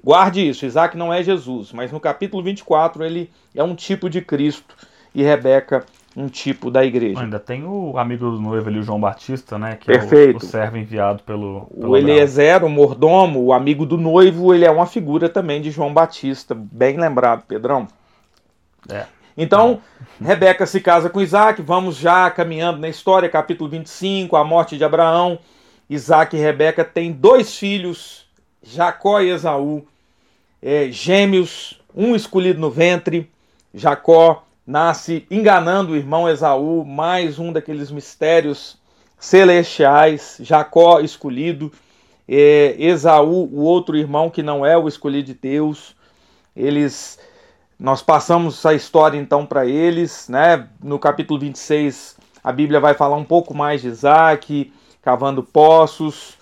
guarde 0.03 0.49
isso, 0.49 0.65
Isaac 0.65 0.97
não 0.97 1.13
é 1.13 1.21
Jesus, 1.21 1.71
mas 1.71 1.91
no 1.91 1.99
capítulo 1.99 2.41
24 2.41 3.05
ele 3.05 3.29
é 3.53 3.61
um 3.63 3.75
tipo 3.75 4.09
de 4.09 4.21
Cristo 4.21 4.75
e 5.13 5.21
Rebeca 5.21 5.85
um 6.15 6.27
tipo 6.27 6.71
da 6.71 6.83
igreja. 6.83 7.19
Ainda 7.19 7.39
tem 7.39 7.63
o 7.63 7.97
amigo 7.97 8.31
do 8.31 8.41
noivo 8.41 8.67
ali, 8.67 8.79
o 8.79 8.83
João 8.83 8.99
Batista, 8.99 9.57
né? 9.57 9.75
Que 9.75 9.85
Perfeito. 9.85 10.31
é 10.31 10.33
o, 10.33 10.37
o 10.37 10.39
servo 10.39 10.77
enviado 10.77 11.23
pelo, 11.23 11.67
pelo 11.67 11.91
O 11.91 11.97
Eliezer, 11.97 12.63
o 12.63 12.69
mordomo, 12.69 13.43
o 13.43 13.53
amigo 13.53 13.85
do 13.85 13.97
noivo, 13.97 14.53
ele 14.53 14.65
é 14.65 14.71
uma 14.71 14.85
figura 14.85 15.29
também 15.29 15.61
de 15.61 15.71
João 15.71 15.93
Batista. 15.93 16.55
Bem 16.55 16.97
lembrado, 16.97 17.43
Pedrão. 17.47 17.87
É. 18.89 19.05
Então, 19.37 19.81
é. 20.21 20.27
Rebeca 20.27 20.65
se 20.65 20.81
casa 20.81 21.09
com 21.09 21.21
Isaac, 21.21 21.61
vamos 21.61 21.95
já 21.95 22.29
caminhando 22.31 22.79
na 22.79 22.89
história, 22.89 23.29
capítulo 23.29 23.69
25, 23.69 24.35
a 24.35 24.43
morte 24.43 24.77
de 24.77 24.83
Abraão. 24.83 25.39
Isaac 25.89 26.35
e 26.35 26.39
Rebeca 26.39 26.83
têm 26.83 27.11
dois 27.11 27.55
filhos, 27.55 28.25
Jacó 28.61 29.21
e 29.21 29.29
Esaú, 29.29 29.85
é, 30.61 30.89
gêmeos, 30.91 31.81
um 31.95 32.15
escolhido 32.15 32.59
no 32.59 32.69
ventre. 32.69 33.29
Jacó 33.73 34.43
nasce 34.69 35.25
enganando 35.31 35.93
o 35.93 35.95
irmão 35.95 36.29
Esaú, 36.29 36.85
mais 36.85 37.39
um 37.39 37.51
daqueles 37.51 37.89
mistérios 37.89 38.77
celestiais. 39.17 40.37
Jacó 40.41 40.99
escolhido, 40.99 41.71
é, 42.27 42.75
Esaú, 42.77 43.49
o 43.51 43.61
outro 43.61 43.97
irmão 43.97 44.29
que 44.29 44.43
não 44.43 44.63
é 44.63 44.77
o 44.77 44.87
escolhido 44.87 45.25
de 45.25 45.33
Deus. 45.33 45.95
Eles 46.55 47.17
nós 47.79 48.03
passamos 48.03 48.63
a 48.63 48.75
história 48.75 49.17
então 49.17 49.43
para 49.43 49.65
eles, 49.65 50.29
né? 50.29 50.67
No 50.83 50.99
capítulo 50.99 51.39
26, 51.39 52.17
a 52.43 52.51
Bíblia 52.51 52.79
vai 52.79 52.93
falar 52.93 53.15
um 53.15 53.25
pouco 53.25 53.55
mais 53.55 53.81
de 53.81 53.87
Isaac, 53.87 54.71
cavando 55.01 55.41
poços, 55.41 56.37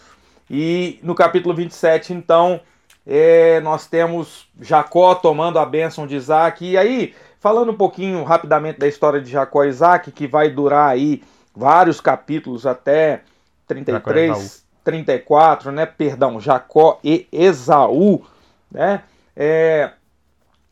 e 0.51 0.99
no 1.01 1.15
capítulo 1.15 1.55
27, 1.55 2.11
então, 2.11 2.59
é, 3.05 3.61
nós 3.61 3.88
temos 3.88 4.49
Jacó 4.59 5.15
tomando 5.15 5.59
a 5.59 5.65
bênção 5.65 6.05
de 6.05 6.15
Isaac. 6.15 6.65
E 6.65 6.78
aí, 6.78 7.13
falando 7.39 7.71
um 7.71 7.77
pouquinho 7.77 8.23
rapidamente 8.23 8.79
da 8.79 8.88
história 8.88 9.21
de 9.21 9.31
Jacó 9.31 9.63
e 9.63 9.69
Isaac, 9.69 10.11
que 10.11 10.27
vai 10.27 10.49
durar 10.49 10.89
aí 10.89 11.23
vários 11.55 11.99
capítulos 11.99 12.65
até 12.65 13.21
33, 13.67 14.65
34, 14.83 15.71
né? 15.71 15.85
Perdão, 15.85 16.39
Jacó 16.39 16.99
e 17.03 17.27
Esaú, 17.31 18.23
né? 18.71 19.03
É, 19.35 19.91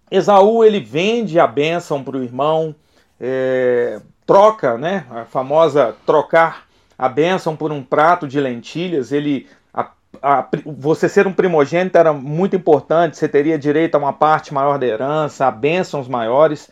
Esaú 0.09 0.63
ele 0.63 0.79
vende 0.79 1.39
a 1.39 1.47
bênção 1.47 2.03
para 2.03 2.17
o 2.17 2.23
irmão, 2.23 2.75
é, 3.19 3.99
troca, 4.25 4.77
né? 4.77 5.05
A 5.09 5.25
famosa 5.25 5.95
trocar 6.05 6.65
a 6.97 7.09
bênção 7.09 7.55
por 7.55 7.71
um 7.71 7.83
prato 7.83 8.27
de 8.27 8.39
lentilhas. 8.39 9.11
Ele 9.11 9.47
a, 10.21 10.47
você 10.65 11.07
ser 11.07 11.27
um 11.27 11.33
primogênito 11.33 11.97
era 11.97 12.13
muito 12.13 12.55
importante, 12.55 13.17
você 13.17 13.27
teria 13.27 13.57
direito 13.57 13.95
a 13.95 13.97
uma 13.97 14.13
parte 14.13 14.53
maior 14.53 14.77
da 14.77 14.85
herança, 14.85 15.45
a 15.45 15.51
bênçãos 15.51 16.07
maiores, 16.07 16.69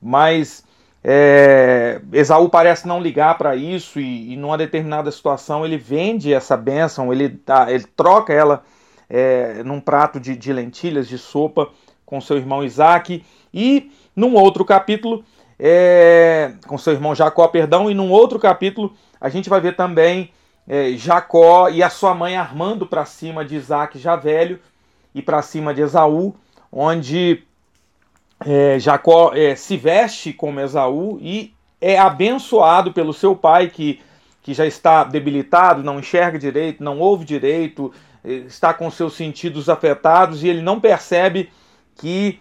mas 0.00 0.64
é, 1.02 2.00
Esaú 2.12 2.48
parece 2.48 2.88
não 2.88 3.00
ligar 3.00 3.36
para 3.36 3.54
isso 3.54 4.00
e, 4.00 4.32
e 4.32 4.36
numa 4.36 4.56
determinada 4.56 5.10
situação 5.10 5.64
ele 5.64 5.76
vende 5.76 6.32
essa 6.32 6.56
bênção, 6.56 7.12
ele, 7.12 7.40
ele 7.68 7.84
troca 7.96 8.32
ela 8.32 8.62
é, 9.08 9.62
num 9.62 9.80
prato 9.80 10.18
de, 10.18 10.34
de, 10.36 10.52
lentilhas, 10.52 11.06
de 11.06 11.18
sopa, 11.18 11.68
com 12.06 12.20
seu 12.20 12.36
irmão 12.36 12.64
Isaac, 12.64 13.24
e 13.52 13.90
num 14.16 14.34
outro 14.34 14.64
capítulo, 14.64 15.24
é, 15.58 16.52
com 16.66 16.78
seu 16.78 16.92
irmão 16.92 17.14
Jacó, 17.14 17.46
perdão, 17.48 17.90
e 17.90 17.94
num 17.94 18.10
outro 18.10 18.38
capítulo 18.38 18.94
a 19.20 19.28
gente 19.28 19.48
vai 19.48 19.60
ver 19.60 19.76
também 19.76 20.30
é, 20.66 20.92
Jacó 20.92 21.68
e 21.68 21.82
a 21.82 21.90
sua 21.90 22.14
mãe 22.14 22.36
armando 22.36 22.86
para 22.86 23.04
cima 23.04 23.44
de 23.44 23.56
Isaac 23.56 23.98
já 23.98 24.16
velho 24.16 24.58
e 25.14 25.22
para 25.22 25.42
cima 25.42 25.74
de 25.74 25.82
Esaú, 25.82 26.34
onde 26.72 27.42
é, 28.44 28.78
Jacó 28.78 29.32
é, 29.34 29.54
se 29.54 29.76
veste 29.76 30.32
como 30.32 30.60
Esaú 30.60 31.18
e 31.20 31.54
é 31.80 31.98
abençoado 31.98 32.92
pelo 32.92 33.12
seu 33.12 33.36
pai 33.36 33.68
que, 33.68 34.00
que 34.42 34.54
já 34.54 34.66
está 34.66 35.04
debilitado, 35.04 35.82
não 35.82 35.98
enxerga 35.98 36.38
direito, 36.38 36.82
não 36.82 36.98
ouve 36.98 37.24
direito, 37.24 37.92
é, 38.24 38.32
está 38.32 38.72
com 38.72 38.90
seus 38.90 39.14
sentidos 39.14 39.68
afetados 39.68 40.42
e 40.42 40.48
ele 40.48 40.62
não 40.62 40.80
percebe 40.80 41.50
que 41.96 42.40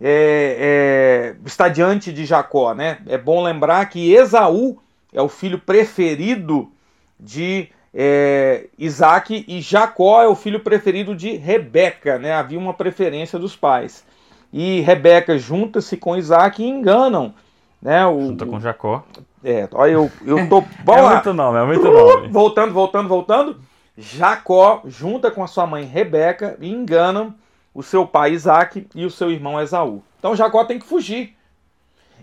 é, 0.00 1.34
é, 1.34 1.36
está 1.44 1.68
diante 1.68 2.12
de 2.12 2.24
Jacó. 2.24 2.72
Né? 2.72 2.98
É 3.06 3.18
bom 3.18 3.42
lembrar 3.42 3.86
que 3.86 4.12
Esaú 4.12 4.80
é 5.12 5.20
o 5.20 5.28
filho 5.28 5.58
preferido 5.58 6.70
de 7.18 7.68
é, 7.94 8.66
Isaac 8.76 9.44
e 9.46 9.60
Jacó 9.60 10.20
é 10.20 10.26
o 10.26 10.34
filho 10.34 10.60
preferido 10.60 11.14
de 11.14 11.36
Rebeca, 11.36 12.18
né? 12.18 12.32
Havia 12.32 12.58
uma 12.58 12.74
preferência 12.74 13.38
dos 13.38 13.54
pais. 13.54 14.04
E 14.52 14.80
Rebeca 14.80 15.38
junta-se 15.38 15.96
com 15.96 16.16
Isaac 16.16 16.62
e 16.62 16.68
enganam, 16.68 17.34
né? 17.80 18.04
O, 18.06 18.20
Junta 18.20 18.46
com 18.46 18.60
Jacó. 18.60 19.04
É, 19.44 19.68
olha, 19.72 19.92
eu, 19.92 20.10
eu 20.26 20.48
tô. 20.48 20.62
Bom, 20.82 20.96
é 20.96 21.14
muito 21.14 21.32
nome, 21.32 21.58
é 21.58 21.64
muito 21.64 21.90
nome. 21.90 22.28
Voltando, 22.28 22.72
voltando, 22.72 23.08
voltando. 23.08 23.60
Jacó 23.96 24.82
junta 24.86 25.30
com 25.30 25.44
a 25.44 25.46
sua 25.46 25.66
mãe 25.66 25.84
Rebeca 25.84 26.56
e 26.60 26.68
enganam 26.68 27.32
o 27.72 27.82
seu 27.82 28.04
pai 28.04 28.32
Isaac 28.32 28.88
e 28.92 29.04
o 29.04 29.10
seu 29.10 29.30
irmão 29.30 29.60
Esaú. 29.60 30.02
Então 30.18 30.34
Jacó 30.34 30.64
tem 30.64 30.80
que 30.80 30.86
fugir. 30.86 31.36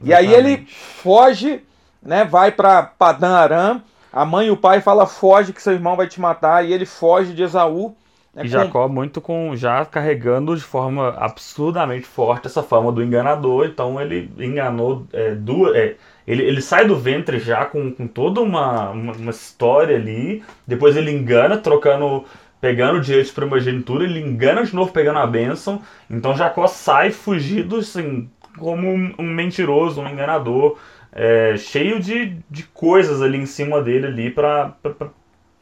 Exatamente. 0.01 0.09
E 0.09 0.13
aí 0.13 0.33
ele 0.33 0.65
foge, 0.67 1.63
né? 2.01 2.25
Vai 2.25 2.51
para 2.51 2.83
Padã 2.83 3.35
Aram 3.37 3.81
a 4.11 4.25
mãe 4.25 4.47
e 4.47 4.51
o 4.51 4.57
pai 4.57 4.81
falam, 4.81 5.05
foge 5.05 5.53
que 5.53 5.61
seu 5.61 5.73
irmão 5.73 5.95
vai 5.95 6.07
te 6.07 6.19
matar, 6.19 6.65
e 6.65 6.73
ele 6.73 6.85
foge 6.85 7.33
de 7.33 7.43
Esaú. 7.43 7.95
Né, 8.33 8.45
e 8.45 8.47
Jacó 8.47 8.87
muito 8.87 9.19
com 9.19 9.55
já 9.55 9.85
carregando 9.85 10.55
de 10.55 10.61
forma 10.61 11.09
absurdamente 11.17 12.05
forte 12.05 12.47
essa 12.47 12.63
fama 12.63 12.91
do 12.91 13.03
enganador, 13.03 13.65
então 13.65 13.99
ele 13.99 14.31
enganou 14.39 15.05
é, 15.11 15.35
duas. 15.35 15.75
É, 15.75 15.95
ele, 16.27 16.43
ele 16.43 16.61
sai 16.61 16.85
do 16.85 16.95
ventre 16.95 17.39
já 17.39 17.65
com, 17.65 17.91
com 17.91 18.07
toda 18.07 18.41
uma, 18.41 18.89
uma, 18.91 19.13
uma 19.13 19.31
história 19.31 19.95
ali, 19.95 20.43
depois 20.65 20.95
ele 20.95 21.11
engana, 21.11 21.57
trocando 21.57 22.25
pegando 22.61 22.99
o 22.99 23.01
direito 23.01 23.25
de 23.25 23.33
primogenitura, 23.33 24.03
ele 24.03 24.19
engana 24.19 24.63
de 24.63 24.75
novo 24.75 24.93
pegando 24.93 25.17
a 25.17 25.25
bênção. 25.25 25.81
Então 26.07 26.37
Jacó 26.37 26.67
sai 26.67 27.09
fugido 27.09 27.77
assim, 27.77 28.29
como 28.57 28.87
um, 28.87 29.15
um 29.17 29.23
mentiroso, 29.23 29.99
um 29.99 30.07
enganador 30.07 30.77
é, 31.13 31.55
cheio 31.57 31.99
de, 31.99 32.37
de 32.49 32.63
coisas 32.63 33.21
ali 33.21 33.37
em 33.37 33.45
cima 33.45 33.81
dele 33.81 34.07
ali 34.07 34.31
para 34.31 34.73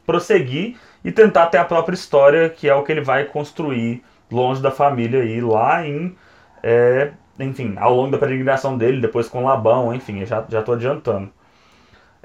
prosseguir 0.06 0.76
e 1.04 1.10
tentar 1.10 1.46
ter 1.46 1.58
a 1.58 1.64
própria 1.64 1.94
história, 1.94 2.48
que 2.48 2.68
é 2.68 2.74
o 2.74 2.82
que 2.82 2.92
ele 2.92 3.00
vai 3.00 3.24
construir 3.24 4.02
longe 4.30 4.62
da 4.62 4.70
família 4.70 5.22
aí, 5.22 5.40
lá 5.40 5.86
em. 5.86 6.16
É, 6.62 7.12
enfim, 7.38 7.74
ao 7.78 7.94
longo 7.94 8.10
da 8.10 8.18
peregrinação 8.18 8.76
dele, 8.76 9.00
depois 9.00 9.28
com 9.28 9.44
Labão, 9.44 9.94
enfim, 9.94 10.24
já, 10.24 10.44
já 10.48 10.62
tô 10.62 10.72
adiantando. 10.72 11.30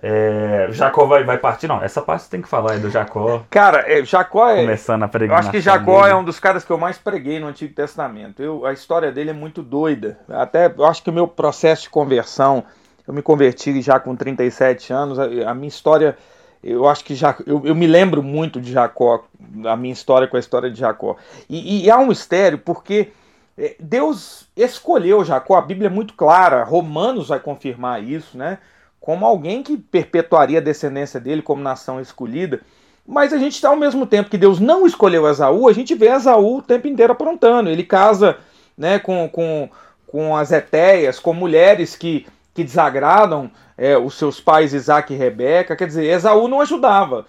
É, 0.02 0.68
Jacó 0.72 1.06
vai, 1.06 1.24
vai 1.24 1.38
partir, 1.38 1.68
não. 1.68 1.82
Essa 1.82 2.02
parte 2.02 2.24
você 2.24 2.30
tem 2.30 2.42
que 2.42 2.50
falar 2.50 2.74
aí 2.74 2.80
do 2.80 2.92
Jacó. 2.92 3.44
Cara, 3.50 3.86
é, 3.88 4.04
Jacó 4.04 4.48
é. 4.50 4.62
Começando 4.62 5.04
a 5.04 5.08
peregrinação. 5.08 5.46
Eu 5.46 5.50
acho 5.50 5.58
que 5.58 5.62
Jacó 5.62 6.02
dele. 6.02 6.14
é 6.14 6.16
um 6.16 6.24
dos 6.24 6.40
caras 6.40 6.66
que 6.66 6.72
eu 6.72 6.78
mais 6.78 6.98
preguei 6.98 7.40
no 7.40 7.48
Antigo 7.48 7.74
Testamento. 7.74 8.44
Eu, 8.44 8.66
a 8.66 8.74
história 8.74 9.12
dele 9.12 9.30
é 9.30 9.34
muito 9.34 9.64
doida. 9.64 10.20
Até 10.30 10.68
eu 10.68 10.86
acho 10.86 11.02
que 11.02 11.10
o 11.10 11.14
meu 11.14 11.28
processo 11.28 11.84
de 11.84 11.90
conversão 11.90 12.66
Eu 13.08 13.14
me 13.14 13.22
converti 13.22 13.82
já 13.82 14.00
com 14.00 14.16
37 14.16 14.92
anos. 14.92 15.20
A, 15.20 15.26
a 15.50 15.54
minha 15.54 15.68
história, 15.68 16.18
eu 16.64 16.88
acho 16.88 17.04
que 17.04 17.16
já. 17.16 17.36
Eu, 17.46 17.62
eu, 17.66 17.76
me 17.76 17.88
lembro 17.88 18.24
muito 18.24 18.60
de 18.60 18.72
Jacó, 18.72 19.26
a 19.66 19.76
minha 19.76 19.94
história 19.94 20.28
com 20.28 20.38
a 20.38 20.40
história 20.40 20.70
de 20.70 20.80
Jacó. 20.80 21.16
E, 21.50 21.86
e 21.86 21.90
há 21.90 21.98
um 21.98 22.08
mistério, 22.08 22.58
porque 22.58 23.12
é, 23.58 23.76
Deus 23.80 24.48
escolheu 24.56 25.24
Jacó, 25.24 25.56
a 25.56 25.62
Bíblia 25.62 25.88
é 25.88 25.92
muito 25.92 26.14
clara, 26.14 26.64
Romanos 26.64 27.30
vai 27.30 27.40
confirmar 27.40 28.04
isso, 28.04 28.38
né? 28.38 28.58
Como 29.00 29.26
alguém 29.26 29.62
que 29.62 29.78
perpetuaria 29.78 30.58
a 30.58 30.64
descendência 30.64 31.20
dele 31.20 31.42
como 31.42 31.62
nação 31.62 32.02
escolhida. 32.02 32.62
Mas 33.08 33.32
a 33.32 33.38
gente, 33.38 33.64
ao 33.64 33.76
mesmo 33.76 34.08
tempo 34.08 34.32
que 34.32 34.38
Deus 34.38 34.60
não 34.60 34.88
escolheu 34.88 35.30
Esaú, 35.30 35.70
a 35.70 35.74
gente 35.74 35.94
vê 35.94 36.08
Esaú 36.08 36.58
o 36.58 36.62
tempo 36.62 36.88
inteiro 36.88 37.14
aprontando. 37.14 37.70
Ele 37.70 37.84
casa 37.84 38.38
né, 38.76 38.98
com, 38.98 39.30
com, 39.30 39.70
com 40.08 40.36
as 40.36 40.52
etéias, 40.52 41.20
com 41.20 41.32
mulheres 41.32 41.96
que, 41.96 42.26
que 42.56 42.64
desagradam 42.64 43.52
é, 43.78 43.98
os 43.98 44.16
seus 44.16 44.40
pais 44.40 44.74
Isaac 44.74 45.14
e 45.14 45.18
Rebeca. 45.18 45.76
Quer 45.76 45.86
dizer, 45.86 46.06
Esaú 46.06 46.48
não 46.48 46.62
ajudava. 46.62 47.28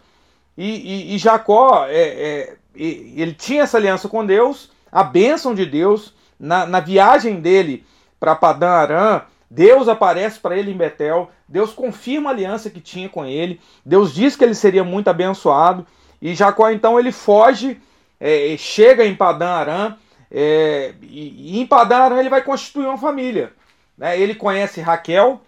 E, 0.56 1.10
e, 1.10 1.14
e 1.14 1.18
Jacó, 1.18 1.84
é, 1.86 1.98
é, 1.98 2.56
ele 2.74 3.34
tinha 3.34 3.64
essa 3.64 3.76
aliança 3.76 4.08
com 4.08 4.24
Deus, 4.24 4.70
a 4.90 5.02
bênção 5.02 5.54
de 5.54 5.66
Deus. 5.66 6.14
Na, 6.38 6.64
na 6.66 6.80
viagem 6.80 7.40
dele 7.40 7.84
para 8.20 8.36
Padã 8.36 8.68
Arã, 8.68 9.22
Deus 9.50 9.88
aparece 9.88 10.38
para 10.38 10.56
ele 10.56 10.70
em 10.70 10.76
Betel, 10.76 11.30
Deus 11.48 11.72
confirma 11.72 12.30
a 12.30 12.32
aliança 12.32 12.68
que 12.68 12.80
tinha 12.80 13.08
com 13.08 13.24
ele, 13.24 13.60
Deus 13.84 14.12
diz 14.12 14.36
que 14.36 14.44
ele 14.44 14.54
seria 14.54 14.84
muito 14.84 15.08
abençoado, 15.08 15.86
e 16.20 16.34
Jacó 16.34 16.68
então 16.68 16.98
ele 16.98 17.10
foge, 17.10 17.80
é, 18.20 18.54
chega 18.58 19.06
em 19.06 19.14
Padã 19.14 19.48
Arã, 19.48 19.96
é, 20.30 20.92
e, 21.00 21.54
e, 21.54 21.60
em 21.60 21.66
Padã 21.66 21.96
Arã 21.96 22.18
ele 22.18 22.28
vai 22.28 22.42
constituir 22.42 22.86
uma 22.86 22.98
família. 22.98 23.52
Né? 23.96 24.18
Ele 24.18 24.34
conhece 24.34 24.80
Raquel, 24.80 25.40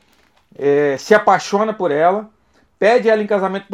é, 0.59 0.97
se 0.99 1.15
apaixona 1.15 1.73
por 1.73 1.91
ela, 1.91 2.29
pede 2.79 3.09
ela 3.09 3.23
em 3.23 3.27
casamento 3.27 3.67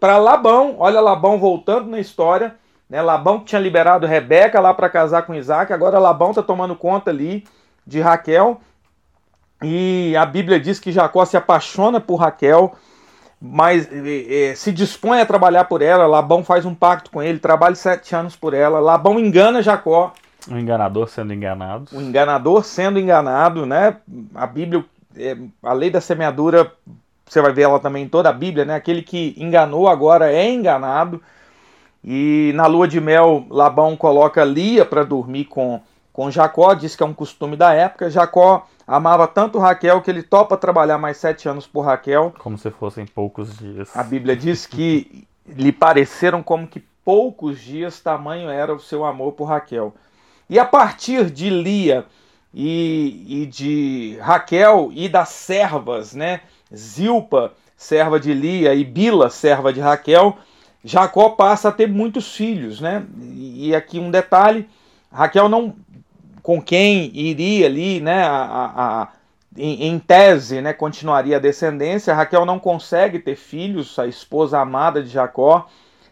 para 0.00 0.18
Labão, 0.18 0.76
olha 0.78 1.00
Labão 1.00 1.38
voltando 1.38 1.88
na 1.88 1.98
história, 1.98 2.54
né? 2.88 3.02
Labão 3.02 3.40
tinha 3.40 3.60
liberado 3.60 4.06
Rebeca 4.06 4.60
lá 4.60 4.72
para 4.72 4.88
casar 4.88 5.22
com 5.22 5.34
Isaac, 5.34 5.72
agora 5.72 5.98
Labão 5.98 6.30
está 6.30 6.42
tomando 6.42 6.74
conta 6.74 7.10
ali 7.10 7.44
de 7.86 8.00
Raquel, 8.00 8.60
e 9.62 10.14
a 10.16 10.24
Bíblia 10.24 10.60
diz 10.60 10.78
que 10.78 10.92
Jacó 10.92 11.24
se 11.24 11.36
apaixona 11.36 12.00
por 12.00 12.16
Raquel, 12.16 12.74
mas 13.40 13.88
é, 13.90 14.54
se 14.54 14.72
dispõe 14.72 15.20
a 15.20 15.26
trabalhar 15.26 15.64
por 15.64 15.82
ela. 15.82 16.06
Labão 16.06 16.44
faz 16.44 16.64
um 16.64 16.74
pacto 16.74 17.10
com 17.10 17.22
ele, 17.22 17.38
trabalha 17.38 17.74
sete 17.74 18.14
anos 18.14 18.36
por 18.36 18.54
ela. 18.54 18.78
Labão 18.78 19.18
engana 19.18 19.62
Jacó. 19.62 20.12
O 20.46 20.56
enganador 20.56 21.08
sendo 21.08 21.32
enganado. 21.32 21.88
O 21.92 22.00
enganador 22.00 22.64
sendo 22.64 22.98
enganado, 22.98 23.66
né? 23.66 23.96
A 24.34 24.46
Bíblia, 24.46 24.84
é, 25.16 25.36
a 25.62 25.72
lei 25.72 25.90
da 25.90 26.00
semeadura, 26.00 26.72
você 27.26 27.40
vai 27.42 27.52
ver 27.52 27.62
ela 27.62 27.80
também 27.80 28.04
em 28.04 28.08
toda 28.08 28.28
a 28.28 28.32
Bíblia, 28.32 28.64
né? 28.64 28.74
Aquele 28.74 29.02
que 29.02 29.34
enganou 29.36 29.88
agora 29.88 30.32
é 30.32 30.48
enganado. 30.48 31.20
E 32.04 32.52
na 32.54 32.66
lua 32.66 32.86
de 32.86 33.00
mel, 33.00 33.44
Labão 33.50 33.96
coloca 33.96 34.44
Lia 34.44 34.84
para 34.84 35.02
dormir 35.02 35.46
com, 35.46 35.80
com 36.12 36.30
Jacó, 36.30 36.72
diz 36.74 36.94
que 36.94 37.02
é 37.02 37.06
um 37.06 37.12
costume 37.14 37.56
da 37.56 37.74
época. 37.74 38.08
Jacó 38.08 38.66
amava 38.86 39.26
tanto 39.26 39.58
Raquel 39.58 40.00
que 40.00 40.10
ele 40.10 40.22
topa 40.22 40.56
trabalhar 40.56 40.96
mais 40.96 41.16
sete 41.16 41.48
anos 41.48 41.66
por 41.66 41.82
Raquel. 41.82 42.32
Como 42.38 42.56
se 42.56 42.70
fossem 42.70 43.04
poucos 43.04 43.58
dias. 43.58 43.94
A 43.94 44.02
Bíblia 44.02 44.36
diz 44.36 44.66
que 44.66 45.26
lhe 45.46 45.72
pareceram 45.72 46.42
como 46.42 46.66
que 46.66 46.82
poucos 47.04 47.60
dias, 47.60 48.00
tamanho 48.00 48.48
era 48.48 48.72
o 48.72 48.80
seu 48.80 49.04
amor 49.04 49.32
por 49.32 49.46
Raquel. 49.46 49.94
E 50.48 50.58
a 50.58 50.64
partir 50.64 51.30
de 51.30 51.50
Lia 51.50 52.06
e, 52.54 53.42
e 53.42 53.46
de 53.46 54.18
Raquel 54.20 54.90
e 54.92 55.08
das 55.08 55.28
servas, 55.30 56.14
né? 56.14 56.40
Zilpa, 56.74 57.52
serva 57.76 58.18
de 58.18 58.32
Lia, 58.32 58.74
e 58.74 58.84
Bila, 58.84 59.30
serva 59.30 59.72
de 59.72 59.80
Raquel, 59.80 60.36
Jacó 60.84 61.30
passa 61.30 61.68
a 61.68 61.72
ter 61.72 61.88
muitos 61.88 62.34
filhos, 62.34 62.80
né? 62.80 63.04
E 63.20 63.74
aqui 63.74 63.98
um 63.98 64.10
detalhe: 64.10 64.68
Raquel 65.12 65.48
não 65.48 65.74
com 66.42 66.62
quem 66.62 67.10
iria 67.14 67.66
ali, 67.66 68.00
né, 68.00 68.22
a, 68.22 68.30
a, 68.32 69.02
a 69.02 69.08
em, 69.54 69.88
em, 69.88 69.98
tese, 69.98 70.62
né, 70.62 70.72
continuaria 70.72 71.36
a 71.36 71.40
descendência. 71.40 72.14
Raquel 72.14 72.46
não 72.46 72.58
consegue 72.58 73.18
ter 73.18 73.36
filhos, 73.36 73.98
a 73.98 74.06
esposa 74.06 74.58
amada 74.58 75.02
de 75.02 75.10
Jacó. 75.10 75.66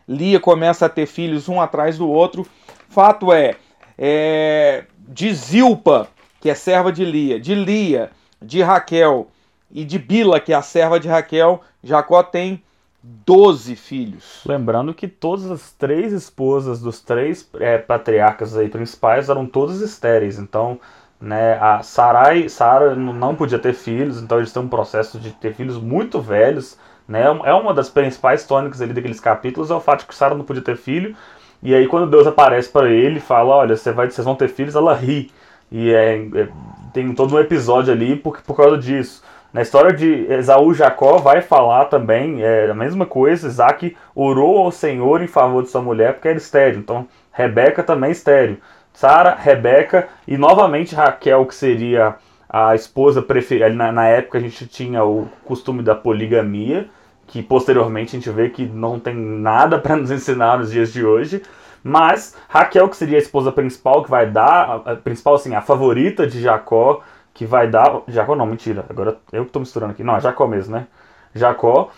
Lia 0.07 0.39
começa 0.39 0.84
a 0.87 0.91
ter 0.91 1.07
filhos 1.07 1.49
um 1.49 1.59
atrás 1.59 1.97
do 1.97 2.09
outro. 2.09 2.47
Fato 2.89 3.32
é, 3.32 3.57
é 3.99 4.84
de 5.09 5.32
Zilpa, 5.34 6.09
que 6.40 6.51
é 6.51 6.55
serva 6.55 6.92
de 6.92 7.05
Lia, 7.05 7.40
de 7.40 7.55
Lia, 7.55 8.11
de 8.40 8.62
Raquel 8.62 9.28
e 9.70 9.84
de 9.84 9.99
Bila, 9.99 10.40
que 10.40 10.53
é 10.53 10.57
a 10.57 10.62
serva 10.62 11.01
de 11.01 11.09
Raquel, 11.09 11.61
Jacó 11.82 12.22
tem 12.22 12.62
12 13.03 13.76
filhos. 13.76 14.42
Lembrando 14.44 14.92
que 14.92 15.07
todas 15.07 15.51
as 15.51 15.72
três 15.72 16.12
esposas 16.12 16.80
dos 16.80 17.01
três 17.01 17.49
é, 17.61 17.78
patriarcas 17.78 18.57
aí 18.57 18.68
principais 18.68 19.28
eram 19.28 19.47
todas 19.47 19.80
estéreis. 19.80 20.38
Então, 20.38 20.80
né, 21.20 21.59
a 21.61 21.82
Sarai, 21.82 22.49
Sara 22.49 22.94
não 22.97 23.34
podia 23.34 23.59
ter 23.59 23.74
filhos, 23.74 24.20
então 24.20 24.38
eles 24.38 24.53
têm 24.53 24.62
um 24.62 24.68
processo 24.68 25.18
de 25.20 25.30
ter 25.32 25.55
filhos 25.55 25.78
muito 25.78 26.20
velhos. 26.20 26.76
Né? 27.07 27.22
É 27.44 27.55
uma 27.55 27.72
das 27.72 27.88
principais 27.88 28.44
tônicas 28.44 28.82
ali 28.82 28.92
daqueles 28.92 29.20
capítulos 29.20 29.70
é 29.70 29.74
o 29.74 29.80
fato 29.80 30.01
de 30.01 30.07
que 30.07 30.14
Sara 30.14 30.34
não 30.34 30.44
podia 30.44 30.62
ter 30.62 30.76
filho. 30.76 31.16
E 31.62 31.74
aí 31.74 31.86
quando 31.86 32.11
Deus 32.11 32.26
aparece 32.26 32.68
para 32.68 32.90
ele 32.90 33.20
fala, 33.20 33.57
olha, 33.57 33.76
você 33.76 33.92
vai, 33.92 34.11
vocês 34.11 34.24
vão 34.24 34.34
ter 34.34 34.48
filhos, 34.48 34.74
ela 34.74 34.94
ri. 34.94 35.30
E 35.70 35.92
é, 35.92 36.16
é, 36.34 36.48
tem 36.92 37.12
todo 37.14 37.34
um 37.34 37.40
episódio 37.40 37.92
ali 37.92 38.16
por, 38.16 38.40
por 38.42 38.57
causa 38.57 38.78
disso. 38.78 39.22
Na 39.52 39.62
história 39.62 39.92
de 39.92 40.26
Esaú 40.30 40.74
Jacó 40.74 41.18
vai 41.18 41.40
falar 41.40 41.86
também 41.86 42.42
é, 42.42 42.70
a 42.70 42.74
mesma 42.74 43.07
coisa. 43.07 43.48
Isaac 43.48 43.96
orou 44.14 44.59
ao 44.59 44.70
Senhor 44.70 45.22
em 45.22 45.26
favor 45.26 45.62
de 45.62 45.70
sua 45.70 45.80
mulher 45.80 46.14
porque 46.14 46.28
era 46.28 46.36
estéreo. 46.36 46.78
Então, 46.78 47.09
Rebeca 47.32 47.82
também 47.82 48.11
estéreo. 48.11 48.59
Sara, 48.92 49.34
Rebeca 49.34 50.09
e 50.26 50.36
novamente 50.36 50.94
Raquel, 50.94 51.44
que 51.46 51.54
seria 51.54 52.16
a 52.48 52.74
esposa 52.74 53.20
preferida. 53.20 53.68
Na, 53.70 53.92
na 53.92 54.07
época 54.07 54.38
a 54.38 54.40
gente 54.40 54.66
tinha 54.66 55.04
o 55.04 55.28
costume 55.44 55.82
da 55.82 55.94
poligamia, 55.94 56.88
que 57.27 57.43
posteriormente 57.43 58.16
a 58.16 58.18
gente 58.18 58.31
vê 58.31 58.49
que 58.49 58.64
não 58.66 58.99
tem 58.99 59.14
nada 59.14 59.79
para 59.81 59.97
nos 59.97 60.11
ensinar 60.11 60.59
nos 60.59 60.70
dias 60.70 60.93
de 60.93 61.05
hoje. 61.05 61.43
Mas 61.83 62.37
Raquel, 62.49 62.89
que 62.89 62.97
seria 62.97 63.16
a 63.16 63.20
esposa 63.20 63.53
principal, 63.53 64.03
que 64.03 64.11
vai 64.11 64.29
dar, 64.29 64.83
a, 64.85 64.97
principal 64.97 65.35
assim, 65.37 65.55
a 65.55 65.62
favorita 65.62 66.27
de 66.27 66.41
Jacó, 66.41 67.01
que 67.33 67.45
vai 67.47 67.68
dar. 67.68 68.03
Jacó 68.09 68.35
não, 68.35 68.47
mentira. 68.47 68.85
Agora 68.89 69.18
eu 69.33 69.43
que 69.43 69.51
estou 69.51 69.61
misturando 69.61 69.93
aqui. 69.93 70.03
Não, 70.03 70.16
é 70.16 70.20
Jacó 70.20 70.47
mesmo, 70.47 70.74
né? 70.74 70.87
Jacó. 71.35 71.91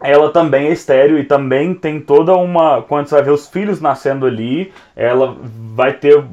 Ela 0.00 0.30
também 0.30 0.68
é 0.68 0.72
estéreo 0.72 1.18
e 1.18 1.24
também 1.24 1.74
tem 1.74 2.00
toda 2.00 2.34
uma. 2.36 2.82
Quando 2.82 3.06
você 3.06 3.16
vai 3.16 3.24
ver 3.24 3.32
os 3.32 3.48
filhos 3.48 3.80
nascendo 3.80 4.26
ali, 4.26 4.72
ela 4.94 5.36
vai 5.74 5.92
ter 5.92 6.24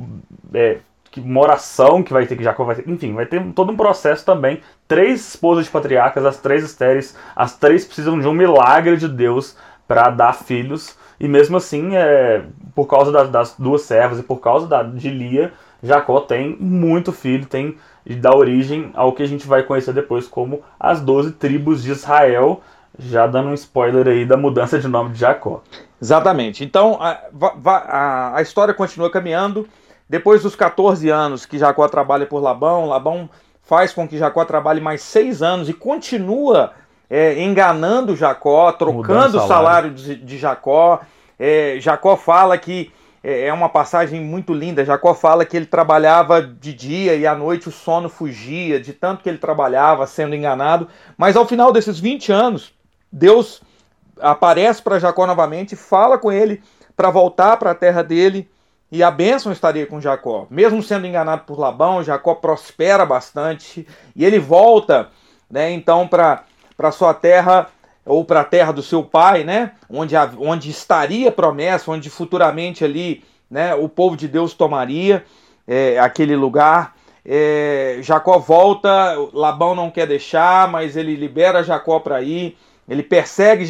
é, 0.54 0.78
uma 1.18 1.42
oração 1.42 2.04
que 2.04 2.14
vai 2.14 2.26
ter 2.26 2.36
que 2.36 2.44
Jacó 2.44 2.64
vai 2.64 2.76
ter. 2.76 2.90
Enfim, 2.90 3.14
vai 3.14 3.26
ter 3.26 3.44
todo 3.54 3.72
um 3.72 3.78
processo 3.78 4.26
também. 4.26 4.62
Três 4.88 5.30
esposas 5.30 5.66
de 5.66 5.72
patriarcas, 5.72 6.26
as 6.26 6.38
três 6.38 6.64
estéreis, 6.64 7.16
as 7.36 7.56
três 7.58 7.86
precisam 7.86 8.20
de 8.20 8.28
um 8.28 8.34
milagre 8.34 8.98
de 8.98 9.08
Deus 9.08 9.56
para 9.88 10.10
dar 10.10 10.34
filhos. 10.34 10.98
E 11.20 11.28
mesmo 11.28 11.58
assim, 11.58 11.96
é, 11.96 12.44
por 12.76 12.86
causa 12.86 13.12
das, 13.12 13.30
das 13.30 13.56
duas 13.58 13.82
servas 13.82 14.20
e 14.20 14.24
por 14.24 14.38
causa 14.38 14.68
da, 14.68 14.84
de 14.84 15.10
Lia, 15.10 15.52
Jacó 15.82 16.20
tem 16.20 16.56
muito 16.60 17.12
filho, 17.12 17.46
tem 17.46 17.78
dá 18.16 18.34
origem 18.36 18.92
ao 18.94 19.12
que 19.12 19.24
a 19.24 19.28
gente 19.28 19.46
vai 19.46 19.64
conhecer 19.64 19.94
depois 19.94 20.28
como 20.28 20.62
as 20.80 21.02
12 21.02 21.34
tribos 21.34 21.84
de 21.84 21.92
Israel, 21.92 22.62
já 22.98 23.28
dando 23.28 23.50
um 23.50 23.54
spoiler 23.54 24.08
aí 24.08 24.26
da 24.26 24.38
mudança 24.38 24.80
de 24.80 24.88
nome 24.88 25.12
de 25.12 25.20
Jacó. 25.20 25.62
Exatamente. 26.02 26.64
Então 26.64 26.98
a, 27.02 27.20
a, 27.66 28.38
a 28.38 28.42
história 28.42 28.74
continua 28.74 29.12
caminhando. 29.12 29.68
Depois 30.10 30.44
dos 30.44 30.56
14 30.56 31.10
anos 31.10 31.46
que 31.46 31.58
Jacó 31.58 31.88
trabalha 31.88 32.26
por 32.26 32.42
Labão, 32.42 32.88
Labão 32.88 33.30
faz 33.62 33.92
com 33.92 34.08
que 34.08 34.18
Jacó 34.18 34.46
trabalhe 34.46 34.80
mais 34.80 35.02
seis 35.02 35.42
anos 35.42 35.68
e 35.68 35.74
continua 35.74 36.72
é, 37.10 37.42
enganando 37.42 38.16
Jacó, 38.16 38.72
trocando 38.72 39.38
o 39.38 39.48
salário 39.48 39.92
de, 39.92 40.16
de 40.16 40.38
Jacó. 40.38 41.02
É, 41.38 41.78
Jacó 41.80 42.16
fala 42.16 42.58
que 42.58 42.92
é, 43.24 43.48
é 43.48 43.54
uma 43.54 43.68
passagem 43.68 44.22
muito 44.22 44.54
linda. 44.54 44.86
Jacó 44.86 45.14
fala 45.14 45.46
que 45.46 45.58
ele 45.58 45.66
trabalhava 45.66 46.42
de 46.42 46.74
dia 46.74 47.16
e 47.16 47.28
à 47.28 47.36
noite 47.36 47.68
o 47.68 47.72
sono 47.72 48.08
fugia, 48.08 48.80
de 48.80 48.94
tanto 48.94 49.22
que 49.22 49.30
ele 49.30 49.38
trabalhava 49.38 50.08
sendo 50.08 50.36
enganado. 50.36 50.88
Mas 51.18 51.36
ao 51.36 51.46
final 51.46 51.74
desses 51.74 52.00
20 52.00 52.32
anos, 52.32 52.74
Deus 53.12 53.62
aparece 54.20 54.82
para 54.82 55.00
Jacó 55.00 55.28
novamente, 55.28 55.76
fala 55.76 56.18
com 56.18 56.32
ele 56.32 56.64
para 56.96 57.10
voltar 57.10 57.58
para 57.58 57.72
a 57.72 57.76
terra 57.76 58.02
dele 58.02 58.50
e 58.92 59.04
a 59.04 59.12
bênção 59.12 59.52
estaria 59.52 59.86
com 59.86 60.00
Jacó. 60.00 60.48
Mesmo 60.50 60.82
sendo 60.82 61.06
enganado 61.08 61.44
por 61.46 61.60
Labão, 61.60 62.04
Jacó 62.04 62.36
prospera 62.36 63.06
bastante 63.06 63.86
e 64.16 64.24
ele 64.24 64.40
volta, 64.40 65.10
né, 65.50 65.72
então 65.72 66.08
para 66.08 66.92
sua 66.92 67.14
terra 67.14 67.68
ou 68.06 68.24
para 68.24 68.42
a 68.42 68.46
terra 68.46 68.72
do 68.72 68.82
seu 68.82 69.04
pai, 69.04 69.44
né? 69.44 69.74
Onde, 69.90 70.16
onde 70.40 70.70
estaria 70.70 71.30
promessa, 71.30 71.92
onde 71.92 72.10
futuramente 72.10 72.86
ali, 72.86 73.24
né? 73.52 73.76
O 73.76 73.90
povo 73.90 74.16
de 74.16 74.30
Deus 74.30 74.54
tomaria 74.54 75.26
é, 75.68 76.00
aquele 76.00 76.36
lugar. 76.36 76.96
é, 77.26 78.00
Jacó 78.02 78.40
volta, 78.40 79.14
Labão 79.34 79.76
não 79.76 79.92
quer 79.92 80.08
deixar, 80.08 80.70
mas 80.70 80.96
ele 80.96 81.16
libera 81.16 81.64
Jacó 81.64 82.00
para 82.00 82.22
ir. 82.22 82.58
Ele 82.88 83.04
persegue, 83.04 83.68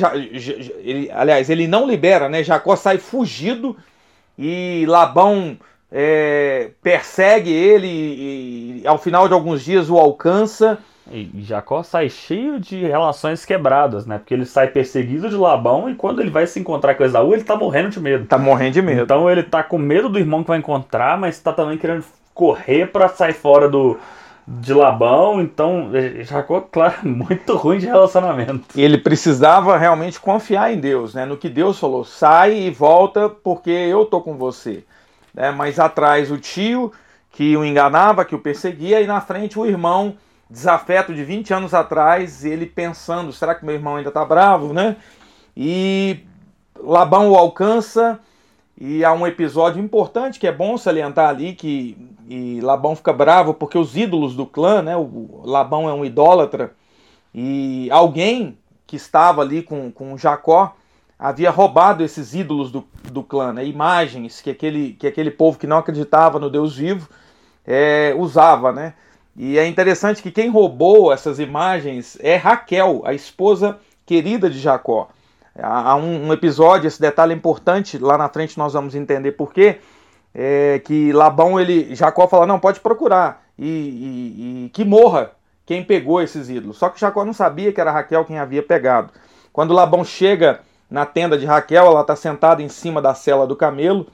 ele, 0.84 1.10
aliás, 1.12 1.50
ele 1.50 1.66
não 1.68 1.88
libera, 1.88 2.30
né? 2.30 2.44
Jacó 2.44 2.76
sai 2.76 3.00
fugido 3.00 3.76
e 4.38 4.86
Labão 4.88 5.58
é, 5.92 6.72
persegue 6.82 7.52
ele 7.52 7.88
e, 7.88 8.82
e, 8.82 8.88
ao 8.88 8.98
final 8.98 9.28
de 9.28 9.34
alguns 9.34 9.64
dias 9.64 9.90
o 9.90 9.98
alcança. 9.98 10.78
E 11.10 11.32
Jacó 11.38 11.84
sai 11.84 12.10
cheio 12.10 12.60
de 12.60 12.86
relações 12.86 13.46
quebradas, 13.46 14.06
né? 14.06 14.18
Porque 14.18 14.34
ele 14.34 14.46
sai 14.46 14.68
perseguido 14.68 15.30
de 15.30 15.36
Labão 15.36 15.90
e 15.90 15.96
quando 15.96 16.22
ele 16.22 16.30
vai 16.30 16.46
se 16.46 16.60
encontrar 16.60 16.96
com 16.96 17.04
Esaú, 17.06 17.34
ele 17.34 17.46
tá 17.46 17.56
morrendo 17.56 17.90
de 17.90 18.00
medo. 18.00 18.26
Tá 18.26 18.38
morrendo 18.38 18.74
de 18.74 18.82
medo. 18.82 19.04
Então 19.04 19.30
ele 19.30 19.44
tá 19.44 19.64
com 19.64 19.78
medo 19.78 20.10
do 20.10 20.20
irmão 20.20 20.42
que 20.42 20.50
vai 20.50 20.60
encontrar, 20.60 21.18
mas 21.18 21.40
tá 21.40 21.54
também 21.54 21.78
querendo 21.78 22.04
correr 22.34 22.88
para 22.88 23.08
sair 23.08 23.34
fora 23.34 23.70
do, 23.70 23.98
de 24.48 24.74
Labão, 24.74 25.42
então 25.42 25.92
Jacó, 26.22 26.62
claro, 26.62 26.96
muito 27.06 27.58
ruim 27.58 27.80
de 27.80 27.86
relacionamento. 27.86 28.80
Ele 28.80 28.98
precisava 28.98 29.78
realmente 29.78 30.20
confiar 30.22 30.74
em 30.74 30.80
Deus, 30.80 31.14
né? 31.14 31.26
No 31.26 31.36
que 31.36 31.50
Deus 31.50 31.78
falou, 31.78 32.06
sai 32.06 32.58
e 32.58 32.72
volta 32.72 33.28
porque 33.28 33.70
eu 33.70 34.06
tô 34.06 34.22
com 34.22 34.38
você. 34.38 34.86
Né? 35.34 35.52
Mas 35.52 35.80
atrás 35.80 36.32
o 36.32 36.38
tio 36.38 36.94
que 37.30 37.58
o 37.58 37.66
enganava, 37.66 38.24
que 38.24 38.34
o 38.34 38.40
perseguia, 38.40 39.02
e 39.02 39.06
na 39.06 39.20
frente 39.20 39.60
o 39.60 39.66
irmão 39.66 40.16
desafeto 40.50 41.14
de 41.14 41.26
20 41.26 41.54
anos 41.54 41.74
atrás, 41.74 42.46
ele 42.46 42.66
pensando, 42.66 43.34
será 43.34 43.54
que 43.54 43.66
meu 43.66 43.76
irmão 43.76 43.98
ainda 43.98 44.12
tá 44.12 44.24
bravo, 44.24 44.74
né? 44.74 44.96
E 45.56 46.22
Labão 46.80 47.30
o 47.30 47.36
alcança 47.36 48.18
e 48.80 49.04
há 49.04 49.12
um 49.12 49.26
episódio 49.26 49.82
importante 49.82 50.40
que 50.40 50.46
é 50.46 50.52
bom 50.52 50.78
salientar 50.78 51.30
ali 51.30 51.54
que 51.54 51.98
Labão 52.62 52.96
fica 52.96 53.12
bravo 53.12 53.54
porque 53.54 53.78
os 53.78 53.98
ídolos 53.98 54.36
do 54.36 54.46
clã, 54.46 54.82
né? 54.82 54.96
O 54.96 55.42
Labão 55.44 55.90
é 55.90 55.94
um 55.94 56.06
idólatra 56.06 56.74
e 57.34 57.90
alguém 57.92 58.58
que 58.86 58.96
estava 58.96 59.42
ali 59.42 59.64
com, 59.64 59.92
com 59.92 60.18
Jacó 60.18 60.76
havia 61.18 61.50
roubado 61.50 62.04
esses 62.04 62.36
ídolos 62.36 62.72
do, 62.72 62.86
do 63.12 63.24
clã, 63.24 63.52
né? 63.52 63.66
imagens 63.66 64.42
que 64.42 64.52
aquele, 64.52 64.94
que 64.94 65.08
aquele 65.08 65.32
povo 65.32 65.58
que 65.58 65.66
não 65.66 65.78
acreditava 65.78 66.38
no 66.38 66.50
Deus 66.50 66.76
vivo 66.78 67.10
é, 67.66 68.14
usava, 68.18 68.72
né? 68.72 68.94
E 69.36 69.58
é 69.58 69.68
interessante 69.68 70.22
que 70.22 70.32
quem 70.32 70.50
roubou 70.50 71.12
essas 71.12 71.38
imagens 71.40 72.18
é 72.22 72.36
Raquel, 72.36 73.02
a 73.06 73.14
esposa 73.14 73.78
querida 74.06 74.50
de 74.50 74.58
Jacó. 74.58 75.10
Há 75.62 75.96
um, 75.96 76.28
um, 76.28 76.34
episódio, 76.34 76.88
esse 76.88 77.02
detalhe 77.02 77.34
é 77.34 77.36
importante, 77.36 77.98
lá 77.98 78.18
na 78.18 78.30
frente 78.30 78.58
nós 78.58 78.74
vamos 78.74 78.94
entender 78.94 79.32
por 79.32 79.52
quê, 79.52 79.80
é, 80.34 80.80
que 80.86 81.12
Labão, 81.12 81.60
ele, 81.60 81.96
Jacó 81.96 82.28
fala, 82.28 82.46
não, 82.46 82.60
pode 82.60 82.80
procurar, 82.80 83.44
e, 83.58 83.66
e, 83.66 84.66
e, 84.66 84.70
que 84.70 84.86
morra 84.86 85.32
quem 85.66 85.84
pegou 85.84 86.22
esses 86.22 86.50
ídolos. 86.50 86.78
Só 86.78 86.90
que 86.90 87.00
Jacó 87.00 87.26
não 87.26 87.34
sabia 87.34 87.74
que 87.74 87.82
era 87.82 87.92
Raquel 87.92 88.24
quem 88.24 88.38
havia 88.38 88.62
pegado. 88.62 89.12
Quando 89.52 89.74
Labão 89.74 90.06
chega 90.06 90.60
na 90.90 91.06
tenda 91.06 91.38
de 91.38 91.46
Raquel, 91.46 91.86
ela 91.86 92.02
está 92.02 92.16
sentada 92.16 92.62
em 92.62 92.70
cima 92.70 93.02
da 93.02 93.14
cela 93.14 93.48
do 93.48 93.56
camelo, 93.56 94.08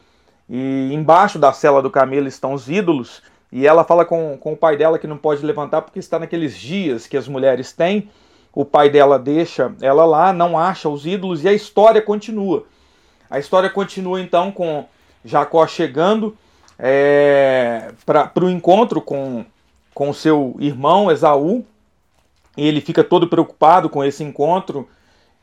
e 0.49 0.93
embaixo 0.93 1.37
da 1.37 1.51
cela 1.51 1.81
do 1.81 1.91
camelo 1.91 2.27
estão 2.27 2.53
os 2.53 2.69
ídolos, 2.69 3.21
e 3.51 3.67
ela 3.67 3.83
fala 3.83 4.05
com, 4.05 4.37
com 4.37 4.53
o 4.53 4.57
pai 4.57 4.77
dela 4.77 4.97
que 4.97 5.07
não 5.07 5.17
pode 5.17 5.45
levantar 5.45 5.81
porque 5.81 5.99
está 5.99 6.17
naqueles 6.17 6.57
dias 6.57 7.05
que 7.05 7.17
as 7.17 7.27
mulheres 7.27 7.71
têm, 7.71 8.09
o 8.53 8.63
pai 8.63 8.89
dela 8.89 9.17
deixa 9.17 9.73
ela 9.81 10.05
lá, 10.05 10.31
não 10.31 10.57
acha 10.57 10.87
os 10.87 11.05
ídolos 11.05 11.43
e 11.43 11.47
a 11.47 11.53
história 11.53 12.01
continua. 12.01 12.65
A 13.29 13.39
história 13.39 13.69
continua 13.69 14.21
então 14.21 14.51
com 14.51 14.85
Jacó 15.25 15.65
chegando 15.65 16.37
é, 16.77 17.91
para 18.05 18.45
o 18.45 18.49
encontro 18.49 19.01
com, 19.01 19.43
com 19.93 20.13
seu 20.13 20.55
irmão 20.59 21.11
Esaú. 21.11 21.65
E 22.55 22.67
ele 22.67 22.81
fica 22.81 23.03
todo 23.03 23.27
preocupado 23.27 23.89
com 23.89 24.03
esse 24.03 24.23
encontro 24.23 24.87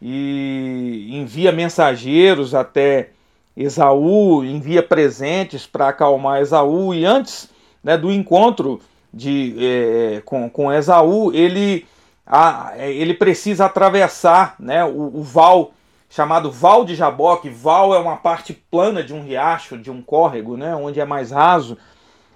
e 0.00 1.08
envia 1.10 1.50
mensageiros 1.50 2.54
até 2.54 3.10
Esaú, 3.56 4.44
envia 4.44 4.82
presentes 4.82 5.66
para 5.66 5.88
acalmar 5.88 6.40
Esaú. 6.40 6.94
E 6.94 7.04
antes 7.04 7.50
né, 7.82 7.98
do 7.98 8.12
encontro 8.12 8.80
de, 9.12 9.56
é, 9.58 10.22
com, 10.24 10.48
com 10.48 10.72
Esaú, 10.72 11.32
ele 11.32 11.84
a, 12.26 12.72
é, 12.76 12.92
ele 12.92 13.14
precisa 13.14 13.66
atravessar 13.66 14.54
né, 14.58 14.84
o, 14.84 15.18
o, 15.18 15.22
val 15.22 15.72
chamado 16.08 16.50
Val 16.50 16.84
de 16.84 16.94
Jaboque. 16.94 17.48
Val 17.48 17.94
é 17.94 17.98
uma 17.98 18.16
parte 18.16 18.52
plana 18.52 19.02
de 19.02 19.12
um 19.12 19.22
riacho, 19.22 19.78
de 19.78 19.90
um 19.90 20.02
córrego, 20.02 20.56
né, 20.56 20.74
onde 20.74 21.00
é 21.00 21.04
mais 21.04 21.30
raso, 21.30 21.76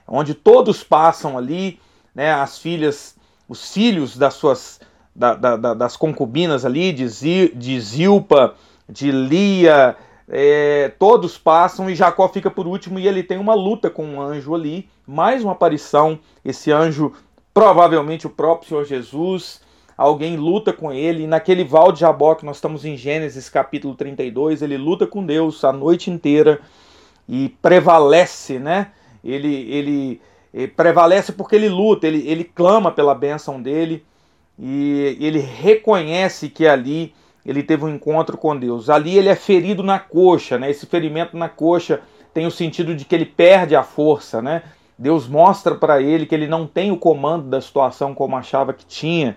onde 0.07 0.35
todos 0.35 0.83
passam 0.83 1.37
ali, 1.39 1.81
né, 2.15 2.33
as 2.33 2.59
filhas, 2.59 3.17
os 3.49 3.73
filhos 3.73 4.17
das 4.17 4.35
suas 4.35 4.81
da, 5.15 5.35
da, 5.35 5.75
das 5.75 5.97
concubinas 5.97 6.65
ali, 6.65 6.93
de, 6.93 7.53
de 7.55 7.81
Zilpa, 7.81 8.55
de 8.89 9.13
Lia, 9.13 9.97
é, 10.29 10.93
todos 10.99 11.39
passam 11.39 11.89
e 11.89 11.95
Jacó 11.95 12.29
fica 12.29 12.51
por 12.51 12.67
último 12.67 12.99
e 12.99 13.07
ele 13.07 13.23
tem 13.23 13.39
uma 13.39 13.55
luta 13.55 13.91
com 13.91 14.05
um 14.05 14.21
anjo 14.21 14.55
ali, 14.55 14.89
mais 15.07 15.45
uma 15.45 15.53
aparição, 15.53 16.19
esse 16.45 16.73
anjo 16.73 17.13
provavelmente 17.53 18.27
o 18.27 18.31
próprio 18.31 18.69
Senhor 18.69 18.85
Jesus, 18.85 19.61
alguém 19.97 20.37
luta 20.37 20.73
com 20.73 20.93
ele, 20.93 21.25
e 21.25 21.27
naquele 21.27 21.65
val 21.65 21.93
de 21.93 22.01
Jaboque, 22.01 22.45
nós 22.45 22.57
estamos 22.57 22.85
em 22.85 22.97
Gênesis 22.97 23.49
capítulo 23.49 23.95
32, 23.95 24.63
ele 24.63 24.77
luta 24.77 25.07
com 25.07 25.25
Deus 25.25 25.65
a 25.65 25.73
noite 25.73 26.11
inteira 26.11 26.61
e 27.29 27.49
prevalece, 27.63 28.59
né? 28.59 28.93
Ele, 29.23 29.55
ele, 29.71 30.21
ele 30.53 30.69
prevalece 30.69 31.33
porque 31.33 31.57
ele 31.57 31.69
luta, 31.69 32.07
ele, 32.07 32.29
ele 32.29 32.45
clama 32.45 32.91
pela 32.91 33.15
bênção 33.15 33.63
dele 33.63 34.05
e 34.59 35.17
ele 35.21 35.39
reconhece 35.39 36.49
que 36.49 36.67
ali 36.67 37.15
ele 37.45 37.63
teve 37.63 37.85
um 37.85 37.95
encontro 37.95 38.37
com 38.37 38.57
Deus. 38.57 38.89
Ali 38.89 39.19
ele 39.19 39.29
é 39.29 39.35
ferido 39.35 39.83
na 39.83 39.99
coxa, 39.99 40.59
né? 40.59 40.71
Esse 40.71 40.87
ferimento 40.87 41.37
na 41.37 41.49
coxa 41.49 42.01
tem 42.33 42.47
o 42.47 42.51
sentido 42.51 42.95
de 42.95 43.05
que 43.05 43.15
ele 43.15 43.27
perde 43.27 43.77
a 43.77 43.83
força, 43.83 44.41
né? 44.41 44.63
Deus 44.99 45.27
mostra 45.27 45.75
para 45.75 46.01
ele 46.01 46.25
que 46.25 46.35
ele 46.35 46.47
não 46.47 46.67
tem 46.67 46.91
o 46.93 46.97
comando 46.97 47.49
da 47.49 47.61
situação 47.61 48.15
como 48.15 48.37
achava 48.37 48.73
que 48.73 48.87
tinha 48.87 49.37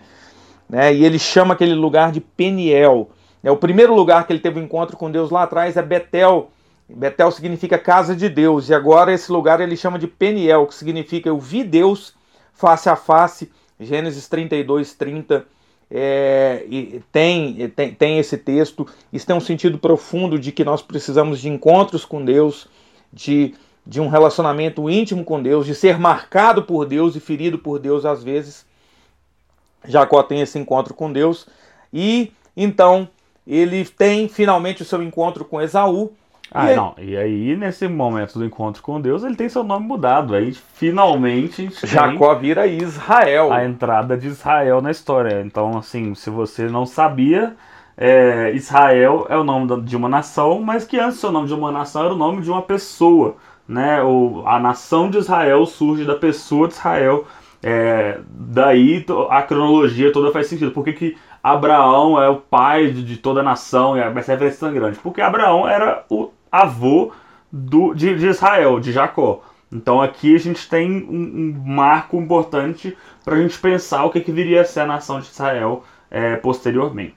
né? 0.69 0.93
E 0.93 1.05
ele 1.05 1.19
chama 1.19 1.53
aquele 1.53 1.73
lugar 1.73 2.11
de 2.11 2.19
Peniel. 2.19 3.09
É 3.43 3.51
o 3.51 3.57
primeiro 3.57 3.95
lugar 3.95 4.25
que 4.25 4.33
ele 4.33 4.39
teve 4.39 4.59
um 4.59 4.63
encontro 4.63 4.97
com 4.97 5.09
Deus 5.09 5.29
lá 5.29 5.43
atrás 5.43 5.77
é 5.77 5.81
Betel. 5.81 6.51
Betel 6.89 7.31
significa 7.31 7.77
casa 7.77 8.15
de 8.15 8.29
Deus 8.29 8.69
e 8.69 8.73
agora 8.73 9.13
esse 9.13 9.31
lugar 9.31 9.59
ele 9.59 9.75
chama 9.75 9.99
de 9.99 10.07
Peniel, 10.07 10.65
que 10.67 10.75
significa 10.75 11.29
eu 11.29 11.39
vi 11.39 11.63
Deus 11.63 12.13
face 12.53 12.89
a 12.89 12.95
face. 12.95 13.51
Gênesis 13.79 14.27
32, 14.27 14.93
30 14.93 15.45
é, 15.89 16.65
tem, 17.11 17.69
tem, 17.69 17.93
tem 17.93 18.19
esse 18.19 18.37
texto. 18.37 18.87
Isso 19.13 19.25
tem 19.25 19.35
um 19.35 19.41
sentido 19.41 19.77
profundo 19.77 20.39
de 20.39 20.51
que 20.51 20.63
nós 20.63 20.81
precisamos 20.81 21.39
de 21.39 21.49
encontros 21.49 22.03
com 22.03 22.23
Deus, 22.23 22.67
de, 23.13 23.53
de 23.85 24.01
um 24.01 24.07
relacionamento 24.07 24.89
íntimo 24.89 25.23
com 25.23 25.41
Deus, 25.41 25.65
de 25.65 25.75
ser 25.75 25.99
marcado 25.99 26.63
por 26.63 26.85
Deus 26.85 27.15
e 27.15 27.19
ferido 27.19 27.59
por 27.59 27.79
Deus 27.79 28.05
às 28.05 28.23
vezes 28.23 28.66
Jacó 29.87 30.21
tem 30.23 30.41
esse 30.41 30.59
encontro 30.59 30.93
com 30.93 31.11
Deus 31.11 31.47
e 31.93 32.31
então 32.55 33.07
ele 33.47 33.85
tem 33.85 34.27
finalmente 34.27 34.81
o 34.81 34.85
seu 34.85 35.01
encontro 35.01 35.45
com 35.45 35.61
Esaú. 35.61 36.11
Ah, 36.51 36.71
e 36.71 36.75
não. 36.75 36.93
E 36.97 37.17
aí, 37.17 37.55
nesse 37.55 37.87
momento 37.87 38.39
do 38.39 38.45
encontro 38.45 38.81
com 38.81 39.01
Deus, 39.01 39.23
ele 39.23 39.35
tem 39.35 39.49
seu 39.49 39.63
nome 39.63 39.85
mudado. 39.85 40.33
Aí, 40.33 40.53
finalmente. 40.53 41.69
Jacó 41.83 42.33
vira 42.35 42.65
Israel. 42.67 43.51
A 43.51 43.65
entrada 43.65 44.17
de 44.17 44.27
Israel 44.27 44.81
na 44.81 44.91
história. 44.91 45.41
Então, 45.41 45.77
assim, 45.77 46.15
se 46.15 46.29
você 46.29 46.67
não 46.67 46.85
sabia, 46.85 47.55
é, 47.97 48.51
Israel 48.53 49.25
é 49.29 49.35
o 49.35 49.43
nome 49.43 49.81
de 49.81 49.95
uma 49.95 50.07
nação, 50.07 50.61
mas 50.61 50.85
que 50.85 50.99
antes 50.99 51.21
o 51.23 51.31
nome 51.31 51.47
de 51.47 51.53
uma 51.53 51.71
nação 51.71 52.05
era 52.05 52.13
o 52.13 52.17
nome 52.17 52.41
de 52.41 52.49
uma 52.49 52.61
pessoa. 52.61 53.35
Né? 53.67 54.01
O, 54.01 54.43
a 54.45 54.59
nação 54.59 55.09
de 55.09 55.17
Israel 55.17 55.65
surge 55.65 56.05
da 56.05 56.15
pessoa 56.15 56.67
de 56.67 56.75
Israel 56.75 57.25
é, 57.61 58.19
daí 58.29 59.05
a 59.29 59.41
cronologia 59.41 60.11
toda 60.11 60.31
faz 60.31 60.47
sentido. 60.47 60.71
Por 60.71 60.83
que, 60.83 60.93
que 60.93 61.17
Abraão 61.41 62.21
é 62.21 62.29
o 62.29 62.37
pai 62.37 62.91
de, 62.91 63.03
de 63.03 63.17
toda 63.17 63.39
a 63.39 63.43
nação 63.43 63.97
e 63.97 63.99
essa 63.99 64.31
referência 64.33 64.59
tão 64.59 64.73
grande? 64.73 64.99
Porque 64.99 65.21
Abraão 65.21 65.67
era 65.67 66.05
o 66.09 66.31
avô 66.51 67.11
do, 67.51 67.93
de, 67.93 68.15
de 68.15 68.27
Israel, 68.27 68.79
de 68.79 68.91
Jacó. 68.91 69.41
Então 69.71 70.01
aqui 70.01 70.35
a 70.35 70.39
gente 70.39 70.69
tem 70.69 70.89
um, 70.91 71.55
um 71.55 71.63
marco 71.65 72.17
importante 72.17 72.97
para 73.23 73.35
a 73.35 73.41
gente 73.41 73.57
pensar 73.59 74.05
o 74.05 74.09
que, 74.09 74.21
que 74.21 74.31
viria 74.31 74.61
a 74.61 74.65
ser 74.65 74.81
a 74.81 74.85
nação 74.85 75.19
de 75.19 75.27
Israel 75.27 75.83
é, 76.09 76.37
posteriormente. 76.37 77.15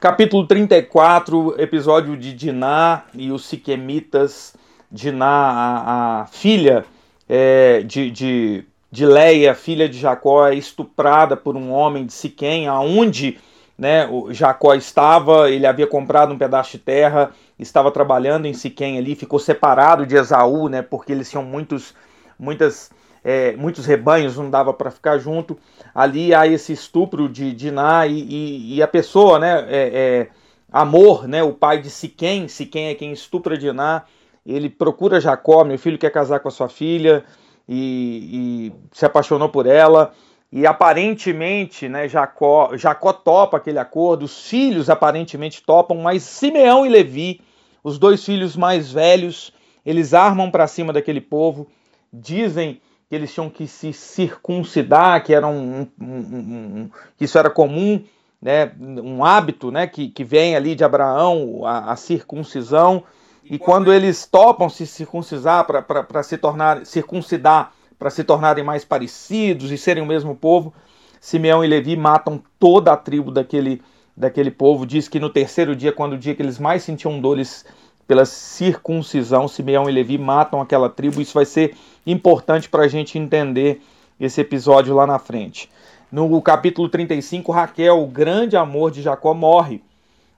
Capítulo 0.00 0.46
34, 0.46 1.60
episódio 1.60 2.16
de 2.16 2.32
Diná 2.32 3.04
e 3.14 3.30
os 3.30 3.44
Siquemitas. 3.46 4.54
Diná, 4.90 5.26
a, 5.26 6.20
a 6.22 6.26
filha 6.26 6.84
é, 7.28 7.82
de, 7.82 8.10
de 8.10 8.64
de 8.90 9.04
Leia, 9.04 9.54
filha 9.54 9.88
de 9.88 9.98
Jacó, 9.98 10.46
é 10.46 10.54
estuprada 10.54 11.36
por 11.36 11.56
um 11.56 11.70
homem 11.72 12.06
de 12.06 12.12
Siquém, 12.12 12.68
aonde 12.68 13.38
né, 13.76 14.08
Jacó 14.30 14.74
estava, 14.74 15.50
ele 15.50 15.66
havia 15.66 15.86
comprado 15.86 16.32
um 16.32 16.38
pedaço 16.38 16.72
de 16.72 16.78
terra, 16.78 17.30
estava 17.58 17.90
trabalhando 17.90 18.46
em 18.46 18.54
Siquém 18.54 18.98
ali, 18.98 19.14
ficou 19.14 19.38
separado 19.38 20.06
de 20.06 20.16
Esaú, 20.16 20.68
né, 20.68 20.82
porque 20.82 21.12
eles 21.12 21.30
tinham 21.30 21.44
muitos, 21.44 21.94
muitas 22.38 22.90
é, 23.22 23.56
muitos 23.56 23.84
rebanhos 23.84 24.36
não 24.36 24.48
dava 24.48 24.72
para 24.72 24.88
ficar 24.88 25.18
junto. 25.18 25.58
Ali 25.92 26.32
há 26.32 26.46
esse 26.46 26.72
estupro 26.72 27.28
de 27.28 27.52
Diná 27.52 28.06
e, 28.06 28.20
e, 28.20 28.76
e 28.76 28.82
a 28.82 28.86
pessoa, 28.86 29.40
né, 29.40 29.66
é, 29.68 29.90
é, 29.92 30.28
Amor, 30.70 31.26
né, 31.26 31.42
o 31.42 31.52
pai 31.52 31.80
de 31.80 31.90
Siquém, 31.90 32.46
Siquém 32.46 32.88
é 32.88 32.94
quem 32.94 33.10
estupra 33.10 33.58
Diná, 33.58 34.04
ele 34.44 34.70
procura 34.70 35.20
Jacó, 35.20 35.64
meu 35.64 35.76
filho 35.76 35.98
quer 35.98 36.10
casar 36.10 36.38
com 36.38 36.46
a 36.46 36.52
sua 36.52 36.68
filha, 36.68 37.24
e, 37.68 38.70
e 38.70 38.72
se 38.92 39.04
apaixonou 39.04 39.48
por 39.48 39.66
ela, 39.66 40.12
e 40.50 40.66
aparentemente, 40.66 41.88
né, 41.88 42.08
Jacó, 42.08 42.76
Jacó 42.76 43.12
topa 43.12 43.56
aquele 43.56 43.78
acordo, 43.78 44.24
os 44.24 44.48
filhos 44.48 44.88
aparentemente 44.88 45.62
topam, 45.62 45.98
mas 45.98 46.22
Simeão 46.22 46.86
e 46.86 46.88
Levi, 46.88 47.40
os 47.82 47.98
dois 47.98 48.24
filhos 48.24 48.56
mais 48.56 48.90
velhos, 48.90 49.52
eles 49.84 50.14
armam 50.14 50.50
para 50.50 50.66
cima 50.66 50.92
daquele 50.92 51.20
povo, 51.20 51.66
dizem 52.12 52.80
que 53.08 53.14
eles 53.14 53.32
tinham 53.32 53.50
que 53.50 53.66
se 53.66 53.92
circuncidar, 53.92 55.22
que, 55.22 55.34
era 55.34 55.46
um, 55.46 55.86
um, 56.00 56.06
um, 56.06 56.90
que 57.16 57.24
isso 57.24 57.38
era 57.38 57.50
comum, 57.50 58.02
né, 58.40 58.72
um 58.80 59.24
hábito 59.24 59.70
né, 59.70 59.86
que, 59.86 60.08
que 60.08 60.24
vem 60.24 60.56
ali 60.56 60.74
de 60.74 60.84
Abraão, 60.84 61.64
a, 61.64 61.92
a 61.92 61.96
circuncisão. 61.96 63.04
E 63.48 63.58
quando 63.58 63.92
eles 63.92 64.26
topam 64.26 64.68
se 64.68 64.86
circuncisar 64.86 65.64
para 65.64 66.22
se 66.22 66.36
tornar 66.36 66.84
circuncidar 66.84 67.72
para 67.98 68.10
se 68.10 68.24
tornarem 68.24 68.62
mais 68.62 68.84
parecidos 68.84 69.70
e 69.70 69.78
serem 69.78 70.02
o 70.02 70.06
mesmo 70.06 70.34
povo, 70.36 70.74
Simeão 71.20 71.64
e 71.64 71.66
Levi 71.66 71.96
matam 71.96 72.42
toda 72.58 72.92
a 72.92 72.96
tribo 72.96 73.30
daquele, 73.30 73.82
daquele 74.16 74.50
povo. 74.50 74.86
Diz 74.86 75.08
que 75.08 75.18
no 75.18 75.30
terceiro 75.30 75.74
dia, 75.74 75.92
quando 75.92 76.12
o 76.12 76.18
dia 76.18 76.34
que 76.34 76.42
eles 76.42 76.58
mais 76.58 76.82
sentiam 76.82 77.18
dores 77.20 77.64
pela 78.06 78.24
circuncisão, 78.24 79.48
Simeão 79.48 79.88
e 79.88 79.92
Levi 79.92 80.18
matam 80.18 80.60
aquela 80.60 80.90
tribo. 80.90 81.20
Isso 81.20 81.34
vai 81.34 81.44
ser 81.44 81.74
importante 82.06 82.68
para 82.68 82.84
a 82.84 82.88
gente 82.88 83.18
entender 83.18 83.80
esse 84.20 84.40
episódio 84.40 84.94
lá 84.94 85.06
na 85.06 85.18
frente. 85.18 85.70
No 86.12 86.40
capítulo 86.42 86.88
35, 86.88 87.50
Raquel, 87.50 88.02
o 88.02 88.06
grande 88.06 88.56
amor 88.56 88.90
de 88.90 89.02
Jacó, 89.02 89.34
morre. 89.34 89.82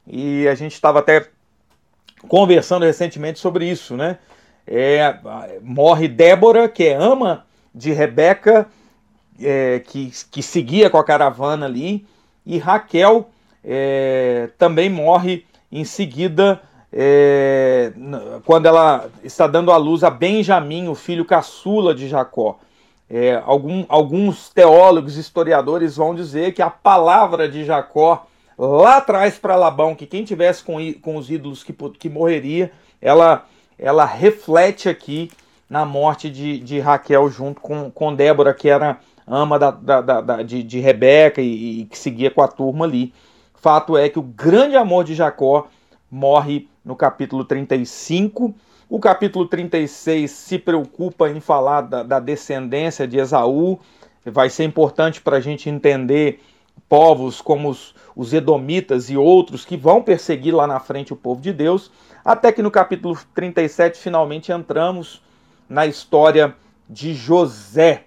E 0.06 0.48
a 0.48 0.54
gente 0.54 0.72
estava 0.72 1.00
até 1.00 1.28
conversando 2.26 2.84
recentemente 2.84 3.38
sobre 3.38 3.68
isso, 3.68 3.96
né? 3.96 4.18
É, 4.66 5.16
morre 5.62 6.08
Débora, 6.08 6.68
que 6.68 6.84
é 6.84 6.94
ama 6.94 7.46
de 7.74 7.92
Rebeca, 7.92 8.66
é, 9.40 9.80
que, 9.80 10.12
que 10.30 10.42
seguia 10.42 10.90
com 10.90 10.98
a 10.98 11.04
caravana 11.04 11.66
ali, 11.66 12.06
e 12.44 12.58
Raquel 12.58 13.30
é, 13.64 14.50
também 14.58 14.90
morre 14.90 15.44
em 15.70 15.84
seguida 15.84 16.60
é, 16.92 17.92
quando 18.44 18.66
ela 18.66 19.08
está 19.22 19.46
dando 19.46 19.70
à 19.70 19.76
luz 19.76 20.02
a 20.02 20.10
Benjamim, 20.10 20.88
o 20.88 20.94
filho 20.94 21.24
caçula 21.24 21.94
de 21.94 22.08
Jacó. 22.08 22.58
É, 23.10 23.42
algum, 23.46 23.86
alguns 23.88 24.50
teólogos, 24.50 25.16
historiadores 25.16 25.96
vão 25.96 26.14
dizer 26.14 26.52
que 26.52 26.60
a 26.60 26.68
palavra 26.68 27.48
de 27.48 27.64
Jacó 27.64 28.26
lá 28.58 28.96
atrás 28.96 29.38
para 29.38 29.54
Labão, 29.54 29.94
que 29.94 30.06
quem 30.06 30.24
tivesse 30.24 30.64
com, 30.64 30.76
com 30.94 31.16
os 31.16 31.30
ídolos 31.30 31.62
que, 31.62 31.72
que 31.72 32.08
morreria, 32.08 32.72
ela, 33.00 33.46
ela 33.78 34.04
reflete 34.04 34.88
aqui 34.88 35.30
na 35.70 35.84
morte 35.84 36.28
de, 36.28 36.58
de 36.58 36.80
Raquel 36.80 37.30
junto 37.30 37.60
com, 37.60 37.90
com 37.90 38.14
Débora, 38.14 38.52
que 38.52 38.68
era 38.68 38.98
ama 39.26 39.58
da, 39.58 39.70
da, 39.70 40.00
da, 40.00 40.42
de, 40.42 40.62
de 40.62 40.80
Rebeca 40.80 41.40
e, 41.40 41.82
e 41.82 41.84
que 41.84 41.96
seguia 41.96 42.30
com 42.30 42.42
a 42.42 42.48
turma 42.48 42.84
ali. 42.84 43.12
Fato 43.54 43.96
é 43.96 44.08
que 44.08 44.18
o 44.18 44.22
grande 44.22 44.76
amor 44.76 45.04
de 45.04 45.14
Jacó 45.14 45.68
morre 46.10 46.68
no 46.84 46.96
capítulo 46.96 47.44
35. 47.44 48.54
O 48.88 48.98
capítulo 48.98 49.46
36 49.46 50.30
se 50.30 50.58
preocupa 50.58 51.28
em 51.28 51.40
falar 51.40 51.82
da, 51.82 52.02
da 52.02 52.18
descendência 52.18 53.06
de 53.06 53.18
Esaú. 53.18 53.78
Vai 54.24 54.48
ser 54.48 54.64
importante 54.64 55.20
para 55.20 55.36
a 55.36 55.40
gente 55.40 55.68
entender 55.68 56.40
povos 56.88 57.40
como 57.40 57.68
os, 57.68 57.94
os 58.16 58.32
Edomitas 58.32 59.10
e 59.10 59.16
outros 59.16 59.64
que 59.64 59.76
vão 59.76 60.02
perseguir 60.02 60.54
lá 60.54 60.66
na 60.66 60.80
frente 60.80 61.12
o 61.12 61.16
povo 61.16 61.40
de 61.40 61.52
Deus. 61.52 61.90
Até 62.24 62.50
que 62.52 62.62
no 62.62 62.70
capítulo 62.70 63.18
37 63.34 63.98
finalmente 63.98 64.52
entramos 64.52 65.22
na 65.68 65.86
história 65.86 66.54
de 66.88 67.14
José. 67.14 68.04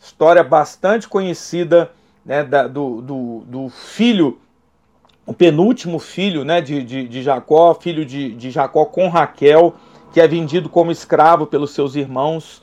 História 0.00 0.42
bastante 0.42 1.08
conhecida 1.08 1.90
né, 2.24 2.42
da, 2.42 2.66
do, 2.66 3.00
do, 3.00 3.44
do 3.46 3.68
filho 3.68 4.38
o 5.26 5.34
penúltimo 5.34 5.98
filho 5.98 6.44
né, 6.44 6.60
de, 6.60 6.82
de, 6.84 7.08
de 7.08 7.22
Jacó, 7.22 7.74
filho 7.74 8.04
de, 8.06 8.32
de 8.34 8.50
Jacó 8.50 8.84
com 8.84 9.08
Raquel, 9.08 9.74
que 10.12 10.20
é 10.20 10.28
vendido 10.28 10.68
como 10.68 10.92
escravo 10.92 11.46
pelos 11.46 11.72
seus 11.72 11.96
irmãos. 11.96 12.62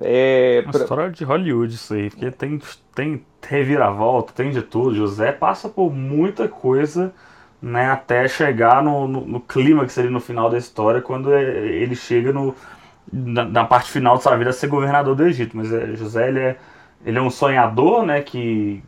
É, 0.00 0.60
Uma 0.64 0.72
pra... 0.72 0.82
história 0.82 1.10
de 1.10 1.24
Hollywood 1.24 1.74
isso 1.74 1.94
aí, 1.94 2.08
porque 2.08 2.30
tem, 2.30 2.60
tem 2.94 3.24
reviravolta, 3.48 4.32
tem 4.32 4.50
de 4.50 4.62
tudo. 4.62 4.94
José 4.94 5.32
passa 5.32 5.68
por 5.68 5.92
muita 5.92 6.48
coisa 6.48 7.12
né, 7.60 7.90
até 7.90 8.28
chegar 8.28 8.82
no, 8.82 9.08
no, 9.08 9.20
no 9.22 9.40
clímax 9.40 9.98
ali 9.98 10.10
no 10.10 10.20
final 10.20 10.50
da 10.50 10.58
história, 10.58 11.00
quando 11.00 11.32
é, 11.32 11.42
ele 11.42 11.96
chega 11.96 12.32
no, 12.32 12.54
na, 13.12 13.44
na, 13.44 13.64
parte 13.64 13.90
final 13.90 14.16
de 14.16 14.22
sua 14.22 14.36
vida 14.36 14.50
a 14.50 14.52
ser 14.52 14.68
governador 14.68 15.14
do 15.14 15.26
Egito. 15.26 15.56
Mas 15.56 15.72
é, 15.72 15.94
José 15.96 16.28
ele 16.28 16.40
é, 16.40 16.56
ele 17.04 17.18
é 17.18 17.22
um 17.22 17.30
sonhador, 17.30 18.04
né, 18.04 18.20
que 18.20 18.82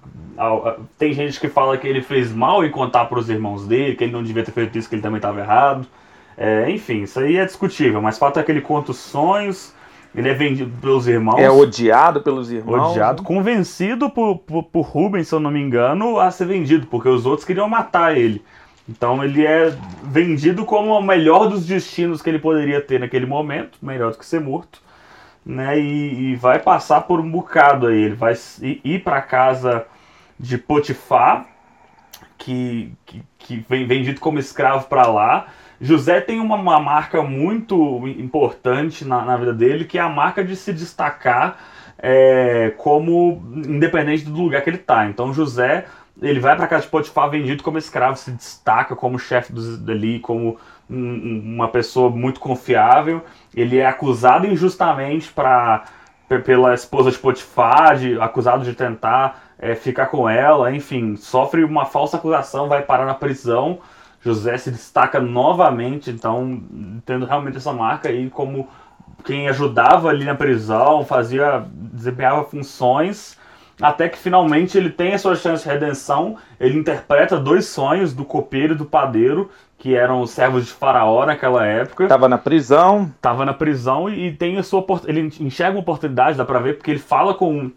tem 0.97 1.13
gente 1.13 1.41
que 1.41 1.49
fala 1.49 1.77
que 1.77 1.87
ele 1.87 2.01
fez 2.01 2.33
mal 2.33 2.65
em 2.65 2.71
contar 2.71 3.07
para 3.07 3.19
os 3.19 3.29
irmãos 3.29 3.67
dele, 3.67 3.97
que 3.97 4.05
ele 4.05 4.13
não 4.13 4.23
devia 4.23 4.45
ter 4.45 4.53
feito 4.53 4.79
isso, 4.79 4.89
que 4.89 4.95
ele 4.95 5.03
também 5.03 5.19
estava 5.19 5.41
errado. 5.41 5.87
É, 6.37 6.71
enfim, 6.71 7.03
isso 7.03 7.19
aí 7.19 7.37
é 7.37 7.45
discutível, 7.45 8.01
mas 8.01 8.17
fato 8.17 8.39
é 8.39 8.43
que 8.45 8.53
ele 8.53 8.61
conta 8.61 8.93
os 8.93 8.99
sonhos, 8.99 9.75
ele 10.15 10.29
é 10.29 10.35
vendido 10.35 10.71
pelos 10.81 11.07
irmãos. 11.07 11.39
É 11.39 11.51
odiado 11.51 12.21
pelos 12.21 12.51
irmãos. 12.51 12.93
Odiado, 12.93 13.23
né? 13.23 13.27
convencido 13.27 14.11
por, 14.11 14.39
por, 14.39 14.65
por 14.65 14.83
Rubens, 14.83 15.29
se 15.29 15.35
eu 15.35 15.41
não 15.41 15.51
me 15.51 15.61
engano, 15.61 16.19
a 16.19 16.31
ser 16.31 16.47
vendido, 16.47 16.87
porque 16.87 17.09
os 17.09 17.27
outros 17.27 17.47
queriam 17.47 17.69
matar 17.69 18.17
ele. 18.17 18.43
Então 18.89 19.23
ele 19.23 19.47
é 19.47 19.73
vendido 20.03 20.65
como 20.65 20.99
o 20.99 21.03
melhor 21.03 21.49
dos 21.49 21.67
destinos 21.67 22.23
que 22.23 22.31
ele 22.31 22.39
poderia 22.39 22.81
ter 22.81 22.99
naquele 22.99 23.27
momento, 23.27 23.79
melhor 23.83 24.13
do 24.13 24.19
que 24.19 24.25
ser 24.25 24.41
morto, 24.41 24.81
né? 25.45 25.79
E, 25.79 26.33
e 26.33 26.37
vai 26.37 26.59
passar 26.59 27.03
por 27.03 27.21
um 27.21 27.31
bocado 27.31 27.87
aí. 27.87 28.03
Ele 28.05 28.15
vai 28.15 28.35
ir 28.63 29.03
para 29.03 29.21
casa 29.21 29.87
de 30.41 30.57
Potifar, 30.57 31.47
que, 32.39 32.93
que, 33.05 33.23
que 33.39 33.65
vem 33.69 33.87
vendido 33.87 34.21
como 34.21 34.39
escravo 34.39 34.87
para 34.89 35.07
lá. 35.07 35.49
José 35.81 36.21
tem 36.21 36.41
uma, 36.41 36.57
uma, 36.57 36.81
marca 36.81 37.23
muito 37.23 38.07
importante 38.19 39.05
na, 39.05 39.25
na, 39.25 39.37
vida 39.37 39.53
dele, 39.53 39.85
que 39.85 39.99
é 39.99 40.01
a 40.01 40.09
marca 40.09 40.43
de 40.43 40.57
se 40.57 40.73
destacar 40.73 41.59
é, 41.99 42.73
como 42.77 43.43
independente 43.55 44.25
do 44.25 44.43
lugar 44.43 44.63
que 44.63 44.71
ele 44.71 44.77
está. 44.77 45.07
Então 45.07 45.33
José 45.33 45.87
ele 46.21 46.41
vai 46.41 46.57
para 46.57 46.67
casa 46.67 46.85
de 46.85 46.91
Potifar 46.91 47.31
vendido 47.31 47.63
como 47.63 47.79
escravo, 47.79 48.17
se 48.17 48.31
destaca 48.33 48.97
como 48.97 49.19
chefe 49.19 49.53
dali, 49.53 50.19
como 50.19 50.59
um, 50.91 51.55
uma 51.55 51.69
pessoa 51.69 52.11
muito 52.11 52.41
confiável. 52.41 53.25
Ele 53.55 53.79
é 53.79 53.87
acusado 53.87 54.47
injustamente 54.47 55.31
pra, 55.31 55.85
pela 56.45 56.75
esposa 56.75 57.11
de 57.11 57.19
Potifar, 57.19 57.97
de, 57.97 58.21
acusado 58.21 58.65
de 58.65 58.75
tentar 58.75 59.43
é, 59.59 59.75
ficar 59.75 60.07
com 60.07 60.29
ela, 60.29 60.75
enfim, 60.75 61.17
sofre 61.17 61.63
uma 61.63 61.85
falsa 61.85 62.17
acusação, 62.17 62.69
vai 62.69 62.83
parar 62.83 63.07
na 63.07 63.15
prisão. 63.15 63.79
José 64.21 64.59
se 64.59 64.71
destaca 64.71 65.21
novamente, 65.21 66.11
então, 66.11 66.63
tendo 67.07 67.25
realmente 67.25 67.57
essa 67.57 67.73
marca 67.73 68.09
aí 68.09 68.29
como 68.31 68.69
quem 69.25 69.49
ajudava 69.49 70.09
ali 70.09 70.25
na 70.25 70.35
prisão, 70.35 71.05
fazia, 71.05 71.65
desempenhava 71.73 72.45
funções, 72.45 73.39
até 73.81 74.09
que 74.09 74.19
finalmente 74.19 74.77
ele 74.77 74.91
tem 74.91 75.15
a 75.15 75.19
sua 75.19 75.37
chance 75.37 75.63
de 75.63 75.69
redenção. 75.69 76.37
Ele 76.59 76.79
interpreta 76.79 77.39
dois 77.39 77.67
sonhos 77.67 78.13
do 78.13 78.25
copeiro 78.25 78.75
e 78.75 78.77
do 78.77 78.85
padeiro, 78.85 79.51
que 79.79 79.95
eram 79.95 80.21
os 80.21 80.31
servos 80.31 80.67
de 80.67 80.73
Faraó 80.73 81.25
naquela 81.25 81.65
época. 81.65 82.09
Tava 82.09 82.29
na 82.29 82.39
prisão. 82.39 83.13
Tava 83.21 83.45
na 83.45 83.55
prisão 83.55 84.11
e 84.11 84.33
tem 84.33 84.59
a 84.59 84.63
sua 84.63 84.85
ele 85.07 85.31
enxerga 85.41 85.77
uma 85.77 85.81
oportunidade, 85.81 86.37
dá 86.37 86.45
para 86.45 86.59
ver, 86.59 86.77
porque 86.77 86.91
ele 86.91 86.99
fala 86.99 87.35
com 87.35 87.71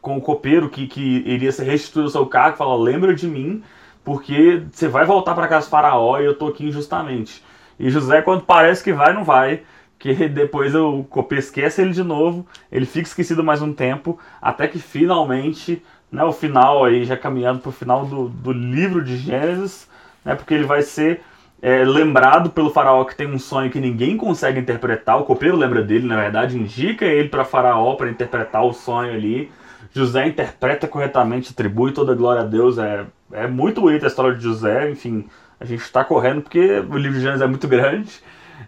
com 0.00 0.16
o 0.16 0.20
copeiro 0.20 0.70
que, 0.70 0.86
que 0.86 1.22
iria 1.26 1.52
ser 1.52 1.64
restituído 1.64 2.08
o 2.08 2.10
seu 2.10 2.26
cargo, 2.26 2.56
fala: 2.56 2.76
lembra 2.76 3.14
de 3.14 3.26
mim, 3.26 3.62
porque 4.04 4.62
você 4.72 4.88
vai 4.88 5.04
voltar 5.04 5.34
para 5.34 5.48
casa 5.48 5.68
faraó 5.68 6.18
e 6.20 6.24
eu 6.24 6.34
tô 6.34 6.48
aqui 6.48 6.66
injustamente. 6.66 7.42
E 7.78 7.90
José, 7.90 8.22
quando 8.22 8.42
parece 8.42 8.82
que 8.82 8.92
vai, 8.92 9.12
não 9.12 9.24
vai, 9.24 9.62
que 9.98 10.14
depois 10.28 10.74
o 10.74 11.04
copeiro 11.04 11.44
esquece 11.44 11.82
ele 11.82 11.92
de 11.92 12.02
novo, 12.02 12.46
ele 12.72 12.86
fica 12.86 13.06
esquecido 13.06 13.44
mais 13.44 13.62
um 13.62 13.72
tempo, 13.72 14.18
até 14.40 14.66
que 14.66 14.78
finalmente, 14.78 15.82
né, 16.10 16.24
o 16.24 16.32
final 16.32 16.84
aí, 16.84 17.04
já 17.04 17.16
caminhando 17.16 17.60
para 17.60 17.68
o 17.68 17.72
final 17.72 18.06
do, 18.06 18.28
do 18.28 18.52
livro 18.52 19.04
de 19.04 19.16
Gênesis, 19.16 19.88
né, 20.24 20.34
porque 20.34 20.54
ele 20.54 20.64
vai 20.64 20.82
ser 20.82 21.22
é, 21.62 21.84
lembrado 21.84 22.50
pelo 22.50 22.70
faraó 22.70 23.04
que 23.04 23.14
tem 23.14 23.26
um 23.26 23.38
sonho 23.38 23.70
que 23.70 23.78
ninguém 23.78 24.16
consegue 24.16 24.58
interpretar, 24.58 25.20
o 25.20 25.24
copeiro 25.24 25.56
lembra 25.56 25.82
dele, 25.82 26.06
na 26.06 26.16
verdade, 26.16 26.58
indica 26.58 27.04
ele 27.04 27.28
para 27.28 27.44
faraó 27.44 27.94
para 27.94 28.10
interpretar 28.10 28.64
o 28.64 28.72
sonho 28.72 29.12
ali, 29.12 29.50
José 29.92 30.26
interpreta 30.26 30.86
corretamente, 30.86 31.50
atribui 31.52 31.92
toda 31.92 32.12
a 32.12 32.14
glória 32.14 32.42
a 32.42 32.44
Deus. 32.44 32.78
É, 32.78 33.04
é 33.32 33.46
muito 33.46 33.80
bonita 33.80 34.06
a 34.06 34.08
história 34.08 34.36
de 34.36 34.42
José. 34.42 34.90
Enfim, 34.90 35.28
a 35.58 35.64
gente 35.64 35.80
está 35.80 36.04
correndo 36.04 36.42
porque 36.42 36.80
o 36.80 36.96
livro 36.96 37.18
de 37.18 37.22
Gênesis 37.22 37.42
é 37.42 37.46
muito 37.46 37.66
grande. 37.68 38.20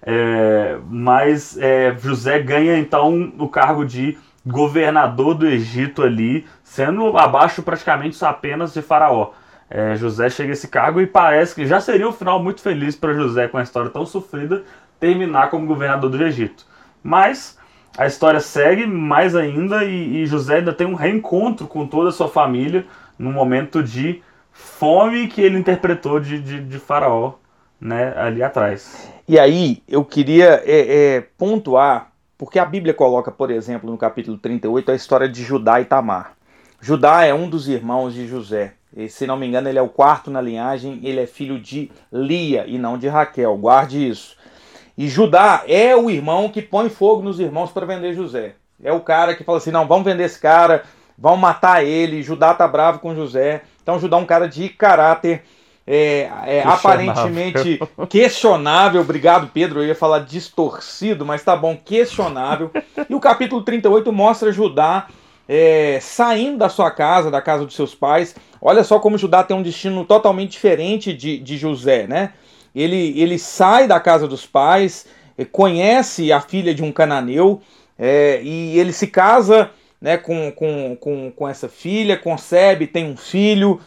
É, 0.03 0.79
mas 0.89 1.57
é, 1.59 1.95
José 1.99 2.39
ganha 2.41 2.79
então 2.79 3.33
o 3.39 3.49
cargo 3.49 3.85
de 3.85 4.19
governador 4.45 5.35
do 5.35 5.47
Egito 5.47 6.03
ali, 6.03 6.47
sendo 6.65 7.17
abaixo 7.17 7.63
praticamente 7.63 8.23
apenas 8.25 8.75
de 8.75 8.83
Faraó. 8.83 9.33
É, 9.71 9.97
José 9.97 10.29
chega 10.29 10.51
a 10.51 10.53
esse 10.53 10.69
cargo 10.69 11.01
e 11.01 11.07
parece 11.07 11.55
que 11.55 11.67
já 11.67 11.81
seria 11.81 12.09
um 12.09 12.13
final 12.13 12.43
muito 12.43 12.61
feliz 12.61 12.97
para 12.97 13.15
José 13.15 13.49
com 13.49 13.57
a 13.57 13.63
história 13.63 13.91
tão 13.91 14.05
sofrida 14.05 14.65
terminar 15.01 15.51
como 15.51 15.67
governador 15.67 16.11
do 16.11 16.23
Egito. 16.23 16.67
Mas 17.03 17.59
a 17.97 18.07
história 18.07 18.41
segue 18.41 18.87
mais 18.87 19.35
ainda 19.35 19.85
e, 19.85 20.23
e 20.23 20.27
José 20.27 20.57
ainda 20.57 20.73
tem 20.73 20.87
um 20.87 20.95
reencontro 20.95 21.67
com 21.67 21.87
toda 21.87 22.09
a 22.09 22.13
sua 22.13 22.29
família 22.29 22.87
num 23.19 23.33
momento 23.33 23.83
de 23.83 24.23
fome 24.51 25.29
que 25.29 25.41
ele 25.41 25.59
interpretou 25.59 26.21
de, 26.21 26.41
de, 26.41 26.61
de 26.61 26.79
Faraó 26.79 27.35
né, 27.81 28.15
ali 28.17 28.43
atrás. 28.43 29.11
E 29.27 29.39
aí 29.39 29.83
eu 29.89 30.05
queria 30.05 30.63
é, 30.65 31.17
é, 31.17 31.21
pontuar, 31.37 32.13
porque 32.39 32.59
a 32.59 32.65
Bíblia 32.65 32.95
coloca, 32.95 33.31
por 33.31 33.51
exemplo, 33.51 33.91
no 33.91 33.99
capítulo 33.99 34.39
38, 34.39 34.93
a 34.93 34.95
história 34.95 35.29
de 35.29 35.43
Judá 35.43 35.81
e 35.81 35.85
Tamar. 35.85 36.35
Judá 36.81 37.25
é 37.25 37.35
um 37.35 37.49
dos 37.49 37.69
irmãos 37.69 38.15
de 38.15 38.27
José. 38.27 38.75
E, 38.95 39.09
se 39.09 39.27
não 39.27 39.37
me 39.37 39.47
engano, 39.47 39.69
ele 39.69 39.79
é 39.79 39.83
o 39.83 39.89
quarto 39.89 40.31
na 40.31 40.41
linhagem, 40.41 41.01
ele 41.03 41.21
é 41.21 41.27
filho 41.27 41.59
de 41.59 41.91
Lia 42.13 42.67
e 42.67 42.79
não 42.79 42.99
de 42.99 43.09
Raquel. 43.09 43.57
Guarde 43.57 44.09
isso. 44.09 44.37
E 45.03 45.09
Judá 45.09 45.65
é 45.67 45.97
o 45.97 46.09
irmão 46.09 46.49
que 46.49 46.63
põe 46.63 46.89
fogo 46.89 47.23
nos 47.23 47.41
irmãos 47.41 47.73
para 47.73 47.85
vender 47.85 48.15
José. 48.15 48.55
É 48.81 48.93
o 48.93 49.01
cara 49.01 49.35
que 49.35 49.43
fala 49.43 49.59
assim: 49.59 49.73
não, 49.73 49.85
vamos 49.85 50.05
vender 50.05 50.23
esse 50.23 50.39
cara, 50.39 50.85
vamos 51.19 51.41
matar 51.41 51.85
ele. 51.85 52.23
Judá 52.23 52.55
tá 52.55 52.69
bravo 52.69 53.01
com 53.01 53.13
José. 53.13 53.63
Então, 53.83 53.99
Judá 53.99 54.17
é 54.17 54.21
um 54.21 54.25
cara 54.25 54.47
de 54.47 54.69
caráter 54.69 55.43
é, 55.85 56.31
é 56.47 56.63
aparentemente 56.65 57.81
questionável. 58.09 59.01
Obrigado, 59.01 59.51
Pedro. 59.53 59.83
Eu 59.83 59.89
ia 59.89 59.95
falar 59.97 60.21
distorcido, 60.21 61.27
mas 61.27 61.43
tá 61.43 61.57
bom, 61.57 61.77
questionável. 61.77 62.71
E 63.11 63.13
o 63.13 63.19
capítulo 63.19 63.63
38 63.63 64.13
mostra 64.13 64.53
Judá 64.53 65.09
é, 65.49 65.99
saindo 66.01 66.59
da 66.59 66.69
sua 66.69 66.93
casa, 66.93 67.29
da 67.29 67.43
casa 67.43 67.67
dos 67.67 67.75
seus 67.75 67.93
pais. 67.93 68.37
Olha 68.61 68.85
só 68.85 69.01
como 69.01 69.19
Judá 69.19 69.43
tem 69.43 69.57
um 69.57 69.65
destino 69.65 70.05
totalmente 70.05 70.53
diferente 70.53 71.13
de, 71.13 71.39
de 71.39 71.57
José, 71.57 72.07
né? 72.07 72.35
Ele, 72.75 73.21
ele 73.21 73.39
sai 73.39 73.87
da 73.87 74.01
casa 74.01 74.27
dos 74.27 74.47
pais, 74.47 75.07
é, 75.37 75.45
conhece 75.45 76.33
a 76.33 76.41
filha 76.41 76.75
de 76.75 76.83
um 76.83 76.93
cananeu 76.93 77.61
é, 77.99 78.41
e 78.43 78.79
ele 78.79 78.93
se 78.93 79.07
casa 79.07 79.71
né, 80.01 80.17
com, 80.17 80.51
com, 80.53 80.97
com, 80.97 81.31
com 81.31 81.49
essa 81.49 81.69
filha, 81.69 82.17
concebe, 82.17 82.87
tem 82.87 83.09
um 83.09 83.17
filho, 83.17 83.81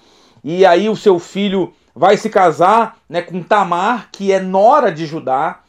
e 0.43 0.65
aí 0.65 0.87
o 0.87 0.95
seu 0.95 1.19
filho 1.19 1.73
vai 1.93 2.15
se 2.15 2.29
casar 2.29 2.97
né, 3.09 3.21
com 3.21 3.43
Tamar, 3.43 4.09
que 4.11 4.31
é 4.31 4.39
nora 4.39 4.91
de 4.91 5.05
Judá. 5.05 5.59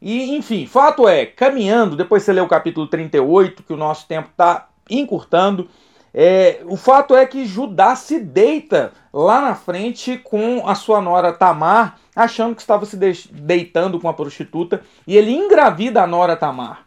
E, 0.00 0.36
enfim, 0.36 0.66
fato 0.66 1.08
é, 1.08 1.24
caminhando, 1.24 1.96
depois 1.96 2.22
você 2.22 2.32
lê 2.32 2.40
o 2.40 2.48
capítulo 2.48 2.86
38, 2.86 3.62
que 3.62 3.72
o 3.72 3.76
nosso 3.76 4.06
tempo 4.06 4.28
está 4.30 4.68
encurtando, 4.90 5.68
é, 6.12 6.60
o 6.66 6.76
fato 6.76 7.16
é 7.16 7.26
que 7.26 7.44
Judá 7.44 7.96
se 7.96 8.20
deita 8.20 8.92
lá 9.12 9.40
na 9.40 9.54
frente 9.54 10.16
com 10.18 10.68
a 10.68 10.74
sua 10.74 11.00
nora 11.00 11.32
Tamar, 11.32 11.98
achando 12.14 12.54
que 12.54 12.60
estava 12.60 12.86
se 12.86 12.96
deitando 12.96 13.98
com 14.00 14.08
a 14.08 14.14
prostituta, 14.14 14.82
e 15.06 15.16
ele 15.16 15.32
engravida 15.32 16.02
a 16.02 16.06
nora 16.06 16.36
Tamar. 16.36 16.86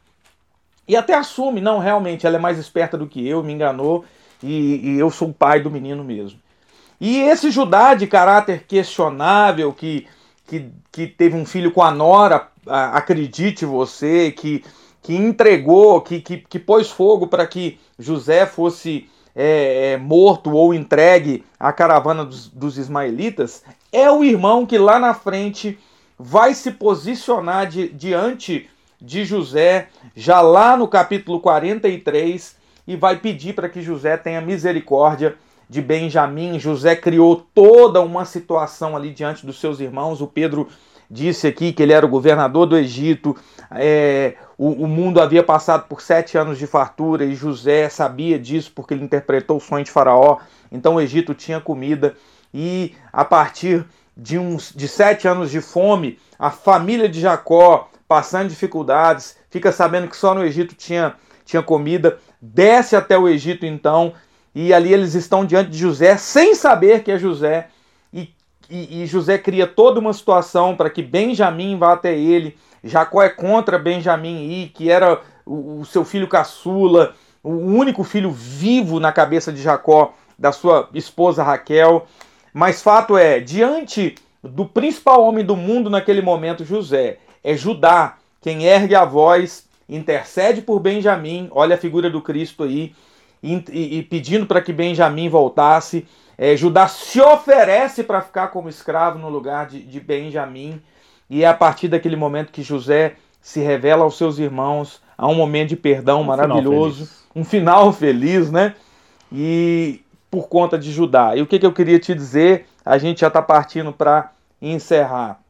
E 0.87 0.95
até 0.95 1.13
assume, 1.13 1.59
não, 1.59 1.79
realmente, 1.79 2.25
ela 2.25 2.37
é 2.37 2.39
mais 2.39 2.57
esperta 2.57 2.97
do 2.97 3.07
que 3.07 3.27
eu, 3.27 3.43
me 3.43 3.53
enganou, 3.53 4.05
e, 4.41 4.91
e 4.91 4.99
eu 4.99 5.09
sou 5.09 5.29
o 5.29 5.33
pai 5.33 5.59
do 5.59 5.71
menino 5.71 6.03
mesmo. 6.03 6.39
E 6.99 7.19
esse 7.19 7.51
Judá 7.51 7.93
de 7.93 8.07
caráter 8.07 8.65
questionável, 8.65 9.73
que, 9.73 10.07
que, 10.47 10.71
que 10.91 11.07
teve 11.07 11.35
um 11.35 11.45
filho 11.45 11.71
com 11.71 11.83
a 11.83 11.91
nora, 11.91 12.47
acredite 12.65 13.65
você, 13.65 14.31
que, 14.31 14.63
que 15.01 15.15
entregou, 15.15 16.01
que, 16.01 16.21
que, 16.21 16.37
que 16.37 16.59
pôs 16.59 16.89
fogo 16.89 17.27
para 17.27 17.45
que 17.45 17.79
José 17.99 18.45
fosse 18.45 19.09
é, 19.35 19.91
é, 19.91 19.97
morto 19.97 20.51
ou 20.51 20.73
entregue 20.73 21.45
à 21.59 21.71
caravana 21.71 22.25
dos, 22.25 22.47
dos 22.47 22.77
ismaelitas, 22.77 23.63
é 23.91 24.11
o 24.11 24.23
irmão 24.23 24.65
que 24.65 24.77
lá 24.77 24.99
na 24.99 25.13
frente 25.13 25.77
vai 26.17 26.53
se 26.53 26.71
posicionar 26.71 27.67
de, 27.67 27.89
diante 27.89 28.69
de 28.99 29.23
José, 29.23 29.89
já 30.15 30.41
lá 30.41 30.75
no 30.75 30.87
capítulo 30.87 31.39
43, 31.39 32.55
e 32.87 32.95
vai 32.95 33.17
pedir 33.17 33.53
para 33.53 33.69
que 33.69 33.81
José 33.81 34.17
tenha 34.17 34.41
misericórdia 34.41 35.35
de 35.69 35.81
Benjamim. 35.81 36.59
José 36.59 36.95
criou 36.95 37.45
toda 37.53 38.01
uma 38.01 38.25
situação 38.25 38.95
ali 38.95 39.11
diante 39.11 39.45
dos 39.45 39.59
seus 39.59 39.79
irmãos. 39.79 40.21
O 40.21 40.27
Pedro 40.27 40.67
disse 41.09 41.47
aqui 41.47 41.71
que 41.71 41.83
ele 41.83 41.93
era 41.93 42.05
o 42.05 42.09
governador 42.09 42.65
do 42.65 42.77
Egito, 42.77 43.35
é, 43.71 44.35
o, 44.57 44.83
o, 44.83 44.87
mundo 44.87 45.21
havia 45.21 45.43
passado 45.43 45.87
por 45.87 46.01
sete 46.01 46.37
anos 46.37 46.57
de 46.57 46.67
fartura 46.67 47.25
e 47.25 47.35
José 47.35 47.89
sabia 47.89 48.39
disso 48.39 48.71
porque 48.73 48.93
ele 48.93 49.03
interpretou 49.03 49.57
o 49.57 49.61
sonho 49.61 49.83
de 49.83 49.91
Faraó. 49.91 50.37
Então 50.71 50.95
o 50.95 51.01
Egito 51.01 51.33
tinha 51.33 51.61
comida 51.61 52.15
e 52.59 52.95
a 53.13 53.23
partir 53.23 53.85
de, 54.15 54.39
uns, 54.39 54.73
de 54.75 54.87
sete 54.87 55.27
anos 55.27 55.51
de 55.51 55.61
fome, 55.61 56.17
a 56.39 56.49
família 56.49 57.07
de 57.07 57.21
Jacó, 57.21 57.87
passando 58.07 58.49
dificuldades, 58.49 59.37
fica 59.47 59.71
sabendo 59.71 60.07
que 60.07 60.17
só 60.17 60.33
no 60.33 60.43
Egito 60.43 60.73
tinha, 60.73 61.13
tinha 61.45 61.61
comida, 61.61 62.17
desce 62.41 62.95
até 62.95 63.15
o 63.15 63.29
Egito 63.29 63.63
então 63.63 64.13
e 64.55 64.73
ali 64.73 64.91
eles 64.91 65.13
estão 65.13 65.45
diante 65.45 65.69
de 65.69 65.77
José 65.77 66.17
sem 66.17 66.55
saber 66.55 67.03
que 67.03 67.11
é 67.11 67.19
José. 67.19 67.67
E, 68.11 68.33
e, 68.67 69.03
e 69.03 69.05
José 69.05 69.37
cria 69.37 69.67
toda 69.67 69.99
uma 69.99 70.11
situação 70.11 70.75
para 70.75 70.89
que 70.89 71.03
Benjamim 71.03 71.77
vá 71.77 71.93
até 71.93 72.17
ele. 72.17 72.57
Jacó 72.83 73.21
é 73.21 73.29
contra 73.29 73.77
Benjamim 73.77 74.49
ir, 74.49 74.69
que 74.69 74.89
era 74.89 75.21
o, 75.45 75.81
o 75.81 75.85
seu 75.85 76.03
filho 76.03 76.27
caçula, 76.27 77.13
o 77.43 77.51
único 77.51 78.03
filho 78.03 78.31
vivo 78.31 78.99
na 78.99 79.11
cabeça 79.11 79.53
de 79.53 79.61
Jacó, 79.61 80.15
da 80.39 80.51
sua 80.51 80.89
esposa 80.95 81.43
Raquel. 81.43 82.07
Mas 82.57 82.81
fato 82.81 83.15
é, 83.15 83.39
diante 83.39 84.15
do 84.41 84.65
principal 84.65 85.23
homem 85.23 85.45
do 85.45 85.55
mundo 85.55 85.91
naquele 85.91 86.23
momento, 86.23 86.65
José, 86.65 87.19
é 87.43 87.55
Judá 87.55 88.17
quem 88.41 88.63
ergue 88.63 88.95
a 88.95 89.05
voz, 89.05 89.67
intercede 89.87 90.63
por 90.63 90.79
Benjamim, 90.79 91.49
olha 91.51 91.75
a 91.75 91.77
figura 91.77 92.09
do 92.09 92.19
Cristo 92.19 92.63
aí, 92.63 92.95
e, 93.43 93.99
e 93.99 94.01
pedindo 94.01 94.47
para 94.47 94.59
que 94.59 94.73
Benjamim 94.73 95.29
voltasse. 95.29 96.07
É, 96.35 96.57
Judá 96.57 96.87
se 96.87 97.21
oferece 97.21 98.03
para 98.03 98.21
ficar 98.21 98.47
como 98.47 98.69
escravo 98.69 99.19
no 99.19 99.29
lugar 99.29 99.67
de, 99.67 99.79
de 99.83 99.99
Benjamim. 99.99 100.81
E 101.29 101.43
é 101.43 101.47
a 101.47 101.53
partir 101.53 101.87
daquele 101.89 102.15
momento 102.15 102.51
que 102.51 102.63
José 102.63 103.17
se 103.39 103.59
revela 103.59 104.03
aos 104.03 104.17
seus 104.17 104.39
irmãos, 104.39 104.99
há 105.15 105.27
um 105.27 105.35
momento 105.35 105.69
de 105.69 105.75
perdão 105.75 106.21
um 106.21 106.23
maravilhoso, 106.23 107.05
final 107.05 107.17
um 107.35 107.45
final 107.45 107.93
feliz, 107.93 108.49
né? 108.49 108.73
E 109.31 110.01
por 110.29 110.47
conta 110.47 110.77
de 110.77 110.91
Judá. 110.91 111.35
E 111.35 111.41
o 111.41 111.47
que, 111.47 111.59
que 111.59 111.65
eu 111.65 111.73
queria 111.73 111.99
te 111.99 112.13
dizer? 112.13 112.65
A 112.85 112.97
gente 112.97 113.21
já 113.21 113.27
está 113.27 113.41
partindo 113.41 113.93
para 113.93 114.31
encerrar. 114.61 115.41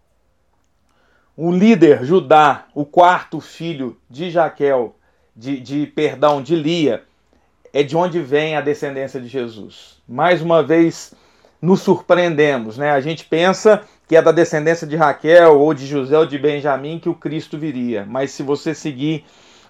O 1.36 1.52
líder 1.52 2.04
Judá, 2.04 2.66
o 2.74 2.84
quarto 2.84 3.40
filho 3.40 3.98
de 4.10 4.32
Jaquel, 4.32 4.96
de, 5.36 5.60
de 5.60 5.86
perdão, 5.86 6.42
de 6.42 6.56
Lia, 6.56 7.04
é 7.72 7.84
de 7.84 7.96
onde 7.96 8.20
vem 8.20 8.56
a 8.56 8.62
descendência 8.62 9.22
de 9.22 9.28
Jesus. 9.28 10.02
Mais 10.08 10.42
uma 10.42 10.64
vez 10.64 11.14
nos 11.62 11.82
surpreendemos, 11.82 12.78
né? 12.78 12.92
A 12.92 13.02
gente 13.02 13.26
pensa 13.26 13.84
que 14.08 14.16
é 14.16 14.22
da 14.22 14.32
descendência 14.32 14.88
de 14.88 14.96
Raquel 14.96 15.60
ou 15.60 15.74
de 15.74 15.86
José 15.86 16.18
ou 16.18 16.26
de 16.26 16.38
Benjamim 16.38 16.98
que 16.98 17.10
o 17.10 17.14
Cristo 17.14 17.58
viria. 17.58 18.06
Mas 18.08 18.32
se 18.32 18.42
você 18.42 18.74
seguir 18.74 19.26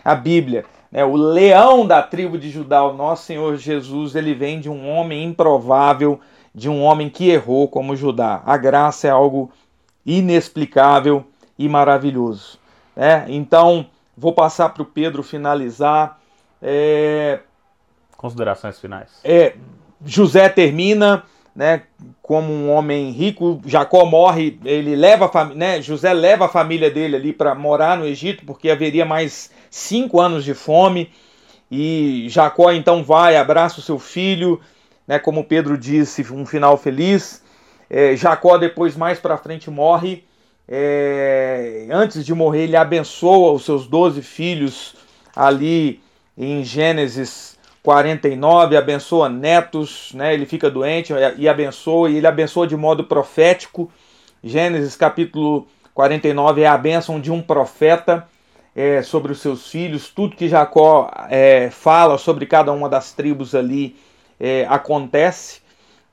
a 0.06 0.16
Bíblia, 0.16 0.64
o 0.92 1.16
leão 1.16 1.86
da 1.86 2.02
tribo 2.02 2.38
de 2.38 2.50
Judá, 2.50 2.84
o 2.84 2.94
nosso 2.94 3.26
Senhor 3.26 3.58
Jesus, 3.58 4.16
ele 4.16 4.34
vem 4.34 4.60
de 4.60 4.70
um 4.70 4.90
homem 4.90 5.24
improvável, 5.26 6.20
de 6.54 6.70
um 6.70 6.82
homem 6.82 7.10
que 7.10 7.30
errou 7.30 7.68
como 7.68 7.96
Judá. 7.96 8.42
A 8.46 8.58
graça 8.58 9.08
é 9.08 9.12
algo 9.12 9.52
inexplicável 10.06 11.26
e 11.60 11.68
maravilhoso. 11.68 12.58
Né? 12.96 13.26
Então, 13.28 13.86
vou 14.16 14.34
passar 14.34 14.70
para 14.70 14.84
o 14.84 14.86
Pedro 14.86 15.22
finalizar. 15.22 16.20
É, 16.62 17.40
Considerações 18.16 18.80
finais. 18.80 19.20
É, 19.24 19.56
José 20.04 20.50
termina 20.50 21.24
né, 21.56 21.84
como 22.28 22.52
um 22.52 22.70
homem 22.70 23.10
rico, 23.12 23.62
Jacó 23.66 24.04
morre, 24.06 24.60
ele 24.66 24.98
leva 24.98 25.32
né, 25.56 25.82
José 25.82 26.12
leva 26.12 26.44
a 26.44 26.50
família 26.50 26.92
dele 26.92 27.16
ali 27.16 27.32
para 27.32 27.56
morar 27.56 27.98
no 27.98 28.06
Egito, 28.06 28.44
porque 28.46 28.70
haveria 28.70 29.06
mais 29.06 29.50
cinco 29.72 30.20
anos 30.20 30.44
de 30.44 30.54
fome, 30.54 31.10
e 31.72 32.28
Jacó 32.30 32.74
então 32.74 33.02
vai, 33.02 33.38
abraça 33.38 33.80
o 33.80 33.82
seu 33.82 33.98
filho, 33.98 34.60
né, 35.08 35.18
como 35.18 35.46
Pedro 35.46 35.78
disse, 35.78 36.22
um 36.30 36.46
final 36.46 36.76
feliz. 36.76 37.42
É, 37.90 38.14
Jacó 38.18 38.58
depois 38.58 38.98
mais 38.98 39.18
para 39.18 39.38
frente 39.38 39.72
morre, 39.72 40.26
é, 40.68 41.88
antes 41.90 42.26
de 42.26 42.34
morrer 42.34 42.64
ele 42.64 42.76
abençoa 42.76 43.54
os 43.54 43.64
seus 43.64 43.88
doze 43.88 44.22
filhos 44.22 44.96
ali 45.34 46.02
em 46.38 46.62
Gênesis 46.62 47.57
49, 47.88 48.76
abençoa 48.76 49.30
netos, 49.30 50.12
né? 50.14 50.34
Ele 50.34 50.46
fica 50.46 50.70
doente 50.70 51.14
e 51.38 51.48
abençoa, 51.48 52.10
e 52.10 52.18
ele 52.18 52.28
abençoa 52.28 52.68
de 52.68 52.76
modo 52.76 53.06
profético. 53.06 53.90
Gênesis 54.44 54.98
capítulo 54.98 55.66
49 55.94 56.64
é 56.64 56.68
a 56.68 56.78
bênção 56.78 57.18
de 57.18 57.32
um 57.32 57.42
profeta. 57.42 58.28
é, 58.76 59.02
sobre 59.02 59.32
os 59.32 59.40
seus 59.40 59.72
filhos, 59.72 60.10
tudo 60.10 60.36
que 60.36 60.50
Jacó 60.50 61.10
é, 61.30 61.70
fala 61.72 62.18
sobre 62.18 62.46
cada 62.46 62.74
uma 62.74 62.90
das 62.90 63.14
tribos 63.14 63.56
ali 63.56 63.96
é, 64.38 64.68
acontece. 64.70 65.62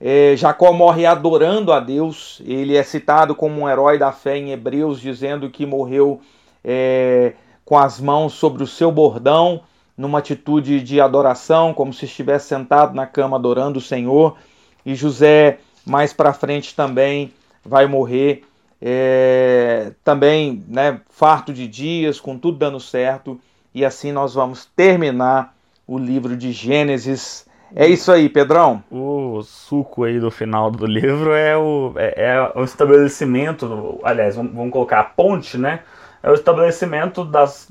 É, 0.00 0.36
Jacó 0.36 0.72
morre 0.72 1.04
adorando 1.04 1.72
a 1.72 1.80
Deus, 1.80 2.40
ele 2.46 2.76
é 2.76 2.84
citado 2.84 3.34
como 3.34 3.62
um 3.62 3.68
herói 3.68 3.98
da 3.98 4.12
fé 4.12 4.38
em 4.38 4.52
Hebreus, 4.52 5.00
dizendo 5.00 5.50
que 5.50 5.66
morreu 5.66 6.20
é, 6.64 7.32
com 7.64 7.76
as 7.76 7.98
mãos 7.98 8.34
sobre 8.34 8.62
o 8.62 8.66
seu 8.66 8.92
bordão, 8.92 9.60
numa 9.96 10.18
atitude 10.18 10.82
de 10.82 11.00
adoração, 11.00 11.72
como 11.72 11.92
se 11.92 12.04
estivesse 12.04 12.48
sentado 12.48 12.94
na 12.94 13.06
cama 13.06 13.36
adorando 13.36 13.78
o 13.78 13.82
Senhor. 13.82 14.36
E 14.84 14.94
José, 14.94 15.58
mais 15.86 16.12
para 16.12 16.32
frente, 16.32 16.74
também 16.74 17.32
vai 17.64 17.86
morrer 17.86 18.44
é, 18.86 19.92
também 20.04 20.62
né, 20.68 21.00
farto 21.08 21.54
de 21.54 21.66
dias, 21.66 22.20
com 22.20 22.36
tudo 22.36 22.58
dando 22.58 22.78
certo, 22.78 23.40
e 23.74 23.82
assim 23.82 24.12
nós 24.12 24.34
vamos 24.34 24.66
terminar 24.76 25.54
o 25.86 25.98
livro 25.98 26.36
de 26.36 26.52
Gênesis. 26.52 27.46
É 27.74 27.88
isso 27.88 28.12
aí, 28.12 28.28
Pedrão. 28.28 28.84
O 28.90 29.42
suco 29.42 30.04
aí 30.04 30.20
do 30.20 30.30
final 30.30 30.70
do 30.70 30.84
livro 30.84 31.32
é 31.32 31.56
o, 31.56 31.94
é, 31.96 32.14
é 32.16 32.52
o 32.54 32.62
estabelecimento, 32.62 33.98
aliás, 34.04 34.36
vamos, 34.36 34.52
vamos, 34.52 34.70
colocar 34.70 35.00
a 35.00 35.04
ponte, 35.04 35.56
né? 35.56 35.80
É 36.22 36.30
o 36.30 36.34
estabelecimento 36.34 37.24
das, 37.24 37.68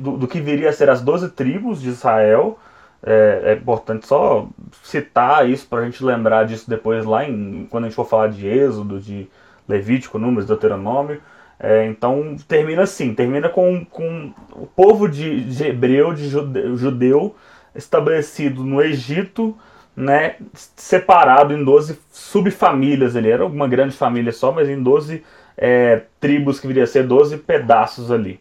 do, 0.00 0.16
do 0.16 0.26
que 0.26 0.40
viria 0.40 0.70
a 0.70 0.72
ser 0.72 0.88
as 0.88 1.02
12 1.02 1.30
tribos 1.30 1.80
de 1.80 1.88
Israel. 1.88 2.58
É, 3.02 3.42
é 3.44 3.52
importante 3.54 4.06
só 4.06 4.46
citar 4.82 5.48
isso 5.48 5.66
para 5.66 5.80
a 5.80 5.84
gente 5.84 6.04
lembrar 6.04 6.44
disso 6.44 6.68
depois 6.68 7.04
lá 7.04 7.24
em, 7.24 7.66
quando 7.70 7.84
a 7.84 7.86
gente 7.88 7.96
for 7.96 8.06
falar 8.06 8.28
de 8.28 8.46
Êxodo, 8.46 9.00
de 9.00 9.28
Levítico, 9.68 10.18
Números, 10.18 10.46
Deuteronômio. 10.46 11.20
É, 11.58 11.86
então 11.86 12.36
termina 12.48 12.82
assim, 12.82 13.14
termina 13.14 13.48
com, 13.48 13.84
com 13.84 14.32
o 14.52 14.66
povo 14.66 15.08
de, 15.08 15.44
de 15.44 15.64
hebreu, 15.64 16.14
de 16.14 16.28
judeu, 16.28 16.76
judeu, 16.76 17.36
estabelecido 17.74 18.64
no 18.64 18.80
Egito, 18.80 19.56
né, 19.94 20.36
separado 20.54 21.52
em 21.52 21.62
12 21.62 21.98
subfamílias. 22.10 23.14
Ele 23.14 23.30
era 23.30 23.44
uma 23.44 23.68
grande 23.68 23.94
família 23.94 24.32
só, 24.32 24.50
mas 24.50 24.68
em 24.70 24.82
12 24.82 25.22
é, 25.56 26.02
tribos 26.18 26.58
que 26.58 26.66
viria 26.66 26.84
a 26.84 26.86
ser 26.86 27.06
12 27.06 27.36
pedaços 27.38 28.10
ali. 28.10 28.40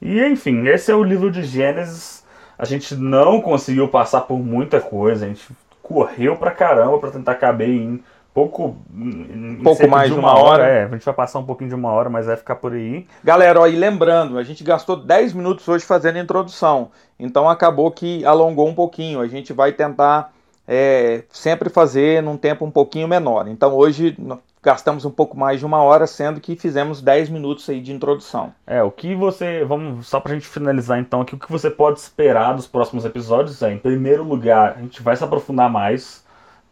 E 0.00 0.20
enfim, 0.24 0.66
esse 0.66 0.90
é 0.90 0.94
o 0.94 1.02
livro 1.02 1.30
de 1.30 1.42
Gênesis. 1.42 2.24
A 2.58 2.64
gente 2.64 2.94
não 2.94 3.40
conseguiu 3.40 3.88
passar 3.88 4.22
por 4.22 4.38
muita 4.38 4.80
coisa, 4.80 5.24
a 5.24 5.28
gente 5.28 5.46
correu 5.82 6.36
pra 6.36 6.50
caramba 6.50 6.98
para 6.98 7.10
tentar 7.10 7.34
caber 7.36 7.68
em 7.68 8.02
pouco. 8.34 8.76
Pouco 9.62 9.88
mais 9.88 10.12
de 10.12 10.18
uma, 10.18 10.32
uma 10.32 10.38
hora. 10.38 10.62
hora. 10.62 10.72
É, 10.72 10.84
a 10.84 10.88
gente 10.88 11.04
vai 11.04 11.14
passar 11.14 11.38
um 11.38 11.44
pouquinho 11.44 11.70
de 11.70 11.74
uma 11.74 11.90
hora, 11.90 12.10
mas 12.10 12.26
vai 12.26 12.36
ficar 12.36 12.56
por 12.56 12.72
aí. 12.72 13.06
Galera, 13.24 13.60
ó, 13.60 13.66
e 13.66 13.76
lembrando, 13.76 14.36
a 14.36 14.42
gente 14.42 14.62
gastou 14.62 14.96
10 14.96 15.32
minutos 15.32 15.66
hoje 15.66 15.84
fazendo 15.84 16.16
a 16.16 16.20
introdução. 16.20 16.90
Então 17.18 17.48
acabou 17.48 17.90
que 17.90 18.24
alongou 18.26 18.68
um 18.68 18.74
pouquinho. 18.74 19.20
A 19.20 19.26
gente 19.26 19.52
vai 19.52 19.72
tentar 19.72 20.32
é, 20.68 21.22
sempre 21.30 21.70
fazer 21.70 22.22
num 22.22 22.36
tempo 22.36 22.64
um 22.64 22.70
pouquinho 22.70 23.08
menor. 23.08 23.48
Então 23.48 23.74
hoje 23.74 24.16
gastamos 24.66 25.04
um 25.04 25.10
pouco 25.10 25.38
mais 25.38 25.60
de 25.60 25.64
uma 25.64 25.80
hora, 25.82 26.06
sendo 26.06 26.40
que 26.40 26.56
fizemos 26.56 27.00
10 27.00 27.30
minutos 27.30 27.70
aí 27.70 27.80
de 27.80 27.92
introdução. 27.92 28.52
É, 28.66 28.82
o 28.82 28.90
que 28.90 29.14
você. 29.14 29.64
Vamos, 29.64 30.06
só 30.06 30.20
pra 30.20 30.34
gente 30.34 30.46
finalizar 30.46 30.98
então 30.98 31.20
aqui, 31.22 31.34
o 31.34 31.38
que 31.38 31.50
você 31.50 31.70
pode 31.70 32.00
esperar 32.00 32.54
dos 32.54 32.66
próximos 32.66 33.04
episódios 33.04 33.62
é, 33.62 33.72
em 33.72 33.78
primeiro 33.78 34.24
lugar, 34.24 34.74
a 34.76 34.80
gente 34.82 35.00
vai 35.02 35.16
se 35.16 35.24
aprofundar 35.24 35.70
mais 35.70 36.26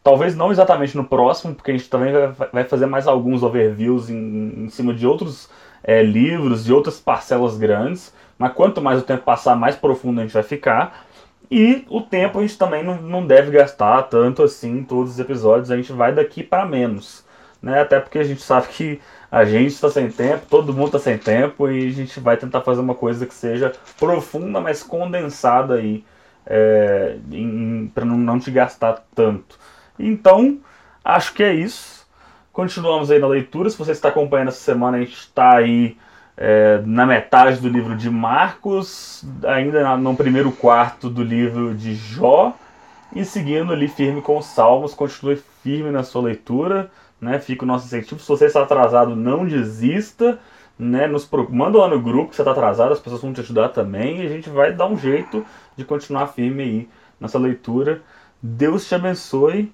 Talvez 0.04 0.36
não 0.36 0.52
exatamente 0.52 0.94
no 0.94 1.04
próximo, 1.04 1.54
porque 1.54 1.70
a 1.70 1.74
gente 1.74 1.88
também 1.88 2.12
vai 2.52 2.62
fazer 2.64 2.84
mais 2.84 3.08
alguns 3.08 3.42
overviews 3.42 4.10
em, 4.10 4.64
em 4.64 4.68
cima 4.68 4.92
de 4.92 5.06
outros 5.06 5.48
é, 5.82 6.02
livros, 6.02 6.66
de 6.66 6.74
outras 6.74 7.00
parcelas 7.00 7.56
grandes. 7.56 8.12
Mas 8.36 8.52
quanto 8.52 8.82
mais 8.82 8.98
o 8.98 9.02
tempo 9.02 9.22
passar, 9.24 9.56
mais 9.56 9.76
profundo 9.76 10.20
a 10.20 10.22
gente 10.22 10.34
vai 10.34 10.42
ficar. 10.42 11.06
E 11.50 11.86
o 11.88 12.02
tempo 12.02 12.38
a 12.38 12.42
gente 12.42 12.58
também 12.58 12.84
não, 12.84 13.00
não 13.00 13.26
deve 13.26 13.50
gastar 13.50 14.02
tanto 14.02 14.42
assim 14.42 14.80
em 14.80 14.84
todos 14.84 15.12
os 15.12 15.18
episódios, 15.18 15.70
a 15.70 15.76
gente 15.76 15.90
vai 15.90 16.14
daqui 16.14 16.42
para 16.42 16.66
menos. 16.66 17.23
Né? 17.64 17.80
Até 17.80 17.98
porque 17.98 18.18
a 18.18 18.24
gente 18.24 18.42
sabe 18.42 18.68
que 18.68 19.00
a 19.32 19.42
gente 19.46 19.72
está 19.72 19.88
sem 19.88 20.10
tempo, 20.10 20.44
todo 20.50 20.74
mundo 20.74 20.88
está 20.88 20.98
sem 20.98 21.16
tempo 21.16 21.70
e 21.70 21.88
a 21.88 21.90
gente 21.90 22.20
vai 22.20 22.36
tentar 22.36 22.60
fazer 22.60 22.82
uma 22.82 22.94
coisa 22.94 23.24
que 23.24 23.32
seja 23.32 23.72
profunda, 23.98 24.60
mas 24.60 24.82
condensada 24.82 25.76
aí, 25.76 26.04
é, 26.44 27.16
para 27.94 28.04
não, 28.04 28.18
não 28.18 28.38
te 28.38 28.50
gastar 28.50 29.02
tanto. 29.14 29.58
Então, 29.98 30.58
acho 31.02 31.32
que 31.32 31.42
é 31.42 31.54
isso. 31.54 32.06
Continuamos 32.52 33.10
aí 33.10 33.18
na 33.18 33.26
leitura. 33.26 33.70
Se 33.70 33.78
você 33.78 33.92
está 33.92 34.10
acompanhando 34.10 34.48
essa 34.48 34.60
semana, 34.60 34.98
a 34.98 35.00
gente 35.00 35.16
está 35.16 35.56
aí 35.56 35.96
é, 36.36 36.82
na 36.84 37.06
metade 37.06 37.62
do 37.62 37.68
livro 37.68 37.96
de 37.96 38.10
Marcos, 38.10 39.24
ainda 39.42 39.96
no 39.96 40.14
primeiro 40.14 40.52
quarto 40.52 41.08
do 41.08 41.24
livro 41.24 41.74
de 41.74 41.94
Jó, 41.94 42.54
e 43.14 43.24
seguindo 43.24 43.72
ali 43.72 43.88
firme 43.88 44.20
com 44.20 44.36
os 44.36 44.44
Salmos. 44.44 44.92
Continue 44.92 45.42
firme 45.62 45.90
na 45.90 46.02
sua 46.02 46.22
leitura, 46.22 46.90
né? 47.20 47.38
Fica 47.38 47.64
o 47.64 47.66
nosso 47.66 47.86
incentivo. 47.86 48.20
Se 48.20 48.28
você 48.28 48.46
está 48.46 48.62
atrasado, 48.62 49.14
não 49.16 49.44
desista. 49.44 50.38
Né, 50.76 51.06
nos 51.06 51.30
manda 51.50 51.78
lá 51.78 51.86
no 51.86 52.00
grupo 52.00 52.30
que 52.30 52.34
você 52.34 52.42
está 52.42 52.50
atrasado, 52.50 52.92
as 52.92 52.98
pessoas 52.98 53.22
vão 53.22 53.32
te 53.32 53.40
ajudar 53.40 53.68
também 53.68 54.20
e 54.20 54.26
a 54.26 54.28
gente 54.28 54.50
vai 54.50 54.72
dar 54.72 54.88
um 54.88 54.98
jeito 54.98 55.46
de 55.76 55.84
continuar 55.84 56.26
firme 56.26 56.64
aí 56.64 56.88
nessa 57.20 57.38
leitura. 57.38 58.02
Deus 58.42 58.84
te 58.88 58.92
abençoe 58.92 59.72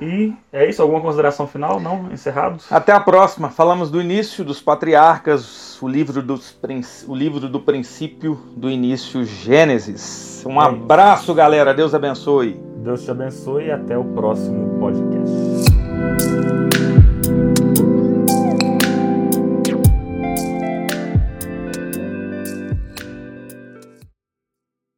e 0.00 0.32
é 0.52 0.68
isso, 0.68 0.80
alguma 0.80 1.00
consideração 1.00 1.46
final? 1.46 1.80
Não? 1.80 2.10
Encerrados? 2.12 2.70
Até 2.72 2.92
a 2.92 3.00
próxima. 3.00 3.50
Falamos 3.50 3.90
do 3.90 4.00
início 4.00 4.44
dos 4.44 4.60
patriarcas, 4.60 5.80
o 5.82 5.88
livro, 5.88 6.22
dos, 6.22 6.58
o 7.06 7.14
livro 7.14 7.48
do 7.48 7.60
princípio 7.60 8.34
do 8.56 8.70
início 8.70 9.24
Gênesis. 9.24 10.44
Um 10.46 10.60
é 10.60 10.66
abraço, 10.66 11.34
galera. 11.34 11.74
Deus 11.74 11.94
abençoe. 11.94 12.60
Deus 12.76 13.04
te 13.04 13.10
abençoe 13.10 13.66
e 13.66 13.70
até 13.70 13.96
o 13.96 14.04
próximo 14.04 14.78
podcast. 14.78 16.59